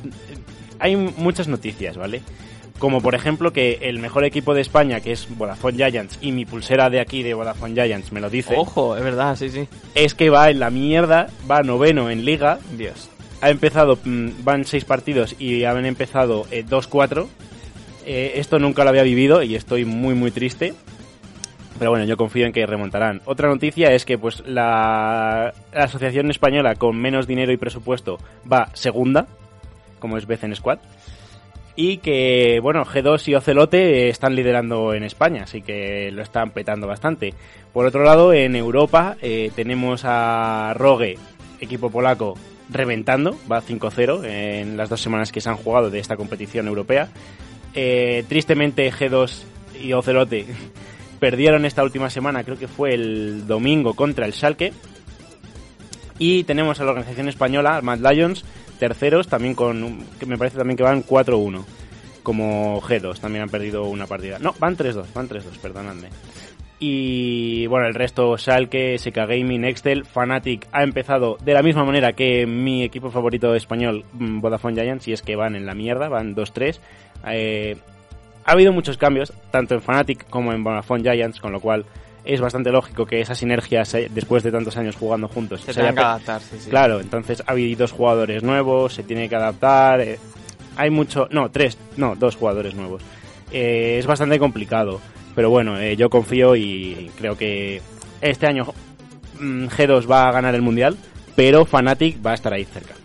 Hay 0.80 0.96
muchas 0.96 1.50
noticias, 1.50 1.98
¿vale? 1.98 2.22
Como 2.80 3.02
por 3.02 3.14
ejemplo 3.14 3.52
que 3.52 3.80
el 3.82 4.00
mejor 4.00 4.24
equipo 4.24 4.54
de 4.54 4.62
España, 4.62 5.02
que 5.02 5.12
es 5.12 5.28
Vodafone 5.38 5.76
Giants, 5.76 6.18
y 6.22 6.32
mi 6.32 6.46
pulsera 6.46 6.90
de 6.90 7.02
aquí 7.02 7.24
de 7.24 7.34
Vodafone 7.34 7.74
Giants 7.74 8.14
me 8.14 8.22
lo 8.22 8.30
dice. 8.30 8.56
Ojo, 8.56 8.96
es 8.96 9.04
verdad, 9.04 9.36
sí, 9.36 9.50
sí. 9.50 9.68
Es 9.96 10.16
que 10.16 10.30
va 10.30 10.50
en 10.50 10.62
la 10.62 10.70
mierda, 10.70 11.28
va 11.50 11.62
noveno 11.62 12.10
en 12.10 12.24
liga. 12.24 12.60
Dios 12.78 13.10
ha 13.42 13.50
empezado, 13.50 13.98
mm, 14.04 14.44
van 14.44 14.66
seis 14.66 14.86
partidos 14.86 15.36
y 15.40 15.64
han 15.64 15.86
empezado 15.86 16.46
2-4. 16.46 17.24
Eh, 17.24 17.28
eh, 18.06 18.32
esto 18.36 18.60
nunca 18.60 18.84
lo 18.84 18.90
había 18.90 19.04
vivido 19.04 19.44
y 19.44 19.56
estoy 19.56 19.86
muy 19.86 20.16
muy 20.16 20.32
triste. 20.32 20.74
Pero 21.78 21.92
bueno, 21.92 22.06
yo 22.06 22.18
confío 22.18 22.46
en 22.46 22.54
que 22.54 22.66
remontarán. 22.66 23.22
Otra 23.26 23.50
noticia 23.50 23.92
es 23.92 24.04
que 24.06 24.18
pues 24.18 24.44
la, 24.48 25.54
asociación 25.74 26.32
española 26.32 26.76
con 26.76 26.98
menos 26.98 27.28
dinero 27.28 27.52
y 27.52 27.58
presupuesto 27.58 28.18
va 28.52 28.70
segunda, 28.74 29.28
como 30.00 30.18
es 30.18 30.26
Becen 30.26 30.56
Squad. 30.56 30.80
Y 31.76 31.98
que, 31.98 32.60
bueno, 32.60 32.84
G2 32.86 33.28
y 33.28 33.36
Ocelote 33.36 34.10
están 34.10 34.36
liderando 34.36 34.96
en 34.96 35.04
España, 35.04 35.44
así 35.44 35.62
que 35.62 36.10
lo 36.12 36.24
están 36.24 36.50
petando 36.50 36.88
bastante. 36.88 37.36
Por 37.72 37.86
otro 37.86 38.04
lado, 38.04 38.34
en 38.34 38.56
Europa 38.56 39.16
eh, 39.22 39.52
tenemos 39.56 40.02
a 40.04 40.74
Rogue, 40.76 41.20
equipo 41.62 41.92
polaco, 41.92 42.34
reventando, 42.70 43.38
va 43.51 43.61
5-0 43.61 44.26
en 44.26 44.78
las 44.78 44.89
dos 44.89 45.01
semanas 45.01 45.32
que 45.32 45.41
se 45.41 45.49
han 45.49 45.57
jugado 45.57 45.89
de 45.89 45.99
esta 45.99 46.18
competición 46.18 46.68
europea. 46.68 47.09
Eh, 47.74 48.24
tristemente 48.28 48.91
G2 48.91 49.43
y 49.82 49.93
Ocelote 49.93 50.45
perdieron 51.20 51.65
esta 51.65 51.84
última 51.84 52.09
semana, 52.09 52.43
creo 52.43 52.57
que 52.57 52.68
fue 52.68 52.93
el 52.93 53.47
domingo 53.47 53.93
contra 53.93 54.26
el 54.26 54.34
Schalke. 54.34 54.74
Y 56.20 56.43
tenemos 56.45 56.80
a 56.80 56.84
la 56.84 56.91
organización 56.91 57.30
española, 57.30 57.80
Mad 57.82 57.99
Lions, 57.99 58.43
terceros, 58.80 59.28
también 59.28 59.53
con, 59.53 60.03
que 60.20 60.26
me 60.26 60.38
parece 60.38 60.57
también 60.57 60.76
que 60.76 60.84
van 60.84 61.03
4-1, 61.03 61.63
como 62.24 62.82
G2, 62.82 63.20
también 63.20 63.43
han 63.43 63.49
perdido 63.49 63.84
una 63.84 64.07
partida. 64.07 64.39
No, 64.39 64.55
van 64.57 64.76
3-2, 64.76 65.05
van 65.13 65.30
3-2, 65.30 65.43
perdonadme. 65.61 66.09
Y 66.80 67.65
bueno, 67.67 67.88
el 67.88 67.95
resto, 67.95 68.38
Schalke, 68.38 68.97
SK 68.99 69.15
Gaming, 69.15 69.61
Nextel, 69.61 70.05
Fanatic 70.05 70.67
ha 70.71 70.84
empezado 70.84 71.38
de 71.43 71.53
la 71.53 71.63
misma 71.63 71.84
manera 71.84 72.13
que 72.13 72.45
mi 72.45 72.84
equipo 72.84 73.09
favorito 73.09 73.55
español, 73.55 74.05
mm, 74.13 74.41
Vodafone 74.41 74.80
Giants, 74.80 75.07
y 75.07 75.13
es 75.13 75.23
que 75.23 75.36
van 75.36 75.55
en 75.55 75.65
la 75.65 75.73
mierda, 75.73 76.07
van 76.07 76.36
2-3. 76.36 76.80
Eh, 77.30 77.78
ha 78.45 78.51
habido 78.51 78.71
muchos 78.71 78.97
cambios, 78.97 79.34
tanto 79.49 79.73
en 79.73 79.82
Fanatic 79.82 80.30
como 80.30 80.53
en 80.53 80.63
Vodafone 80.63 81.01
Giants, 81.01 81.39
con 81.39 81.51
lo 81.51 81.59
cual 81.59 81.86
es 82.23 82.41
bastante 82.41 82.71
lógico 82.71 83.05
que 83.05 83.21
esa 83.21 83.34
sinergia, 83.34 83.84
después 84.11 84.43
de 84.43 84.51
tantos 84.51 84.78
años 84.78 84.95
jugando 84.95 85.28
juntos, 85.28 85.61
se, 85.61 85.73
que 85.73 85.82
adaptar. 85.82 86.41
Claro, 86.69 86.99
entonces 86.99 87.41
ha 87.45 87.53
habido 87.53 87.80
dos 87.80 87.91
jugadores 87.91 88.43
nuevos, 88.43 88.93
se 88.93 89.03
tiene 89.03 89.28
que 89.28 89.36
adaptar. 89.36 90.01
Eh, 90.01 90.19
hay 90.75 90.89
mucho, 90.89 91.28
no, 91.32 91.49
tres, 91.49 91.78
no, 91.95 92.15
dos 92.15 92.36
jugadores 92.36 92.75
nuevos. 92.75 93.01
Eh, 93.51 93.95
es 93.97 94.05
bastante 94.05 94.38
complicado. 94.38 94.99
Pero 95.38 95.52
bueno, 95.52 95.80
eh, 95.80 95.96
yo 95.96 96.10
confío 96.10 96.56
y 96.56 97.12
creo 97.16 97.38
que 97.38 97.80
este 98.22 98.48
año 98.48 98.74
mm, 99.40 99.66
G2 99.66 100.10
va 100.10 100.28
a 100.28 100.32
ganar 100.32 100.56
el 100.56 100.64
mundial, 100.64 100.98
pero 101.36 101.64
Fnatic 101.64 102.26
va 102.26 102.32
a 102.32 102.34
estar 102.34 102.52
ahí 102.52 102.66
cerca. 102.66 102.96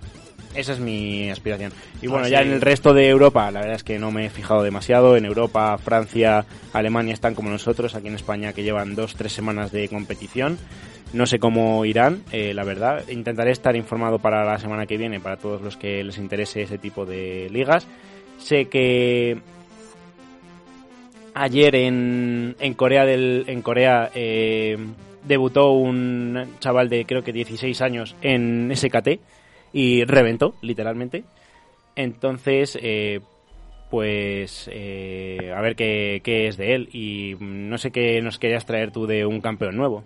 esa 0.55 0.72
es 0.72 0.80
mi 0.80 1.28
aspiración. 1.28 1.74
Y 2.01 2.07
bueno, 2.07 2.26
ya 2.28 2.41
en 2.41 2.53
el 2.53 2.62
resto 2.62 2.95
de 2.95 3.07
Europa, 3.07 3.51
la 3.51 3.61
verdad 3.61 3.76
es 3.76 3.85
que 3.85 3.99
no 3.99 4.11
me 4.12 4.24
he 4.24 4.30
fijado 4.30 4.62
demasiado. 4.62 5.14
En 5.18 5.26
Europa, 5.26 5.76
Francia, 5.76 6.47
Alemania 6.72 7.12
están 7.12 7.35
como 7.35 7.51
nosotros, 7.51 7.95
aquí 7.95 8.09
en 8.09 8.14
España 8.14 8.55
que 8.55 8.62
llevan 8.62 8.95
dos, 8.95 9.14
tres 9.14 9.35
semanas 9.35 9.70
de 9.70 9.91
competición. 9.91 10.57
No 11.12 11.26
sé 11.26 11.39
cómo 11.39 11.85
irán, 11.85 12.22
eh, 12.33 12.55
la 12.55 12.64
verdad. 12.64 13.07
Intentaré 13.11 13.51
estar 13.51 13.76
informado 13.76 14.20
para 14.20 14.43
la 14.43 14.59
semana 14.59 14.87
que 14.87 14.97
viene, 14.97 15.20
para 15.20 15.37
todos 15.37 15.61
los 15.61 15.76
que 15.76 16.03
les 16.03 16.16
interese 16.16 16.62
ese 16.62 16.78
tipo 16.78 17.05
de 17.05 17.51
ligas. 17.51 17.87
Sé 18.39 18.70
que 18.70 19.39
ayer 21.35 21.74
en, 21.76 22.57
en 22.59 22.74
Corea 22.74 23.05
del 23.05 23.45
en 23.47 23.62
Corea 23.62 24.11
eh, 24.14 24.76
debutó 25.24 25.72
un 25.72 26.57
chaval 26.61 26.89
de 26.89 27.05
creo 27.05 27.22
que 27.22 27.33
16 27.33 27.80
años 27.80 28.16
en 28.22 28.72
SKT 28.74 29.20
y 29.72 30.05
reventó 30.05 30.55
literalmente. 30.62 31.24
Entonces 31.97 32.78
eh, 32.80 33.20
pues 33.91 34.70
eh, 34.72 35.53
a 35.55 35.61
ver 35.61 35.76
qué, 35.76 36.20
qué, 36.24 36.49
es 36.49 36.57
de 36.57 36.74
él. 36.74 36.89
Y 36.93 37.37
no 37.41 37.78
sé 37.78 37.91
qué 37.91 38.20
nos 38.22 38.39
querías 38.39 38.64
traer 38.64 38.91
tú 38.91 39.07
de 39.07 39.26
un 39.26 39.41
campeón 39.41 39.76
nuevo. 39.76 40.05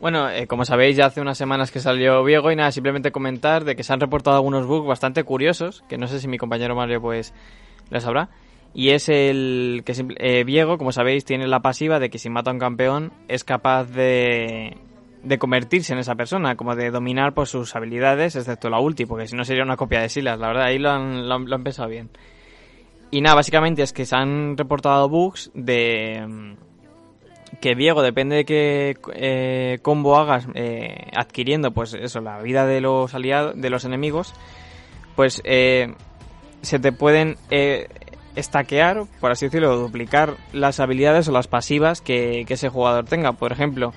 Bueno, 0.00 0.28
como 0.48 0.64
sabéis, 0.64 0.96
ya 0.96 1.06
hace 1.06 1.20
unas 1.20 1.38
semanas 1.38 1.70
que 1.70 1.78
salió 1.78 2.24
Viego 2.24 2.50
y 2.50 2.56
nada, 2.56 2.72
simplemente 2.72 3.12
comentar 3.12 3.64
de 3.64 3.76
que 3.76 3.84
se 3.84 3.92
han 3.92 4.00
reportado 4.00 4.36
algunos 4.36 4.66
bugs 4.66 4.88
bastante 4.88 5.22
curiosos, 5.22 5.84
que 5.88 5.98
no 5.98 6.08
sé 6.08 6.18
si 6.18 6.26
mi 6.26 6.36
compañero 6.36 6.74
Mario 6.74 7.00
pues 7.00 7.32
les 7.90 8.02
sabrá. 8.02 8.28
Y 8.74 8.90
es 8.90 9.08
el 9.08 9.82
que 9.86 9.94
eh, 10.18 10.42
Viego, 10.42 10.78
como 10.78 10.90
sabéis, 10.90 11.24
tiene 11.24 11.46
la 11.46 11.60
pasiva 11.60 12.00
de 12.00 12.10
que 12.10 12.18
si 12.18 12.28
mata 12.28 12.50
a 12.50 12.54
un 12.54 12.58
campeón 12.58 13.12
es 13.28 13.44
capaz 13.44 13.84
de, 13.84 14.76
de 15.22 15.38
convertirse 15.38 15.92
en 15.92 16.00
esa 16.00 16.16
persona, 16.16 16.56
como 16.56 16.74
de 16.74 16.90
dominar 16.90 17.34
por 17.34 17.46
sus 17.46 17.74
habilidades, 17.76 18.34
excepto 18.34 18.68
la 18.70 18.80
ulti, 18.80 19.06
porque 19.06 19.28
si 19.28 19.36
no 19.36 19.44
sería 19.44 19.62
una 19.62 19.76
copia 19.76 20.00
de 20.00 20.08
Silas, 20.08 20.40
la 20.40 20.48
verdad, 20.48 20.64
ahí 20.64 20.78
lo 20.78 20.90
han, 20.90 21.28
lo 21.28 21.54
han, 21.54 21.62
pensado 21.62 21.88
bien. 21.88 22.10
Y 23.12 23.20
nada, 23.20 23.36
básicamente 23.36 23.82
es 23.82 23.92
que 23.92 24.06
se 24.06 24.16
han 24.16 24.56
reportado 24.56 25.08
bugs 25.08 25.52
de 25.54 26.26
mm, 26.26 26.54
que 27.60 27.76
Viego, 27.76 28.02
depende 28.02 28.36
de 28.36 28.44
qué 28.44 28.96
eh, 29.14 29.78
combo 29.82 30.16
hagas 30.16 30.48
eh, 30.54 31.10
adquiriendo, 31.16 31.70
pues 31.70 31.94
eso, 31.94 32.20
la 32.20 32.42
vida 32.42 32.66
de 32.66 32.80
los 32.80 33.14
aliados, 33.14 33.54
de 33.54 33.70
los 33.70 33.84
enemigos, 33.84 34.34
pues 35.14 35.40
eh, 35.44 35.94
se 36.64 36.78
te 36.78 36.92
pueden 36.92 37.36
eh, 37.50 37.88
estaquear, 38.36 39.04
por 39.20 39.30
así 39.30 39.46
decirlo, 39.46 39.76
duplicar 39.76 40.36
las 40.52 40.80
habilidades 40.80 41.28
o 41.28 41.32
las 41.32 41.46
pasivas 41.46 42.00
que, 42.00 42.44
ese 42.48 42.68
jugador 42.68 43.04
tenga. 43.04 43.32
Por 43.32 43.52
ejemplo, 43.52 43.92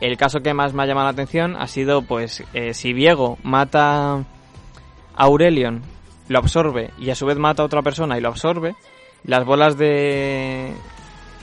el 0.00 0.16
caso 0.16 0.40
que 0.40 0.54
más 0.54 0.72
me 0.72 0.82
ha 0.82 0.86
llamado 0.86 1.06
la 1.06 1.12
atención 1.12 1.56
ha 1.56 1.66
sido, 1.66 2.02
pues, 2.02 2.44
eh, 2.52 2.74
si 2.74 2.92
Viego 2.92 3.38
mata 3.42 4.14
a 4.14 4.24
Aurelion, 5.16 5.82
lo 6.28 6.38
absorbe 6.38 6.90
y 6.98 7.10
a 7.10 7.14
su 7.14 7.26
vez 7.26 7.36
mata 7.38 7.62
a 7.62 7.66
otra 7.66 7.82
persona 7.82 8.16
y 8.16 8.20
lo 8.20 8.28
absorbe, 8.28 8.74
las 9.24 9.44
bolas 9.44 9.76
de, 9.76 10.72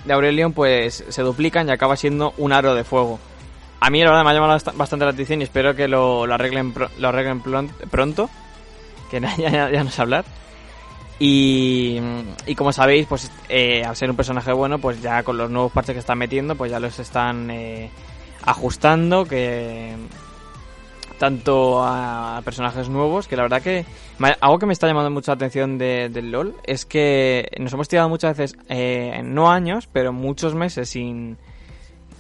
de 0.06 0.14
Aurelion, 0.14 0.54
pues, 0.54 1.04
se 1.08 1.22
duplican 1.22 1.68
y 1.68 1.72
acaba 1.72 1.96
siendo 1.96 2.34
un 2.38 2.54
aro 2.54 2.76
de 2.76 2.84
fuego. 2.84 3.20
A 3.82 3.90
mí, 3.90 4.04
la 4.04 4.10
verdad, 4.10 4.24
me 4.26 4.32
ha 4.32 4.34
llamado 4.34 4.60
bastante 4.76 5.06
la 5.06 5.12
atención 5.12 5.40
y 5.40 5.46
espero 5.46 5.74
que 5.74 5.88
lo, 5.88 6.24
arreglen, 6.24 6.74
lo 6.98 7.08
arreglen 7.08 7.42
pronto. 7.42 8.30
Que 9.10 9.22
ya, 9.38 9.72
ya 9.72 9.84
no 9.84 9.90
sé 9.90 10.02
hablar. 10.02 10.26
Y, 11.22 12.00
como 12.56 12.72
sabéis, 12.72 13.06
pues 13.06 13.30
eh, 13.50 13.84
al 13.84 13.96
ser 13.98 14.10
un 14.10 14.16
personaje 14.16 14.54
bueno, 14.54 14.80
pues 14.80 15.02
ya 15.02 15.22
con 15.24 15.38
los 15.38 15.52
nuevos 15.52 15.72
parches 15.72 15.94
que 15.94 16.00
están 16.00 16.18
metiendo, 16.18 16.56
pues 16.56 16.72
ya 16.72 16.80
los 16.80 16.98
están 16.98 17.52
eh, 17.52 17.90
ajustando, 18.46 19.26
que 19.26 19.96
tanto 21.18 21.84
a 21.84 22.42
personajes 22.46 22.88
nuevos, 22.88 23.28
que 23.28 23.36
la 23.36 23.44
verdad 23.44 23.62
que 23.62 23.86
algo 24.40 24.60
que 24.60 24.66
me 24.66 24.72
está 24.72 24.88
llamando 24.88 25.12
mucha 25.12 25.34
atención 25.34 25.78
de, 25.78 26.08
del 26.08 26.32
LOL 26.32 26.56
es 26.64 26.86
que 26.86 27.50
nos 27.60 27.74
hemos 27.74 27.90
tirado 27.90 28.08
muchas 28.08 28.38
veces, 28.38 28.58
eh, 28.70 29.22
no 29.26 29.52
años, 29.52 29.90
pero 29.92 30.14
muchos 30.14 30.56
meses 30.56 30.88
sin, 30.88 31.38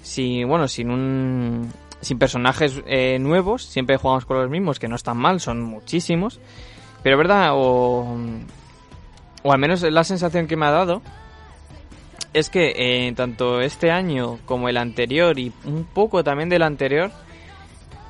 sin 0.03 0.45
bueno, 0.49 0.67
sin 0.67 0.91
un, 0.91 1.71
sin 2.01 2.19
personajes 2.19 2.83
nuevos, 3.21 3.63
siempre 3.63 3.95
jugamos 3.95 4.25
con 4.25 4.41
los 4.41 4.49
mismos, 4.49 4.77
que 4.77 4.89
no 4.89 4.97
están 4.97 5.15
mal, 5.15 5.39
son 5.39 5.61
muchísimos, 5.61 6.41
pero 7.01 7.17
verdad, 7.17 7.51
o 7.53 8.17
o 9.43 9.51
al 9.51 9.59
menos 9.59 9.81
la 9.83 10.03
sensación 10.03 10.47
que 10.47 10.55
me 10.55 10.65
ha 10.65 10.71
dado, 10.71 11.01
es 12.33 12.49
que 12.49 12.73
eh, 12.75 13.13
tanto 13.15 13.61
este 13.61 13.91
año 13.91 14.39
como 14.45 14.69
el 14.69 14.77
anterior 14.77 15.37
y 15.39 15.51
un 15.65 15.85
poco 15.85 16.23
también 16.23 16.49
del 16.49 16.61
anterior, 16.61 17.11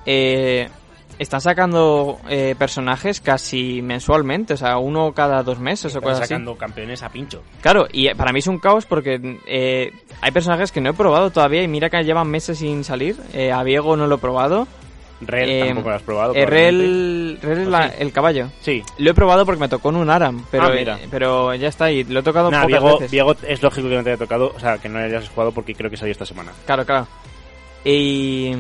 eh, 0.06 0.70
están 1.18 1.42
sacando 1.42 2.18
eh, 2.30 2.56
personajes 2.58 3.20
casi 3.20 3.82
mensualmente, 3.82 4.54
o 4.54 4.58
sea, 4.58 4.78
uno 4.78 5.12
cada 5.14 5.44
dos 5.44 5.60
meses 5.60 5.94
o 5.96 6.02
cosas 6.02 6.20
sacando 6.20 6.56
campeones 6.56 7.04
a 7.04 7.10
pincho. 7.10 7.44
Claro, 7.62 7.88
y 7.92 8.14
para 8.14 8.32
mí 8.32 8.40
es 8.40 8.48
un 8.48 8.60
caos 8.60 8.86
porque 8.86 9.92
hay 10.22 10.32
personajes 10.32 10.72
que 10.72 10.80
no 10.80 10.92
he 10.92 10.94
probado 10.94 11.30
todavía 11.30 11.62
y 11.62 11.68
mira 11.68 11.90
que 11.90 12.02
llevan 12.04 12.30
meses 12.30 12.60
sin 12.60 12.84
salir. 12.86 13.18
a 13.54 13.64
Diego 13.64 13.98
no 13.98 14.08
lo 14.08 14.16
he 14.16 14.20
probado. 14.20 14.68
Rel 15.22 15.50
eh, 15.50 15.66
tampoco 15.68 15.90
lo 15.90 15.96
has 15.96 16.02
probado. 16.02 16.36
Eh, 16.36 16.46
Rel, 16.46 17.40
Rel 17.42 17.74
es 17.74 18.00
el 18.00 18.12
caballo. 18.12 18.50
Sí. 18.62 18.84
Lo 18.98 19.12
he 19.12 19.14
probado 19.14 19.46
porque 19.46 19.60
me 19.60 19.70
tocó 19.70 19.90
en 19.90 19.98
un 19.98 20.10
Aram, 20.10 20.46
pero, 20.50 20.64
ah, 20.68 21.00
pero 21.12 21.56
ya 21.56 21.68
está 21.68 21.86
ahí. 21.86 22.04
Lo 22.06 22.22
he 22.22 22.24
tocado 22.24 22.50
nah, 22.50 22.62
pocas 22.62 22.68
Diego, 22.68 22.94
veces. 22.98 23.12
Diego 23.12 23.36
es 23.48 23.62
lógico 23.62 23.90
que 23.90 23.96
no 23.96 24.04
te 24.04 24.12
haya 24.12 24.18
tocado, 24.18 24.54
o 24.56 24.60
sea, 24.60 24.78
que 24.78 24.90
no 24.90 25.00
hayas 25.00 25.30
jugado 25.30 25.52
porque 25.52 25.76
creo 25.76 25.90
que 25.90 25.98
salió 25.98 26.12
esta 26.12 26.26
semana. 26.26 26.52
Claro, 26.66 26.86
claro. 26.86 27.08
Y... 27.84 28.52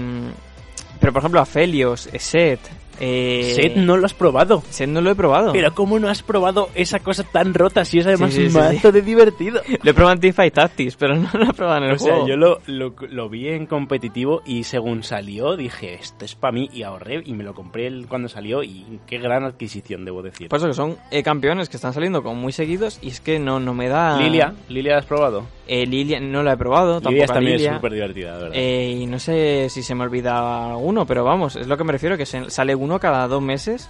Pero 0.99 1.13
por 1.13 1.21
ejemplo 1.21 1.39
a 1.39 1.45
Felios, 1.45 2.09
Set, 2.17 2.59
eh... 2.99 3.73
No 3.75 3.97
lo 3.97 4.05
has 4.05 4.13
probado. 4.13 4.63
Set 4.69 4.89
no 4.89 5.01
lo 5.01 5.11
he 5.11 5.15
probado. 5.15 5.51
Pero 5.53 5.73
¿cómo 5.73 5.99
no 5.99 6.09
has 6.09 6.23
probado 6.23 6.69
esa 6.75 6.99
cosa 6.99 7.23
tan 7.23 7.53
rota 7.53 7.85
si 7.85 7.99
es 7.99 8.07
además 8.07 8.37
un 8.37 8.53
mazo 8.53 8.91
de 8.91 9.01
divertido? 9.01 9.61
Lo 9.83 9.91
he 9.91 9.93
probado 9.93 10.15
en 10.15 10.21
Teamfight 10.21 10.53
Tactics, 10.53 10.95
pero 10.95 11.15
no 11.15 11.29
lo 11.33 11.49
he 11.49 11.53
probado 11.53 11.83
en 11.83 11.89
el 11.89 11.95
o 11.95 11.99
Sea, 11.99 12.25
yo 12.25 12.35
lo, 12.35 12.59
lo, 12.67 13.29
vi 13.29 13.47
en 13.47 13.65
competitivo 13.65 14.41
y 14.45 14.63
según 14.63 15.03
salió 15.03 15.55
dije, 15.55 15.93
esto 15.93 16.25
es 16.25 16.35
para 16.35 16.51
mí 16.51 16.69
y 16.73 16.83
ahorré 16.83 17.21
y 17.25 17.33
me 17.33 17.43
lo 17.43 17.53
compré 17.53 17.89
cuando 18.07 18.27
salió 18.27 18.63
y 18.63 18.99
qué 19.07 19.17
gran 19.17 19.43
adquisición, 19.43 20.05
debo 20.05 20.21
decir. 20.21 20.49
Por 20.49 20.57
eso 20.57 20.67
que 20.67 20.73
son 20.73 20.97
eh, 21.11 21.23
campeones 21.23 21.69
que 21.69 21.77
están 21.77 21.93
saliendo 21.93 22.21
como 22.21 22.35
muy 22.35 22.51
seguidos 22.51 22.99
y 23.01 23.09
es 23.09 23.21
que 23.21 23.39
no, 23.39 23.59
no 23.59 23.73
me 23.73 23.87
da... 23.87 24.17
Lilia, 24.19 24.53
¿Lilia 24.67 24.97
has 24.97 25.05
probado? 25.05 25.45
Eh, 25.71 25.85
Lilia 25.85 26.19
no 26.19 26.41
la 26.41 26.53
he 26.53 26.57
probado, 26.57 26.99
Lilia 26.99 27.27
también 27.27 27.57
es 27.57 27.71
súper 27.75 27.93
divertida, 27.93 28.39
¿verdad? 28.39 28.51
Eh, 28.53 28.89
y 29.01 29.05
no 29.05 29.19
sé 29.19 29.69
si 29.69 29.83
se 29.83 29.93
me 29.93 30.03
olvida 30.03 30.71
alguno, 30.71 31.05
pero 31.05 31.23
vamos, 31.23 31.55
es 31.57 31.67
lo 31.67 31.77
que 31.77 31.83
me 31.83 31.91
refiero, 31.91 32.17
que 32.17 32.25
sale 32.25 32.73
uno 32.73 32.99
cada 32.99 33.27
dos 33.27 33.39
meses. 33.39 33.87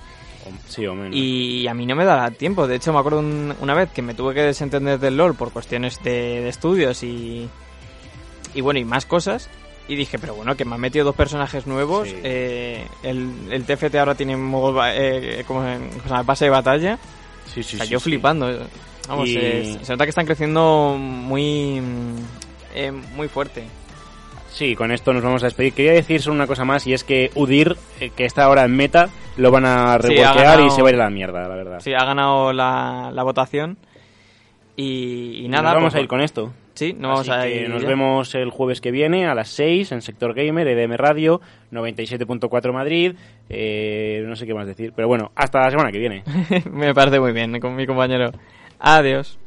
Sí, 0.68 0.86
o 0.86 0.94
menos. 0.94 1.16
Y 1.16 1.66
a 1.70 1.74
mí 1.74 1.86
no 1.86 1.96
me 1.96 2.04
da 2.04 2.32
tiempo. 2.32 2.68
De 2.68 2.76
hecho, 2.76 2.92
me 2.92 3.00
acuerdo 3.00 3.20
una 3.20 3.74
vez 3.74 3.92
que 3.92 4.02
me 4.02 4.14
tuve 4.14 4.34
que 4.34 4.42
desentender 4.42 5.00
del 5.00 5.16
LOL 5.16 5.36
por 5.36 5.54
cuestiones 5.54 6.04
de, 6.04 6.50
estudios 6.50 7.02
y, 7.02 7.48
y 8.54 8.60
bueno, 8.60 8.82
y 8.82 8.84
más 8.84 9.06
cosas. 9.06 9.50
Y 9.88 9.96
dije, 9.96 10.20
pero 10.20 10.36
bueno, 10.36 10.58
que 10.58 10.66
me 10.66 10.76
han 10.76 10.82
metido 10.82 11.06
dos 11.06 11.16
personajes 11.16 11.66
nuevos. 11.66 12.10
Eh, 12.12 12.86
el, 13.04 13.32
el, 13.52 13.64
TFT 13.64 13.96
ahora 13.96 14.16
tiene 14.16 14.36
modo, 14.36 14.82
eh, 14.86 15.46
como, 15.48 15.62
como 16.06 16.24
base 16.26 16.44
de 16.44 16.52
batalla. 16.52 17.00
Sí, 17.46 17.64
sí, 17.64 17.78
o 17.78 17.78
sea, 17.78 17.86
yo 17.86 18.02
flipando. 18.02 18.68
Vamos, 19.10 19.30
se 19.30 19.92
nota 19.92 20.06
que 20.06 20.10
están 20.10 20.28
creciendo 20.28 20.96
muy, 21.00 21.82
eh, 22.76 22.92
muy 22.92 23.28
fuerte. 23.28 23.64
Sí, 24.52 24.76
con 24.76 24.92
esto 24.92 25.14
nos 25.14 25.24
vamos 25.24 25.44
a 25.44 25.48
despedir. 25.48 25.74
Quería 25.74 25.94
decir 25.94 26.22
solo 26.22 26.36
una 26.36 26.48
cosa 26.48 26.64
más 26.64 26.86
y 26.86 26.94
es 26.94 27.04
que 27.04 27.32
Udir, 27.36 27.76
eh, 28.00 28.12
que 28.16 28.26
está 28.26 28.44
ahora 28.44 28.66
en 28.66 28.76
meta, 28.76 29.10
lo 29.38 29.52
van 29.52 29.66
a 29.66 29.98
revoltear 29.98 30.60
y 30.62 30.70
se 30.70 30.82
va 30.82 30.90
a 30.90 30.92
ir 30.92 30.96
a 30.96 31.04
la 31.06 31.10
mierda, 31.10 31.48
la 31.48 31.56
verdad. 31.56 31.80
Sí, 31.80 31.94
ha 31.94 32.06
ganado 32.06 32.54
la, 32.54 33.12
la 33.14 33.24
votación. 33.24 33.78
Y, 34.76 35.48
nada. 35.50 35.74
vamos 35.74 35.92
pues 35.92 35.96
a 35.96 36.00
ir 36.02 36.08
con 36.08 36.22
esto. 36.22 36.54
Sí, 36.74 36.96
no 36.98 37.10
vamos 37.10 37.28
a 37.30 37.46
ir. 37.50 37.70
Nos 37.70 37.84
vemos 37.84 38.34
el 38.36 38.50
jueves 38.50 38.80
que 38.80 38.92
viene 38.92 39.28
a 39.28 39.36
las 39.36 39.50
6 39.50 39.92
en 39.92 40.02
Sector 40.02 40.34
Gamer, 40.34 40.66
EDM 40.68 40.94
Radio, 40.94 41.42
97.4 41.74 42.72
Madrid. 42.72 43.16
Eh, 43.50 44.24
no 44.26 44.38
sé 44.38 44.46
qué 44.46 44.54
más 44.54 44.66
decir, 44.66 44.94
pero 44.96 45.10
bueno, 45.10 45.34
hasta 45.36 45.60
la 45.60 45.72
semana 45.72 45.92
que 45.92 46.00
viene. 46.00 46.24
Me 46.72 46.94
parece 46.94 47.20
muy 47.20 47.34
bien 47.34 47.60
con 47.60 47.76
mi 47.76 47.86
compañero. 47.86 48.32
Adiós. 48.80 49.38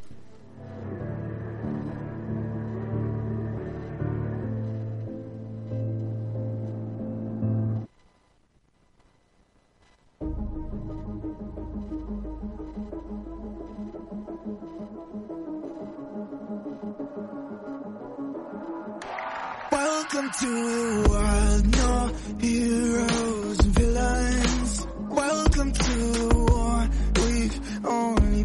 Welcome 19.73 20.31
to 20.41 20.47
a 20.47 21.09
world, 21.09 21.67
no 21.73 22.13
heroes 22.39 23.59
and 23.61 23.75
villains. 23.75 24.87
Welcome 25.09 25.73
to 25.73 26.29
a 26.31 26.45
war, 26.45 26.89
we've 27.17 27.87
only 27.87 28.45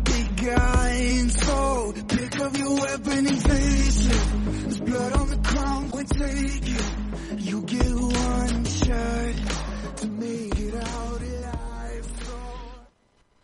dying. 0.55 1.29
Pick 2.07 2.39
up 2.39 2.57
your 2.57 2.75
weapon 2.75 3.27
and 3.27 3.43
face 3.43 4.07
it. 4.07 4.27
There's 4.63 4.79
blood 4.79 5.13
on 5.13 5.29
the 5.29 5.37
ground, 5.37 5.91
we 5.93 6.03
take 6.03 6.69
it. 6.69 7.39
You 7.39 7.61
get 7.61 7.93
one 7.93 8.65
shot 8.65 9.97
to 9.97 10.07
make 10.07 10.59
it 10.59 10.75
out. 10.75 11.06